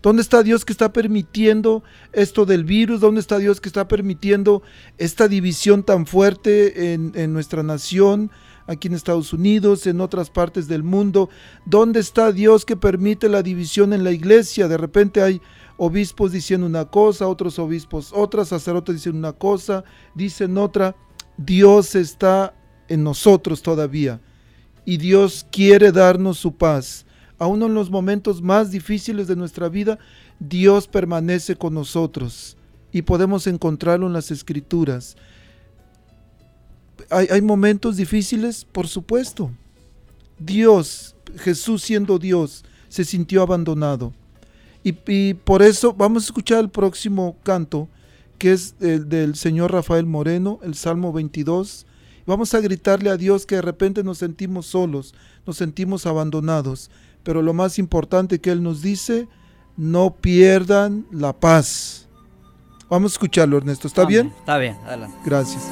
¿Dónde 0.00 0.22
está 0.22 0.44
Dios 0.44 0.64
que 0.64 0.72
está 0.72 0.92
permitiendo 0.92 1.82
esto 2.12 2.46
del 2.46 2.64
virus? 2.64 3.00
¿Dónde 3.00 3.20
está 3.20 3.38
Dios 3.38 3.60
que 3.60 3.68
está 3.68 3.88
permitiendo 3.88 4.62
esta 4.96 5.26
división 5.26 5.82
tan 5.82 6.06
fuerte 6.06 6.94
en, 6.94 7.32
nuestra 7.32 7.64
nación, 7.64 8.30
aquí 8.68 8.86
en 8.86 8.94
Estados 8.94 9.32
Unidos, 9.32 9.88
en 9.88 10.00
otras 10.00 10.30
partes 10.30 10.68
del 10.68 10.84
mundo? 10.84 11.28
¿Dónde 11.66 11.98
está 11.98 12.30
Dios 12.30 12.64
que 12.64 12.76
permite 12.76 13.28
la 13.28 13.42
división 13.42 13.92
en 13.92 14.04
la 14.04 14.12
iglesia? 14.12 14.68
De 14.68 14.76
repente 14.76 15.20
hay 15.20 15.42
obispos 15.76 16.30
diciendo 16.30 16.66
una 16.66 16.84
cosa, 16.84 17.26
otros 17.26 17.58
obispos 17.58 18.12
otras, 18.14 18.48
sacerdotes 18.48 18.94
dicen 18.94 19.16
una 19.16 19.32
cosa, 19.32 19.82
dicen 20.14 20.56
otra. 20.58 20.94
Dios 21.36 21.96
está 21.96 22.54
en 22.88 23.02
nosotros 23.02 23.62
todavía 23.62 24.20
y 24.88 24.96
Dios 24.96 25.44
quiere 25.50 25.92
darnos 25.92 26.38
su 26.38 26.52
paz 26.52 27.04
aún 27.38 27.62
en 27.62 27.74
los 27.74 27.90
momentos 27.90 28.42
más 28.42 28.70
difíciles 28.70 29.26
de 29.26 29.36
nuestra 29.36 29.68
vida, 29.68 29.98
Dios 30.40 30.88
permanece 30.88 31.56
con 31.56 31.74
nosotros 31.74 32.56
y 32.92 33.02
podemos 33.02 33.46
encontrarlo 33.46 34.06
en 34.06 34.12
las 34.12 34.30
escrituras. 34.30 35.16
¿Hay, 37.10 37.40
momentos 37.40 37.96
difíciles? 37.96 38.64
Por 38.64 38.88
supuesto. 38.88 39.50
Dios, 40.38 41.14
Jesús 41.36 41.82
siendo 41.82 42.18
Dios, 42.18 42.64
se 42.88 43.04
sintió 43.04 43.42
abandonado. 43.42 44.12
Y, 44.82 44.96
y, 45.06 45.34
por 45.34 45.62
eso 45.62 45.92
vamos 45.92 46.24
a 46.24 46.26
escuchar 46.26 46.60
el 46.60 46.70
próximo 46.70 47.36
canto, 47.42 47.88
que 48.36 48.52
es 48.52 48.74
el 48.80 49.08
del 49.08 49.36
señor 49.36 49.72
Rafael 49.72 50.06
Moreno, 50.06 50.58
el 50.62 50.74
Salmo 50.74 51.12
22. 51.12 51.86
Vamos 52.28 52.54
a 52.54 52.60
gritarle 52.60 53.10
a 53.10 53.16
Dios 53.16 53.44
que 53.44 53.56
de 53.56 53.62
repente 53.62 54.04
nos 54.04 54.18
sentimos 54.18 54.66
solos, 54.66 55.14
nos 55.44 55.56
sentimos 55.56 56.06
abandonados 56.06 56.90
pero 57.28 57.42
lo 57.42 57.52
más 57.52 57.78
importante 57.78 58.40
que 58.40 58.50
Él 58.50 58.62
nos 58.62 58.80
dice, 58.80 59.28
no 59.76 60.14
pierdan 60.14 61.06
la 61.10 61.34
paz. 61.34 62.08
Vamos 62.88 63.12
a 63.12 63.14
escucharlo, 63.16 63.58
Ernesto. 63.58 63.86
¿Está 63.86 64.06
bien? 64.06 64.32
Está 64.38 64.56
bien, 64.56 64.78
adelante. 64.86 65.18
Gracias. 65.26 65.62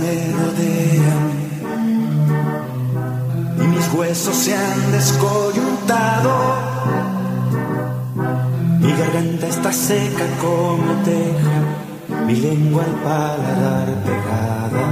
Me 0.00 0.32
rodean 0.32 1.30
y 3.58 3.66
mis 3.66 3.92
huesos 3.94 4.34
se 4.34 4.56
han 4.56 4.92
descoyuntado. 4.92 6.32
Mi 8.80 8.92
garganta 8.92 9.46
está 9.46 9.72
seca 9.72 10.24
como 10.40 10.92
teja, 11.04 12.24
mi 12.26 12.36
lengua 12.36 12.84
al 12.84 12.94
paladar 13.02 13.88
pegada 14.06 14.84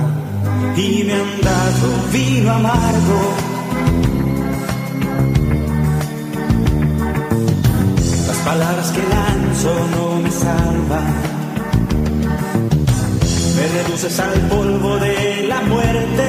y 0.77 1.05
me 1.05 1.15
han 1.15 1.41
dado 1.41 1.89
vino 2.13 2.51
amargo. 2.53 3.21
Las 8.27 8.37
palabras 8.39 8.91
que 8.91 9.03
lanzo 9.03 9.75
no 9.95 10.21
me 10.21 10.31
salvan 10.31 11.50
me 13.61 13.69
reduces 13.83 14.19
al 14.19 14.41
polvo 14.49 14.97
de 14.99 15.45
la 15.47 15.61
muerte. 15.63 16.27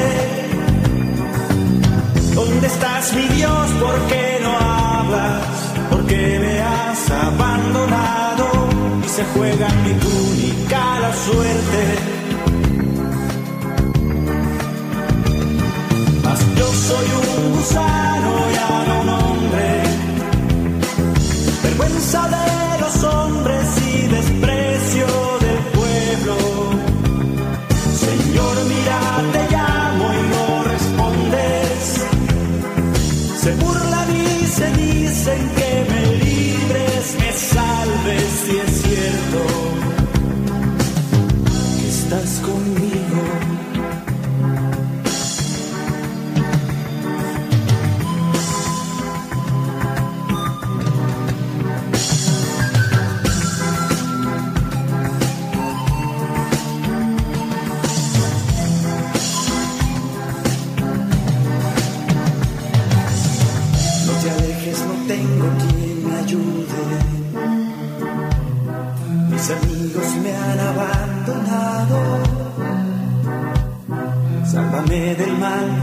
¿Dónde 2.35 2.67
estás, 2.67 3.13
mi 3.13 3.27
Dios? 3.29 3.69
¿Por 3.79 3.97
qué 4.09 4.39
no 4.43 4.51
hablas? 4.57 5.43
¿Por 5.89 6.05
que 6.07 6.39
me 6.39 6.59
has 6.59 7.09
abandonado 7.09 8.47
y 9.05 9.09
se 9.09 9.23
juega 9.33 9.67
mi 9.85 9.93
túnica 9.93 10.99
la 10.99 11.13
suerte. 11.25 11.81
Mas 16.23 16.39
yo 16.59 16.67
soy 16.87 17.07
un 17.21 17.55
gusano 17.55 18.31
y 18.53 18.55
ahora 18.65 18.93
un 19.03 19.09
hombre, 19.09 19.83
vergüenza 21.63 22.21
de 22.27 22.79
los 22.81 23.03
hombres 23.03 23.20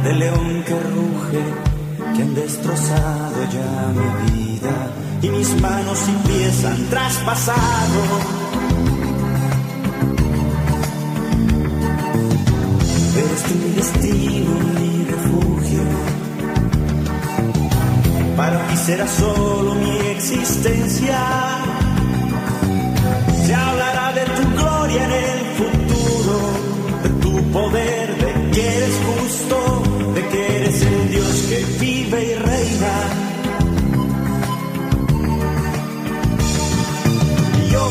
Del 0.05 0.19
león 0.19 0.65
que 0.67 0.75
ruge, 0.75 1.45
que 2.15 2.23
han 2.23 2.35
destrozado 2.35 3.37
ya 3.53 3.93
mi 3.99 4.33
vida. 4.33 4.75
Y 5.23 5.29
mis 5.29 5.61
manos 5.61 5.99
y 6.09 6.29
pies 6.29 6.65
han 6.65 6.85
traspasado. 6.87 8.01
Eres 13.17 13.43
tú 13.43 13.55
mi 13.55 13.71
destino, 13.75 14.51
mi 14.81 15.05
refugio. 15.05 15.83
Para 18.37 18.67
ti 18.69 18.77
será 18.77 19.07
solo 19.09 19.75
mi 19.75 19.97
existencia. 20.17 21.78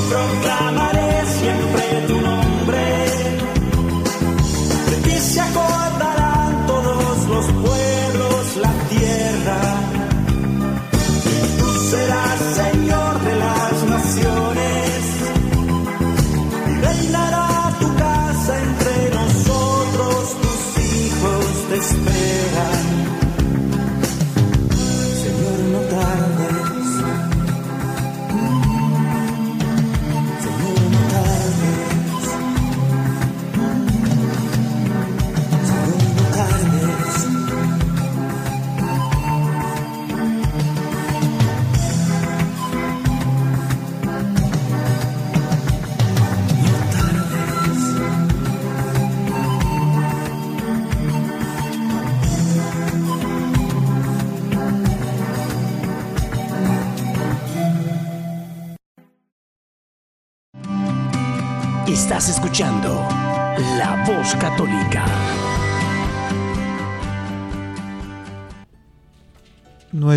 Y 0.09 0.86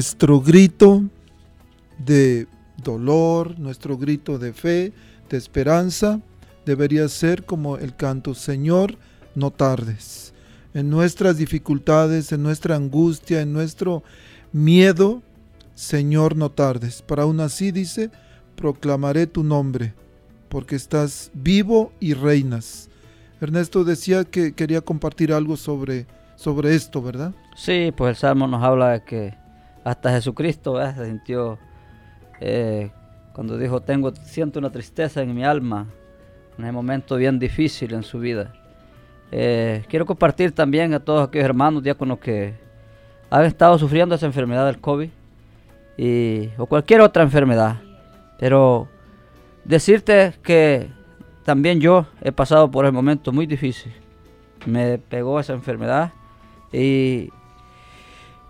Nuestro 0.00 0.40
grito 0.40 1.02
de 1.98 2.46
dolor, 2.82 3.58
nuestro 3.58 3.98
grito 3.98 4.38
de 4.38 4.54
fe, 4.54 4.94
de 5.28 5.36
esperanza, 5.36 6.22
debería 6.64 7.06
ser 7.08 7.44
como 7.44 7.76
el 7.76 7.94
canto, 7.94 8.32
Señor, 8.32 8.96
no 9.34 9.50
tardes. 9.50 10.32
En 10.72 10.88
nuestras 10.88 11.36
dificultades, 11.36 12.32
en 12.32 12.42
nuestra 12.42 12.76
angustia, 12.76 13.42
en 13.42 13.52
nuestro 13.52 14.02
miedo, 14.52 15.20
Señor, 15.74 16.34
no 16.34 16.50
tardes. 16.50 17.02
Para 17.02 17.24
aún 17.24 17.38
así 17.40 17.70
dice, 17.70 18.10
proclamaré 18.56 19.26
tu 19.26 19.44
nombre, 19.44 19.92
porque 20.48 20.76
estás 20.76 21.30
vivo 21.34 21.92
y 22.00 22.14
reinas. 22.14 22.88
Ernesto 23.38 23.84
decía 23.84 24.24
que 24.24 24.54
quería 24.54 24.80
compartir 24.80 25.30
algo 25.34 25.58
sobre, 25.58 26.06
sobre 26.36 26.74
esto, 26.74 27.02
¿verdad? 27.02 27.34
Sí, 27.54 27.92
pues 27.94 28.08
el 28.08 28.16
Salmo 28.16 28.46
nos 28.46 28.62
habla 28.62 28.92
de 28.92 29.04
que 29.04 29.39
hasta 29.84 30.10
Jesucristo 30.12 30.74
¿verdad? 30.74 30.96
se 30.96 31.06
sintió 31.06 31.58
eh, 32.40 32.90
cuando 33.32 33.56
dijo, 33.56 33.80
tengo, 33.80 34.12
siento 34.14 34.58
una 34.58 34.70
tristeza 34.70 35.22
en 35.22 35.34
mi 35.34 35.44
alma, 35.44 35.86
en 36.58 36.64
un 36.64 36.74
momento 36.74 37.16
bien 37.16 37.38
difícil 37.38 37.94
en 37.94 38.02
su 38.02 38.18
vida. 38.18 38.52
Eh, 39.32 39.84
quiero 39.88 40.04
compartir 40.06 40.52
también 40.52 40.92
a 40.94 41.00
todos 41.00 41.28
aquellos 41.28 41.44
hermanos 41.44 41.82
diáconos 41.82 42.18
que 42.18 42.54
han 43.30 43.44
estado 43.44 43.78
sufriendo 43.78 44.14
esa 44.14 44.26
enfermedad 44.26 44.66
del 44.66 44.80
COVID 44.80 45.08
y, 45.96 46.50
o 46.58 46.66
cualquier 46.66 47.00
otra 47.00 47.22
enfermedad. 47.22 47.80
Pero 48.38 48.88
decirte 49.64 50.34
que 50.42 50.88
también 51.44 51.80
yo 51.80 52.06
he 52.22 52.32
pasado 52.32 52.70
por 52.70 52.84
el 52.84 52.92
momento 52.92 53.32
muy 53.32 53.46
difícil. 53.46 53.92
Me 54.66 54.98
pegó 54.98 55.38
esa 55.38 55.52
enfermedad 55.52 56.12
y 56.72 57.30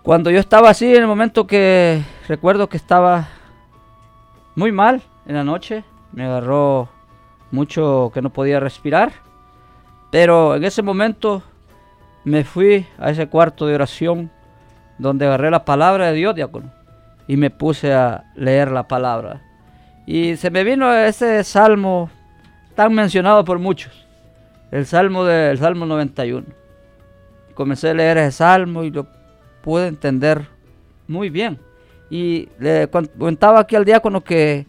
cuando 0.03 0.31
yo 0.31 0.39
estaba 0.39 0.69
así, 0.69 0.95
en 0.95 1.01
el 1.01 1.07
momento 1.07 1.45
que 1.45 2.03
recuerdo 2.27 2.69
que 2.69 2.77
estaba 2.77 3.27
muy 4.55 4.71
mal 4.71 5.01
en 5.25 5.35
la 5.35 5.43
noche, 5.43 5.83
me 6.11 6.25
agarró 6.25 6.89
mucho 7.51 8.11
que 8.13 8.21
no 8.21 8.31
podía 8.31 8.59
respirar, 8.59 9.13
pero 10.11 10.55
en 10.55 10.63
ese 10.63 10.81
momento 10.81 11.43
me 12.23 12.43
fui 12.43 12.87
a 12.97 13.11
ese 13.11 13.27
cuarto 13.27 13.67
de 13.67 13.75
oración 13.75 14.31
donde 14.97 15.25
agarré 15.25 15.51
la 15.51 15.65
palabra 15.65 16.07
de 16.07 16.13
Dios, 16.13 16.35
diácono, 16.35 16.71
y 17.27 17.37
me 17.37 17.49
puse 17.49 17.93
a 17.93 18.25
leer 18.35 18.71
la 18.71 18.87
palabra. 18.87 19.41
Y 20.07 20.35
se 20.35 20.49
me 20.49 20.63
vino 20.63 20.93
ese 20.93 21.43
salmo 21.43 22.09
tan 22.75 22.93
mencionado 22.93 23.45
por 23.45 23.59
muchos, 23.59 24.07
el 24.71 24.85
salmo 24.85 25.25
del 25.25 25.59
Salmo 25.59 25.85
91. 25.85 26.47
Comencé 27.53 27.91
a 27.91 27.93
leer 27.93 28.17
ese 28.17 28.31
salmo 28.31 28.83
y 28.83 28.89
lo 28.89 29.20
pude 29.61 29.87
entender 29.87 30.47
muy 31.07 31.29
bien. 31.29 31.59
Y 32.09 32.49
le 32.59 32.89
contaba 32.89 33.61
aquí 33.61 33.75
al 33.75 33.85
diácono 33.85 34.23
que 34.23 34.65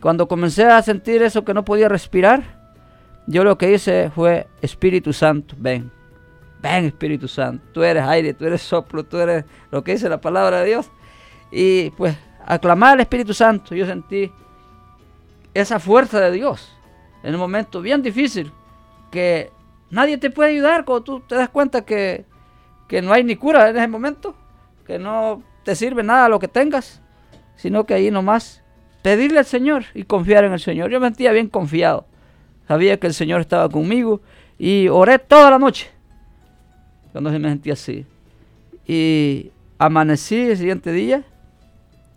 cuando 0.00 0.28
comencé 0.28 0.64
a 0.64 0.82
sentir 0.82 1.22
eso 1.22 1.44
que 1.44 1.54
no 1.54 1.64
podía 1.64 1.88
respirar, 1.88 2.42
yo 3.26 3.42
lo 3.42 3.56
que 3.56 3.72
hice 3.72 4.10
fue, 4.14 4.46
Espíritu 4.60 5.12
Santo, 5.12 5.54
ven. 5.58 5.90
Ven 6.60 6.86
Espíritu 6.86 7.28
Santo, 7.28 7.64
tú 7.72 7.82
eres 7.82 8.04
aire, 8.04 8.34
tú 8.34 8.46
eres 8.46 8.62
soplo, 8.62 9.04
tú 9.04 9.18
eres 9.18 9.44
lo 9.70 9.82
que 9.84 9.92
dice 9.92 10.08
la 10.08 10.20
palabra 10.20 10.60
de 10.60 10.66
Dios. 10.66 10.90
Y 11.50 11.90
pues 11.90 12.16
aclamar 12.46 12.94
al 12.94 13.00
Espíritu 13.00 13.32
Santo, 13.34 13.74
yo 13.74 13.86
sentí 13.86 14.30
esa 15.54 15.78
fuerza 15.78 16.20
de 16.20 16.32
Dios 16.32 16.74
en 17.22 17.34
un 17.34 17.40
momento 17.40 17.80
bien 17.80 18.02
difícil, 18.02 18.52
que 19.10 19.50
nadie 19.90 20.18
te 20.18 20.30
puede 20.30 20.50
ayudar 20.50 20.84
cuando 20.84 21.04
tú 21.04 21.20
te 21.20 21.34
das 21.34 21.48
cuenta 21.48 21.84
que, 21.84 22.26
que 22.88 23.02
no 23.02 23.12
hay 23.12 23.24
ni 23.24 23.36
cura 23.36 23.70
en 23.70 23.76
ese 23.76 23.88
momento, 23.88 24.34
que 24.86 24.98
no 24.98 25.42
te 25.64 25.74
sirve 25.74 26.02
nada 26.02 26.28
lo 26.28 26.38
que 26.38 26.48
tengas. 26.48 27.00
sino 27.56 27.84
que 27.84 27.94
ahí 27.94 28.10
nomás 28.10 28.62
pedirle 29.02 29.38
al 29.38 29.44
Señor 29.44 29.84
y 29.94 30.02
confiar 30.02 30.44
en 30.44 30.52
el 30.52 30.60
Señor. 30.60 30.90
Yo 30.90 30.98
me 30.98 31.06
sentía 31.06 31.30
bien 31.30 31.48
confiado. 31.48 32.06
Sabía 32.66 32.98
que 32.98 33.06
el 33.06 33.14
Señor 33.14 33.40
estaba 33.40 33.68
conmigo 33.68 34.22
y 34.58 34.88
oré 34.88 35.18
toda 35.18 35.50
la 35.50 35.58
noche. 35.58 35.90
Cuando 37.12 37.30
me 37.30 37.48
sentí 37.48 37.70
así. 37.70 38.06
Y 38.86 39.52
amanecí 39.78 40.50
el 40.50 40.56
siguiente 40.56 40.90
día 40.90 41.22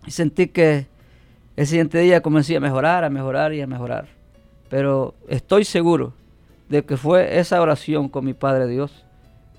y 0.05 0.11
sentí 0.11 0.47
que 0.47 0.87
el 1.55 1.67
siguiente 1.67 1.99
día 1.99 2.21
comencé 2.21 2.55
a 2.55 2.59
mejorar, 2.59 3.03
a 3.03 3.09
mejorar 3.09 3.53
y 3.53 3.61
a 3.61 3.67
mejorar. 3.67 4.07
Pero 4.69 5.13
estoy 5.27 5.65
seguro 5.65 6.13
de 6.69 6.83
que 6.83 6.97
fue 6.97 7.39
esa 7.39 7.61
oración 7.61 8.09
con 8.09 8.25
mi 8.25 8.33
Padre 8.33 8.67
Dios, 8.67 9.05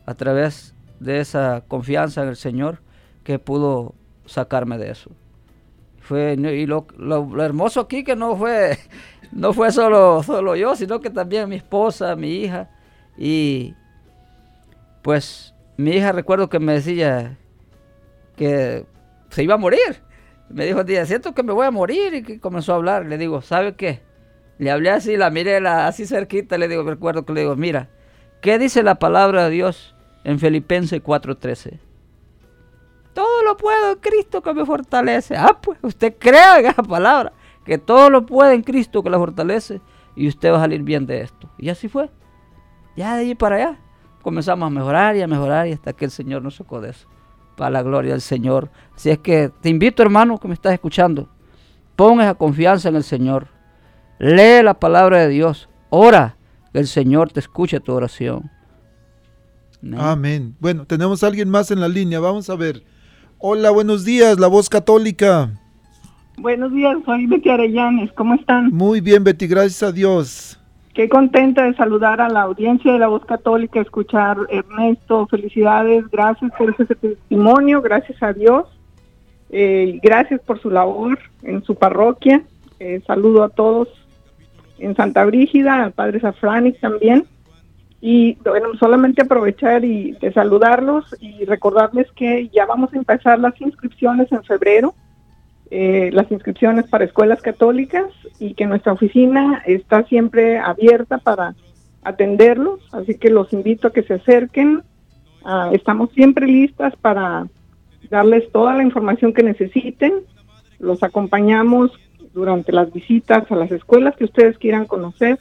a 0.07 0.15
través 0.15 0.75
de 1.01 1.21
esa 1.21 1.65
confianza 1.67 2.23
en 2.23 2.29
el 2.29 2.37
Señor, 2.37 2.81
que 3.25 3.39
pudo 3.39 3.95
sacarme 4.27 4.79
de 4.79 4.91
eso. 4.91 5.11
Fue, 6.01 6.35
y 6.35 6.67
lo, 6.67 6.87
hermoso 7.43 7.81
aquí 7.81 8.03
que 8.03 8.17
no 8.17 8.37
fue, 8.37 8.79
no 9.33 9.53
fue 9.53 9.73
solo, 9.73 10.23
solo 10.23 10.57
yo, 10.57 10.75
sino 10.77 11.01
que 11.01 11.11
también 11.11 11.49
mi 11.49 11.57
esposa, 11.57 12.17
mi 12.17 12.31
hija. 12.31 12.71
Y 13.17 13.75
pues 15.03 15.55
mi 15.77 15.91
hija 15.91 16.13
recuerdo 16.13 16.49
que 16.49 16.59
me 16.59 16.75
decía 16.75 17.37
que 18.37 18.87
se 19.31 19.43
iba 19.43 19.55
a 19.55 19.59
morir. 19.59 20.03
Me 20.49 20.65
dijo 20.65 20.83
día, 20.85 21.05
siento 21.05 21.35
que 21.35 21.43
me 21.43 21.53
voy 21.53 21.67
a 21.67 21.71
morir 21.71 22.15
y 22.15 22.23
que 22.23 22.41
comenzó 22.41 22.73
a 22.73 22.77
hablar. 22.77 23.05
Le 23.05 23.19
digo, 23.19 23.43
¿sabe 23.43 23.75
qué? 23.75 24.01
Le 24.59 24.71
hablé 24.71 24.91
así, 24.91 25.17
la 25.17 25.31
miré 25.31 25.59
así 25.59 26.07
cerquita, 26.07 26.57
le 26.59 26.69
digo, 26.69 26.83
recuerdo 26.83 27.25
que 27.25 27.33
le 27.33 27.43
digo, 27.43 27.55
mira, 27.55 27.91
¿qué 28.41 28.59
dice 28.59 28.83
la 28.83 28.97
palabra 28.97 29.45
de 29.45 29.51
Dios 29.51 29.95
en 30.29 30.39
Filipenses 30.39 31.03
4:13? 31.03 31.79
Todo 33.15 33.43
lo 33.43 33.57
puedo 33.57 33.93
en 33.93 33.99
Cristo 33.99 34.43
que 34.43 34.53
me 34.53 34.65
fortalece. 34.65 35.35
Ah, 35.37 35.59
pues 35.61 35.79
usted 35.83 36.17
crea 36.19 36.61
en 36.61 36.67
esa 36.67 36.83
palabra, 36.83 37.33
que 37.65 37.79
todo 37.79 38.11
lo 38.11 38.27
puede 38.27 38.55
en 38.55 38.63
Cristo 38.63 39.03
que 39.03 39.11
la 39.11 39.19
fortalece 39.19 39.81
y 40.15 40.29
usted 40.29 40.53
va 40.53 40.59
a 40.59 40.61
salir 40.61 40.83
bien 40.83 41.07
de 41.07 41.23
esto. 41.23 41.51
Y 41.59 41.71
así 41.71 41.89
fue. 41.89 42.11
Ya 42.95 43.15
de 43.17 43.23
allí 43.23 43.35
para 43.35 43.57
allá 43.57 43.79
comenzamos 44.23 44.67
a 44.67 44.71
mejorar 44.71 45.17
y 45.17 45.23
a 45.23 45.27
mejorar 45.27 45.67
y 45.67 45.73
hasta 45.73 45.95
que 45.95 46.05
el 46.05 46.11
Señor 46.11 46.43
nos 46.43 46.57
sacó 46.57 46.81
de 46.81 46.91
eso. 46.91 47.09
Para 47.57 47.71
la 47.71 47.83
gloria 47.83 48.13
del 48.13 48.21
Señor. 48.21 48.71
Así 48.95 49.11
es 49.11 49.19
que 49.19 49.51
te 49.61 49.71
invito, 49.71 50.03
hermano, 50.03 50.39
que 50.39 50.47
me 50.47 50.55
estás 50.55 50.75
escuchando. 50.75 51.29
Pon 51.97 52.21
esa 52.21 52.35
confianza 52.35 52.91
en 52.91 52.97
el 52.97 53.03
Señor 53.03 53.49
Lee 54.19 54.63
la 54.63 54.75
palabra 54.75 55.19
de 55.19 55.29
Dios. 55.29 55.69
Ora 55.91 56.37
que 56.73 56.81
el 56.81 56.87
Señor 56.87 57.33
te 57.33 57.41
escuche 57.41 57.81
tu 57.81 57.93
oración. 57.95 58.51
Amén. 59.97 60.55
Bueno, 60.61 60.85
tenemos 60.87 61.23
a 61.23 61.29
alguien 61.29 61.49
más 61.49 61.71
en 61.71 61.81
la 61.81 61.89
línea. 61.89 62.21
Vamos 62.21 62.51
a 62.51 62.57
ver. 62.57 62.83
Hola, 63.39 63.71
buenos 63.71 64.05
días, 64.05 64.39
la 64.41 64.49
voz 64.49 64.69
católica. 64.69 65.51
Buenos 66.39 66.73
días, 66.73 66.97
soy 67.05 67.27
Betty 67.27 67.49
Arellanes. 67.49 68.13
¿Cómo 68.13 68.35
están? 68.35 68.71
Muy 68.71 69.01
bien, 69.01 69.25
Betty, 69.25 69.47
gracias 69.47 69.83
a 69.83 69.93
Dios. 69.93 70.61
Qué 70.95 71.09
contenta 71.09 71.65
de 71.65 71.75
saludar 71.75 72.21
a 72.21 72.29
la 72.29 72.43
audiencia 72.43 72.93
de 72.93 72.99
la 72.99 73.07
voz 73.07 73.25
católica, 73.25 73.81
escuchar 73.81 74.37
Ernesto. 74.51 75.29
Felicidades, 75.29 76.05
gracias 76.11 76.51
por 76.59 76.71
ese 76.71 76.95
testimonio, 76.97 77.81
gracias 77.81 78.21
a 78.23 78.33
Dios. 78.33 78.67
Eh, 79.51 80.01
gracias 80.03 80.41
por 80.41 80.61
su 80.61 80.71
labor 80.71 81.19
en 81.43 81.63
su 81.63 81.77
parroquia. 81.77 82.43
Eh, 82.81 83.01
saludo 83.07 83.45
a 83.45 83.49
todos 83.49 83.89
en 84.79 84.97
Santa 84.97 85.25
Brígida, 85.25 85.85
al 85.85 85.93
padre 85.93 86.21
Safranix 86.21 86.81
también. 86.81 87.27
Y 88.01 88.35
bueno, 88.45 88.75
solamente 88.79 89.23
aprovechar 89.23 89.85
y 89.85 90.13
de 90.13 90.33
saludarlos 90.33 91.17
y 91.21 91.45
recordarles 91.45 92.11
que 92.13 92.49
ya 92.49 92.65
vamos 92.65 92.93
a 92.93 92.97
empezar 92.97 93.41
las 93.41 93.61
inscripciones 93.61 94.31
en 94.31 94.45
febrero, 94.45 94.95
eh, 95.71 96.11
las 96.13 96.31
inscripciones 96.31 96.87
para 96.87 97.05
escuelas 97.05 97.43
católicas 97.43 98.07
y 98.39 98.55
que 98.55 98.67
nuestra 98.67 98.93
oficina 98.93 99.63
está 99.67 100.05
siempre 100.05 100.59
abierta 100.59 101.19
para 101.19 101.57
atenderlos, 102.03 102.81
así 102.93 103.17
que 103.17 103.31
los 103.31 103.53
invito 103.53 103.89
a 103.89 103.93
que 103.93 104.05
se 104.05 104.15
acerquen. 104.15 104.83
Ah, 105.45 105.71
estamos 105.73 106.11
siempre 106.13 106.47
listas 106.47 106.95
para 106.97 107.49
darles 108.11 108.51
toda 108.53 108.75
la 108.75 108.85
información 108.85 109.33
que 109.33 109.43
necesiten. 109.43 110.15
Los 110.79 111.03
acompañamos 111.03 111.91
durante 112.33 112.73
las 112.73 112.93
visitas 112.93 113.51
a 113.51 113.57
las 113.57 113.73
escuelas 113.73 114.17
que 114.17 114.25
ustedes 114.25 114.57
quieran 114.59 114.87
conocer. 114.87 115.39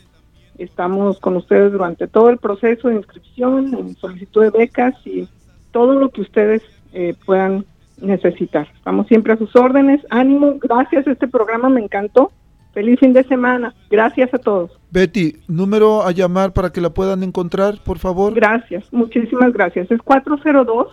Estamos 0.57 1.19
con 1.19 1.37
ustedes 1.37 1.71
durante 1.71 2.07
todo 2.07 2.29
el 2.29 2.37
proceso 2.37 2.89
de 2.89 2.95
inscripción, 2.95 3.73
en 3.73 3.95
solicitud 3.95 4.43
de 4.43 4.49
becas 4.49 4.95
y 5.05 5.27
todo 5.71 5.95
lo 5.95 6.09
que 6.09 6.21
ustedes 6.21 6.61
eh, 6.93 7.15
puedan 7.25 7.65
necesitar. 8.01 8.67
Estamos 8.75 9.07
siempre 9.07 9.33
a 9.33 9.37
sus 9.37 9.55
órdenes. 9.55 10.05
Ánimo, 10.09 10.55
gracias, 10.59 11.07
este 11.07 11.27
programa 11.27 11.69
me 11.69 11.81
encantó. 11.81 12.31
Feliz 12.73 12.99
fin 12.99 13.13
de 13.13 13.23
semana. 13.23 13.73
Gracias 13.89 14.33
a 14.33 14.37
todos. 14.37 14.71
Betty, 14.91 15.37
número 15.47 16.03
a 16.03 16.11
llamar 16.11 16.53
para 16.53 16.71
que 16.71 16.81
la 16.81 16.91
puedan 16.91 17.23
encontrar, 17.23 17.75
por 17.83 17.97
favor. 17.97 18.33
Gracias, 18.33 18.91
muchísimas 18.93 19.51
gracias. 19.51 19.89
Es 19.89 20.01
402 20.01 20.87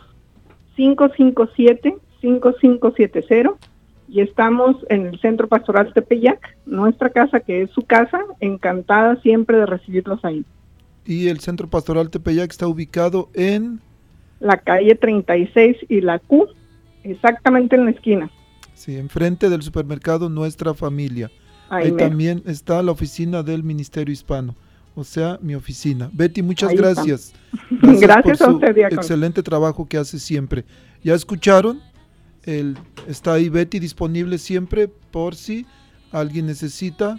557 0.77 1.97
5570 2.21 3.74
y 4.09 4.21
estamos 4.21 4.77
en 4.89 5.07
el 5.07 5.21
Centro 5.21 5.49
Pastoral 5.49 5.93
Tepeyac, 5.93 6.57
nuestra 6.67 7.11
casa 7.11 7.41
que 7.41 7.63
es 7.63 7.71
su 7.71 7.83
casa, 7.83 8.21
encantada 8.41 9.21
siempre 9.23 9.59
de 9.59 9.67
recibirlos 9.67 10.25
ahí. 10.25 10.45
Y 11.05 11.29
el 11.29 11.41
Centro 11.41 11.69
Pastoral 11.69 12.11
Tepeyac 12.11 12.51
está 12.51 12.67
ubicado 12.67 13.29
en 13.35 13.81
la 14.41 14.59
calle 14.59 14.95
36 14.95 15.77
y 15.89 16.01
la 16.01 16.19
Q, 16.19 16.49
exactamente 17.03 17.77
en 17.77 17.87
la 17.87 17.91
esquina. 17.93 18.31
Sí, 18.75 18.97
enfrente 18.97 19.49
del 19.49 19.63
supermercado 19.63 20.29
Nuestra 20.29 20.75
Familia. 20.75 21.31
Ahí, 21.71 21.93
también 21.93 22.43
está 22.47 22.83
la 22.83 22.93
oficina 22.93 23.43
del 23.43 23.63
Ministerio 23.65 24.13
Hispano, 24.13 24.55
o 24.95 25.03
sea, 25.03 25.39
mi 25.41 25.55
oficina. 25.55 26.11
Betty, 26.13 26.43
muchas 26.43 26.73
gracias. 26.75 27.33
Gracias, 27.81 28.43
a 28.43 28.51
usted, 28.51 28.77
Excelente 28.77 29.43
trabajo 29.43 29.89
que 29.89 29.97
hace 29.97 30.19
siempre. 30.19 30.65
¿Ya 31.03 31.15
escucharon? 31.15 31.81
El, 32.45 32.77
está 33.09 33.35
ahí 33.35 33.49
Betty 33.49 33.79
disponible 33.79 34.39
siempre 34.39 34.89
por 34.89 35.35
si 35.35 35.67
alguien 36.13 36.47
necesita 36.47 37.19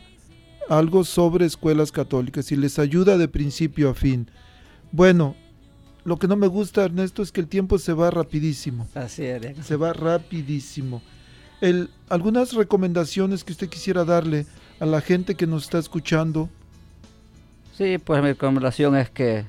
algo 0.69 1.03
sobre 1.03 1.45
escuelas 1.45 1.91
católicas 1.91 2.51
y 2.51 2.55
les 2.55 2.79
ayuda 2.79 3.17
de 3.17 3.27
principio 3.27 3.89
a 3.89 3.93
fin. 3.93 4.29
Bueno, 4.91 5.35
lo 6.03 6.17
que 6.17 6.27
no 6.27 6.35
me 6.35 6.47
gusta, 6.47 6.85
Ernesto, 6.85 7.21
es 7.21 7.31
que 7.31 7.41
el 7.41 7.47
tiempo 7.47 7.77
se 7.79 7.93
va 7.93 8.11
rapidísimo. 8.11 8.87
Así 8.93 9.23
es. 9.23 9.65
Se 9.65 9.75
va 9.75 9.93
rapidísimo. 9.93 11.01
El, 11.61 11.89
algunas 12.09 12.53
recomendaciones 12.53 13.43
que 13.43 13.53
usted 13.53 13.69
quisiera 13.69 14.05
darle 14.05 14.45
a 14.79 14.85
la 14.85 15.01
gente 15.01 15.35
que 15.35 15.47
nos 15.47 15.63
está 15.63 15.79
escuchando. 15.79 16.49
Sí, 17.75 17.97
pues 17.97 18.21
mi 18.21 18.29
recomendación 18.29 18.95
es 18.95 19.09
que 19.09 19.45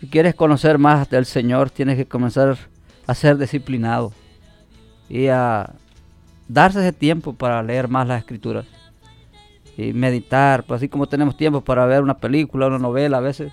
si 0.00 0.08
quieres 0.08 0.34
conocer 0.34 0.78
más 0.78 1.08
del 1.10 1.26
Señor, 1.26 1.70
tienes 1.70 1.96
que 1.96 2.06
comenzar 2.06 2.58
a 3.06 3.14
ser 3.14 3.38
disciplinado 3.38 4.12
y 5.10 5.26
a 5.26 5.74
darse 6.48 6.78
ese 6.78 6.92
tiempo 6.92 7.34
para 7.34 7.62
leer 7.62 7.88
más 7.88 8.06
las 8.06 8.20
escrituras 8.20 8.64
y 9.76 9.92
meditar, 9.92 10.64
pues 10.64 10.78
así 10.78 10.88
como 10.88 11.06
tenemos 11.06 11.36
tiempo 11.36 11.60
para 11.62 11.84
ver 11.84 12.02
una 12.02 12.16
película, 12.18 12.68
una 12.68 12.78
novela 12.78 13.18
a 13.18 13.20
veces, 13.20 13.52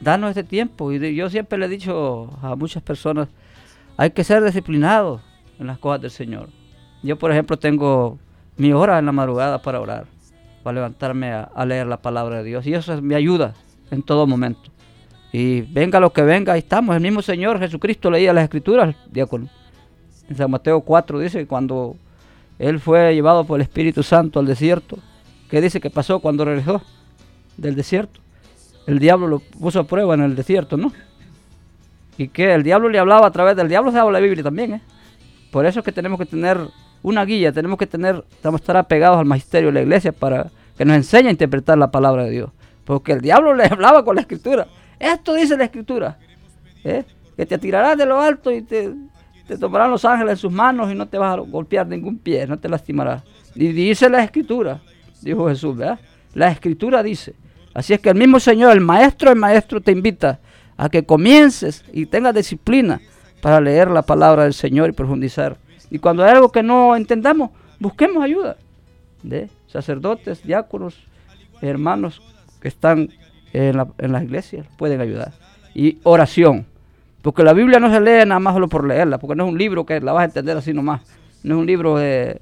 danos 0.00 0.32
ese 0.32 0.42
tiempo. 0.42 0.92
Y 0.92 1.14
yo 1.14 1.30
siempre 1.30 1.58
le 1.58 1.66
he 1.66 1.68
dicho 1.68 2.30
a 2.42 2.56
muchas 2.56 2.82
personas, 2.82 3.28
hay 3.96 4.10
que 4.10 4.24
ser 4.24 4.42
disciplinados 4.42 5.20
en 5.58 5.68
las 5.68 5.78
cosas 5.78 6.02
del 6.02 6.10
Señor. 6.10 6.48
Yo, 7.02 7.18
por 7.18 7.30
ejemplo, 7.30 7.58
tengo 7.58 8.18
mi 8.56 8.72
hora 8.72 8.98
en 8.98 9.06
la 9.06 9.12
madrugada 9.12 9.62
para 9.62 9.80
orar, 9.80 10.06
para 10.62 10.74
levantarme 10.74 11.32
a, 11.32 11.64
leer 11.64 11.86
la 11.86 12.02
palabra 12.02 12.38
de 12.38 12.44
Dios. 12.44 12.66
Y 12.66 12.74
eso 12.74 13.00
me 13.00 13.14
ayuda 13.14 13.54
en 13.90 14.02
todo 14.02 14.26
momento. 14.26 14.70
Y 15.32 15.60
venga 15.62 16.00
lo 16.00 16.12
que 16.12 16.22
venga, 16.22 16.54
ahí 16.54 16.58
estamos. 16.58 16.96
El 16.96 17.02
mismo 17.02 17.22
Señor 17.22 17.58
Jesucristo 17.60 18.10
leía 18.10 18.32
las 18.32 18.44
escrituras, 18.44 18.96
diácono. 19.10 19.48
En 20.30 20.36
San 20.36 20.50
Mateo 20.50 20.80
4 20.80 21.18
dice 21.18 21.46
cuando 21.46 21.96
él 22.60 22.78
fue 22.78 23.12
llevado 23.14 23.44
por 23.44 23.58
el 23.58 23.62
Espíritu 23.62 24.04
Santo 24.04 24.38
al 24.38 24.46
desierto, 24.46 24.96
¿qué 25.50 25.60
dice 25.60 25.80
que 25.80 25.90
pasó 25.90 26.20
cuando 26.20 26.44
regresó 26.44 26.80
del 27.56 27.74
desierto? 27.74 28.20
El 28.86 29.00
diablo 29.00 29.26
lo 29.26 29.40
puso 29.40 29.80
a 29.80 29.84
prueba 29.84 30.14
en 30.14 30.20
el 30.20 30.36
desierto, 30.36 30.76
¿no? 30.76 30.92
Y 32.16 32.28
que 32.28 32.54
el 32.54 32.62
diablo 32.62 32.88
le 32.88 33.00
hablaba 33.00 33.26
a 33.26 33.30
través 33.32 33.56
del 33.56 33.68
diablo 33.68 33.90
se 33.90 33.98
habla 33.98 34.20
la 34.20 34.24
Biblia 34.24 34.44
también, 34.44 34.74
¿eh? 34.74 34.82
Por 35.50 35.66
eso 35.66 35.80
es 35.80 35.84
que 35.84 35.90
tenemos 35.90 36.16
que 36.16 36.26
tener 36.26 36.58
una 37.02 37.24
guía, 37.24 37.50
tenemos 37.50 37.76
que 37.76 37.88
tener, 37.88 38.22
que 38.40 38.48
estar 38.50 38.76
apegados 38.76 39.18
al 39.18 39.24
magisterio 39.24 39.70
de 39.70 39.74
la 39.74 39.82
iglesia 39.82 40.12
para 40.12 40.46
que 40.78 40.84
nos 40.84 40.94
enseñe 40.94 41.26
a 41.26 41.30
interpretar 41.32 41.76
la 41.76 41.90
palabra 41.90 42.24
de 42.24 42.30
Dios. 42.30 42.50
Porque 42.84 43.12
el 43.12 43.20
diablo 43.20 43.52
le 43.56 43.64
hablaba 43.64 44.04
con 44.04 44.14
la 44.14 44.20
escritura. 44.20 44.68
Esto 44.98 45.34
dice 45.34 45.56
la 45.56 45.64
escritura. 45.64 46.18
¿eh? 46.84 47.04
Que 47.36 47.46
te 47.46 47.58
tirarás 47.58 47.98
de 47.98 48.06
lo 48.06 48.20
alto 48.20 48.52
y 48.52 48.62
te 48.62 48.94
te 49.50 49.58
tomarán 49.58 49.90
los 49.90 50.04
ángeles 50.04 50.34
en 50.34 50.36
sus 50.36 50.52
manos 50.52 50.92
y 50.92 50.94
no 50.94 51.08
te 51.08 51.18
vas 51.18 51.36
a 51.36 51.40
golpear 51.40 51.84
ningún 51.84 52.18
pie, 52.18 52.46
no 52.46 52.56
te 52.56 52.68
lastimarás. 52.68 53.24
Y 53.56 53.72
dice 53.72 54.08
la 54.08 54.22
escritura, 54.22 54.80
dijo 55.22 55.48
Jesús, 55.48 55.76
¿verdad? 55.76 55.98
La 56.34 56.52
escritura 56.52 57.02
dice. 57.02 57.34
Así 57.74 57.92
es 57.92 57.98
que 57.98 58.10
el 58.10 58.14
mismo 58.14 58.38
Señor, 58.38 58.72
el 58.74 58.80
maestro, 58.80 59.28
el 59.28 59.36
maestro 59.36 59.80
te 59.80 59.90
invita 59.90 60.38
a 60.76 60.88
que 60.88 61.04
comiences 61.04 61.84
y 61.92 62.06
tengas 62.06 62.32
disciplina 62.32 63.00
para 63.42 63.60
leer 63.60 63.90
la 63.90 64.02
palabra 64.02 64.44
del 64.44 64.54
Señor 64.54 64.88
y 64.88 64.92
profundizar. 64.92 65.56
Y 65.90 65.98
cuando 65.98 66.22
hay 66.22 66.30
algo 66.30 66.52
que 66.52 66.62
no 66.62 66.94
entendamos, 66.94 67.50
busquemos 67.80 68.22
ayuda 68.22 68.56
de 69.24 69.50
sacerdotes, 69.66 70.44
diáconos, 70.44 70.96
hermanos 71.60 72.22
que 72.60 72.68
están 72.68 73.08
en, 73.52 73.76
la, 73.76 73.88
en 73.98 74.12
las 74.12 74.22
iglesias, 74.22 74.68
pueden 74.78 75.00
ayudar. 75.00 75.32
Y 75.74 75.98
oración, 76.04 76.66
porque 77.22 77.42
la 77.42 77.52
Biblia 77.52 77.78
no 77.78 77.90
se 77.90 78.00
lee 78.00 78.26
nada 78.26 78.40
más 78.40 78.54
solo 78.54 78.68
por 78.68 78.86
leerla, 78.86 79.18
porque 79.18 79.36
no 79.36 79.44
es 79.44 79.52
un 79.52 79.58
libro 79.58 79.84
que 79.84 80.00
la 80.00 80.12
vas 80.12 80.22
a 80.22 80.24
entender 80.26 80.56
así 80.56 80.72
nomás, 80.72 81.02
no 81.42 81.56
es 81.56 81.60
un 81.60 81.66
libro 81.66 81.96
de, 81.96 82.40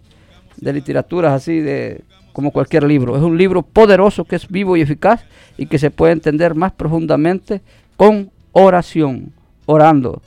de 0.57 0.73
literaturas 0.73 1.33
así 1.33 1.61
de 1.61 2.03
como 2.33 2.53
cualquier 2.53 2.85
libro, 2.85 3.17
es 3.17 3.23
un 3.23 3.37
libro 3.37 3.63
poderoso 3.63 4.25
que 4.25 4.37
es 4.37 4.47
vivo 4.49 4.77
y 4.77 4.81
eficaz 4.81 5.25
y 5.57 5.67
que 5.67 5.79
se 5.79 5.91
puede 5.91 6.13
entender 6.13 6.55
más 6.55 6.73
profundamente 6.73 7.63
con 7.97 8.31
oración, 8.53 9.33
orando. 9.67 10.23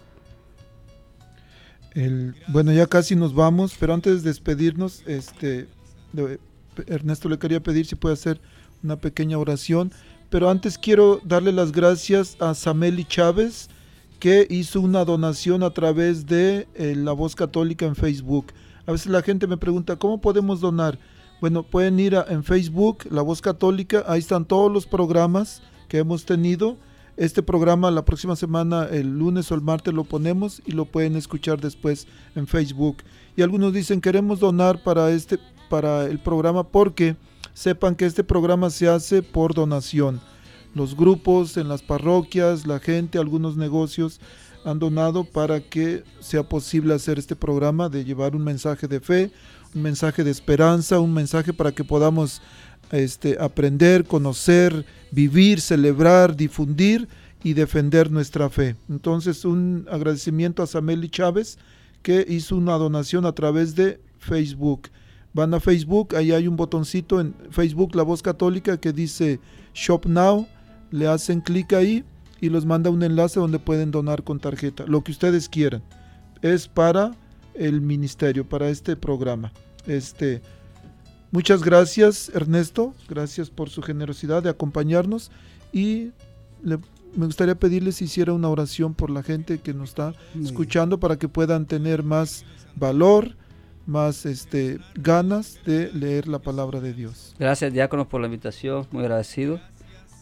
bueno, 2.48 2.74
ya 2.74 2.86
casi 2.88 3.16
nos 3.16 3.34
vamos, 3.34 3.76
pero 3.80 3.94
antes 3.94 4.24
de 4.24 4.30
despedirnos, 4.30 5.04
este, 5.08 5.68
Ernesto 6.88 7.30
le 7.30 7.40
quería 7.40 7.62
pedir 7.62 7.86
si 7.86 7.96
puede 7.96 8.14
hacer 8.14 8.42
una 8.84 8.98
pequeña 8.98 9.38
oración, 9.38 9.94
pero 10.30 10.50
antes 10.50 10.78
quiero 10.78 11.22
darle 11.24 11.52
las 11.52 11.72
gracias 11.72 12.36
a 12.40 12.54
Sameli 12.54 13.06
Chávez, 13.06 13.70
que 14.22 14.46
hizo 14.52 14.80
una 14.82 15.04
donación 15.04 15.64
a 15.64 15.72
través 15.72 16.28
de 16.28 16.68
eh, 16.76 16.94
La 16.96 17.12
Voz 17.12 17.36
Católica 17.36 17.88
en 17.88 17.96
Facebook. 17.96 18.54
A 18.86 18.92
veces 18.92 19.08
la 19.08 19.24
gente 19.24 19.48
me 19.48 19.58
pregunta, 19.58 19.96
¿cómo 19.96 20.22
podemos 20.22 20.62
donar? 20.62 21.00
Bueno, 21.42 21.64
pueden 21.64 22.00
ir 22.00 22.16
en 22.30 22.44
Facebook, 22.44 23.00
La 23.10 23.24
Voz 23.24 23.42
Católica, 23.42 24.06
ahí 24.08 24.20
están 24.20 24.46
todos 24.46 24.72
los 24.72 24.86
programas 24.86 25.64
que 25.90 25.98
hemos 25.98 26.24
tenido. 26.24 26.78
Este 27.18 27.42
programa 27.42 27.90
la 27.90 28.06
próxima 28.06 28.36
semana, 28.36 28.88
el 28.92 29.18
lunes 29.18 29.52
o 29.52 29.56
el 29.56 29.62
martes, 29.62 29.92
lo 29.92 30.04
ponemos 30.04 30.62
y 30.68 30.74
lo 30.74 30.86
pueden 30.86 31.16
escuchar 31.16 31.60
después 31.60 32.06
en 32.36 32.46
Facebook. 32.46 32.98
Y 33.36 33.42
algunos 33.42 33.74
dicen, 33.74 34.02
queremos 34.02 34.40
donar 34.40 34.84
para, 34.84 35.10
este, 35.10 35.40
para 35.68 36.06
el 36.06 36.20
programa 36.20 36.62
porque 36.64 37.16
sepan 37.56 37.96
que 37.96 38.06
este 38.06 38.24
programa 38.24 38.70
se 38.70 38.88
hace 38.88 39.24
por 39.24 39.56
donación 39.56 40.22
los 40.74 40.96
grupos 40.96 41.58
en 41.58 41.68
las 41.68 41.82
parroquias, 41.82 42.66
la 42.66 42.80
gente, 42.80 43.18
algunos 43.18 43.58
negocios 43.58 44.20
han 44.64 44.80
donado 44.80 45.24
para 45.24 45.60
que 45.60 46.04
sea 46.20 46.44
posible 46.44 46.94
hacer 46.94 47.18
este 47.20 47.36
programa 47.36 47.90
de 47.90 48.06
llevar 48.06 48.36
un 48.36 48.44
mensaje 48.44 48.88
de 48.88 49.00
fe, 49.00 49.32
un 49.74 49.82
mensaje 49.82 50.24
de 50.24 50.32
esperanza, 50.32 51.00
un 51.00 51.14
mensaje 51.14 51.52
para 51.54 51.72
que 51.72 51.84
podamos 51.84 52.42
este, 52.92 53.38
aprender, 53.40 54.06
conocer, 54.06 54.86
vivir, 55.12 55.62
celebrar, 55.62 56.36
difundir 56.36 57.08
y 57.44 57.54
defender 57.54 58.12
nuestra 58.12 58.50
fe. 58.50 58.76
Entonces, 58.90 59.46
un 59.46 59.88
agradecimiento 59.90 60.62
a 60.62 60.68
Sameli 60.68 61.10
Chávez 61.10 61.58
que 62.02 62.26
hizo 62.28 62.56
una 62.56 62.74
donación 62.74 63.26
a 63.26 63.32
través 63.32 63.76
de 63.76 64.00
Facebook. 64.20 64.90
Van 65.34 65.54
a 65.54 65.60
Facebook, 65.60 66.16
ahí 66.16 66.32
hay 66.32 66.48
un 66.48 66.58
botoncito 66.58 67.20
en 67.20 67.34
Facebook 67.50 67.96
La 67.96 68.04
Voz 68.04 68.22
Católica 68.22 68.78
que 68.78 68.92
dice 68.92 69.40
Shop 69.74 70.06
Now 70.06 70.48
le 70.92 71.08
hacen 71.08 71.42
clic 71.42 71.74
ahí 71.74 72.04
y 72.40 72.50
los 72.50 72.66
manda 72.66 72.90
un 72.90 73.04
enlace 73.04 73.40
donde 73.40 73.60
pueden 73.60 73.92
donar 73.92 74.24
con 74.24 74.40
tarjeta, 74.40 74.86
lo 74.88 75.04
que 75.04 75.12
ustedes 75.12 75.50
quieran. 75.50 75.82
Es 76.42 76.68
para 76.68 77.12
el 77.54 77.82
ministerio, 77.82 78.48
para 78.48 78.70
este 78.70 78.96
programa. 78.96 79.52
Este, 79.88 80.42
muchas 81.32 81.64
gracias 81.64 82.30
Ernesto, 82.34 82.94
gracias 83.10 83.50
por 83.50 83.70
su 83.70 83.82
generosidad 83.82 84.44
de 84.44 84.50
acompañarnos 84.50 85.32
y 85.72 86.12
me 87.16 87.26
gustaría 87.26 87.56
pedirles 87.56 87.96
si 87.96 88.06
hiciera 88.06 88.34
una 88.34 88.50
oración 88.50 88.94
por 88.94 89.10
la 89.10 89.24
gente 89.24 89.60
que 89.60 89.74
nos 89.74 89.90
está 89.90 90.14
escuchando 90.42 91.00
para 91.00 91.18
que 91.18 91.28
puedan 91.28 91.66
tener 91.66 92.04
más 92.04 92.46
valor, 92.76 93.36
más 93.86 94.26
este, 94.26 94.80
ganas 94.96 95.60
de 95.66 95.92
leer 95.94 96.28
la 96.28 96.40
palabra 96.40 96.80
de 96.80 96.94
Dios. 96.94 97.36
Gracias 97.40 97.74
diáconos 97.74 98.08
por 98.08 98.22
la 98.22 98.28
invitación, 98.28 98.88
muy 98.92 99.04
agradecido. 99.04 99.60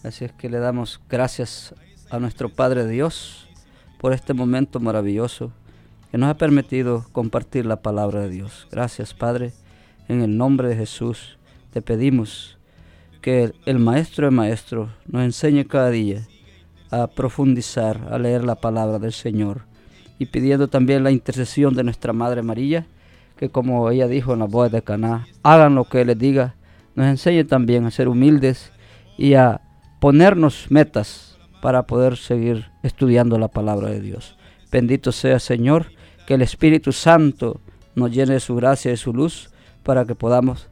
Así 0.04 0.24
es 0.24 0.32
que 0.32 0.50
le 0.50 0.60
damos 0.60 1.02
gracias 1.10 1.76
a 2.10 2.20
nuestro 2.20 2.48
Padre 2.48 2.88
Dios 2.88 3.50
por 4.00 4.14
este 4.14 4.34
momento 4.34 4.80
maravilloso 4.80 5.52
que 6.10 6.18
nos 6.18 6.30
ha 6.30 6.38
permitido 6.38 7.06
compartir 7.12 7.66
la 7.66 7.82
palabra 7.82 8.22
de 8.22 8.30
Dios. 8.30 8.68
Gracias 8.72 9.14
Padre, 9.14 9.52
en 10.08 10.22
el 10.22 10.38
nombre 10.38 10.70
de 10.70 10.78
Jesús 10.78 11.38
te 11.74 11.82
pedimos 11.82 12.58
que 13.22 13.52
el 13.66 13.80
Maestro 13.80 14.26
de 14.28 14.32
Maestros 14.32 14.90
nos 15.06 15.24
enseñe 15.24 15.66
cada 15.66 15.90
día 15.90 16.26
a 16.92 17.08
profundizar, 17.08 18.08
a 18.10 18.18
leer 18.18 18.46
la 18.46 18.56
palabra 18.56 19.00
del 19.00 19.12
Señor 19.12 19.64
y 20.18 20.28
pidiendo 20.28 20.70
también 20.70 21.04
la 21.04 21.12
intercesión 21.12 21.74
de 21.74 21.84
nuestra 21.84 22.14
Madre 22.14 22.42
María, 22.42 22.88
que 23.36 23.50
como 23.50 23.90
ella 23.92 24.08
dijo 24.08 24.32
en 24.32 24.40
la 24.40 24.46
voz 24.46 24.72
de 24.72 24.82
Caná, 24.82 25.28
hagan 25.44 25.76
lo 25.76 25.84
que 25.84 26.06
les 26.06 26.18
diga, 26.18 26.56
nos 26.96 27.08
enseñe 27.08 27.44
también 27.44 27.86
a 27.86 27.92
ser 27.92 28.08
humildes 28.08 28.72
y 29.18 29.34
a 29.34 29.60
ponernos 30.00 30.68
metas 30.70 31.38
para 31.62 31.84
poder 31.84 32.18
seguir 32.18 32.72
estudiando 32.84 33.38
la 33.38 33.50
palabra 33.50 33.90
de 33.90 34.02
Dios. 34.02 34.38
Bendito 34.72 35.12
sea 35.12 35.40
Señor, 35.40 35.88
que 36.28 36.36
el 36.36 36.42
Espíritu 36.42 36.92
Santo 36.92 37.60
nos 37.96 38.12
llene 38.12 38.34
de 38.34 38.40
su 38.40 38.56
gracia 38.56 38.90
y 38.90 38.94
de 38.94 38.98
su 38.98 39.14
luz 39.14 39.50
para 39.84 40.06
que 40.06 40.16
podamos 40.16 40.70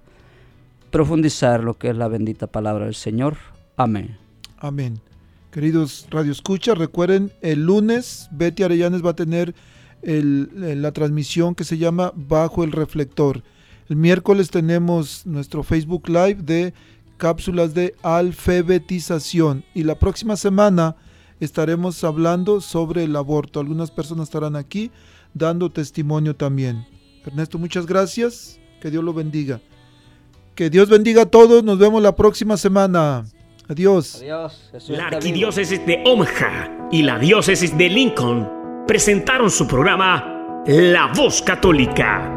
profundizar 0.92 1.64
lo 1.64 1.74
que 1.74 1.90
es 1.90 1.98
la 1.98 2.08
bendita 2.08 2.48
palabra 2.48 2.86
del 2.86 2.96
Señor. 2.96 3.38
Amén. 3.76 4.18
Amén. 4.58 5.00
Queridos 5.52 6.08
Radio 6.10 6.32
Escucha, 6.32 6.76
recuerden, 6.76 7.32
el 7.42 7.66
lunes 7.66 8.30
Betty 8.32 8.64
Arellanes 8.64 9.04
va 9.04 9.12
a 9.12 9.16
tener 9.16 9.56
la 10.04 10.92
transmisión 10.92 11.56
que 11.56 11.64
se 11.64 11.78
llama 11.78 12.14
Bajo 12.16 12.64
el 12.64 12.72
Reflector. 12.72 13.44
El 13.90 13.96
miércoles 13.96 14.52
tenemos 14.52 15.26
nuestro 15.26 15.64
Facebook 15.64 16.08
Live 16.08 16.36
de 16.44 16.74
cápsulas 17.18 17.74
de 17.74 17.96
alfabetización. 18.04 19.64
Y 19.74 19.84
la 19.84 19.96
próxima 19.96 20.36
semana 20.38 20.96
estaremos 21.40 22.04
hablando 22.04 22.62
sobre 22.62 23.04
el 23.04 23.16
aborto. 23.16 23.60
Algunas 23.60 23.92
personas 23.92 24.28
estarán 24.28 24.56
aquí 24.56 24.92
dando 25.34 25.72
testimonio 25.72 26.36
también. 26.36 26.86
Ernesto, 27.26 27.58
muchas 27.58 27.86
gracias. 27.86 28.60
Que 28.82 28.92
Dios 28.92 29.04
lo 29.04 29.14
bendiga. 29.14 29.60
Que 30.56 30.70
Dios 30.70 30.90
bendiga 30.90 31.24
a 31.24 31.26
todos. 31.26 31.64
Nos 31.64 31.78
vemos 31.78 32.02
la 32.02 32.16
próxima 32.16 32.58
semana. 32.58 33.26
Adiós. 33.68 34.22
Adiós. 34.22 34.72
La 34.88 35.08
arquidiócesis 35.08 35.86
de 35.86 36.04
Omaha 36.06 36.90
y 36.92 37.04
la 37.04 37.20
diócesis 37.20 37.78
de 37.78 37.90
Lincoln 37.90 38.50
presentaron 38.88 39.50
su 39.52 39.68
programa 39.68 40.64
La 40.66 41.12
Voz 41.14 41.42
Católica 41.42 42.37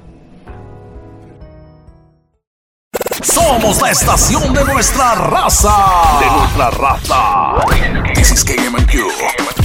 Somos 3.51 3.81
la 3.81 3.91
estación 3.91 4.53
de 4.53 4.63
nuestra 4.63 5.13
raza. 5.13 5.75
De 6.21 6.25
nuestra 6.37 6.71
raza. 6.71 7.55
This 8.15 8.31
is 8.31 8.45
KMQ. 8.45 9.60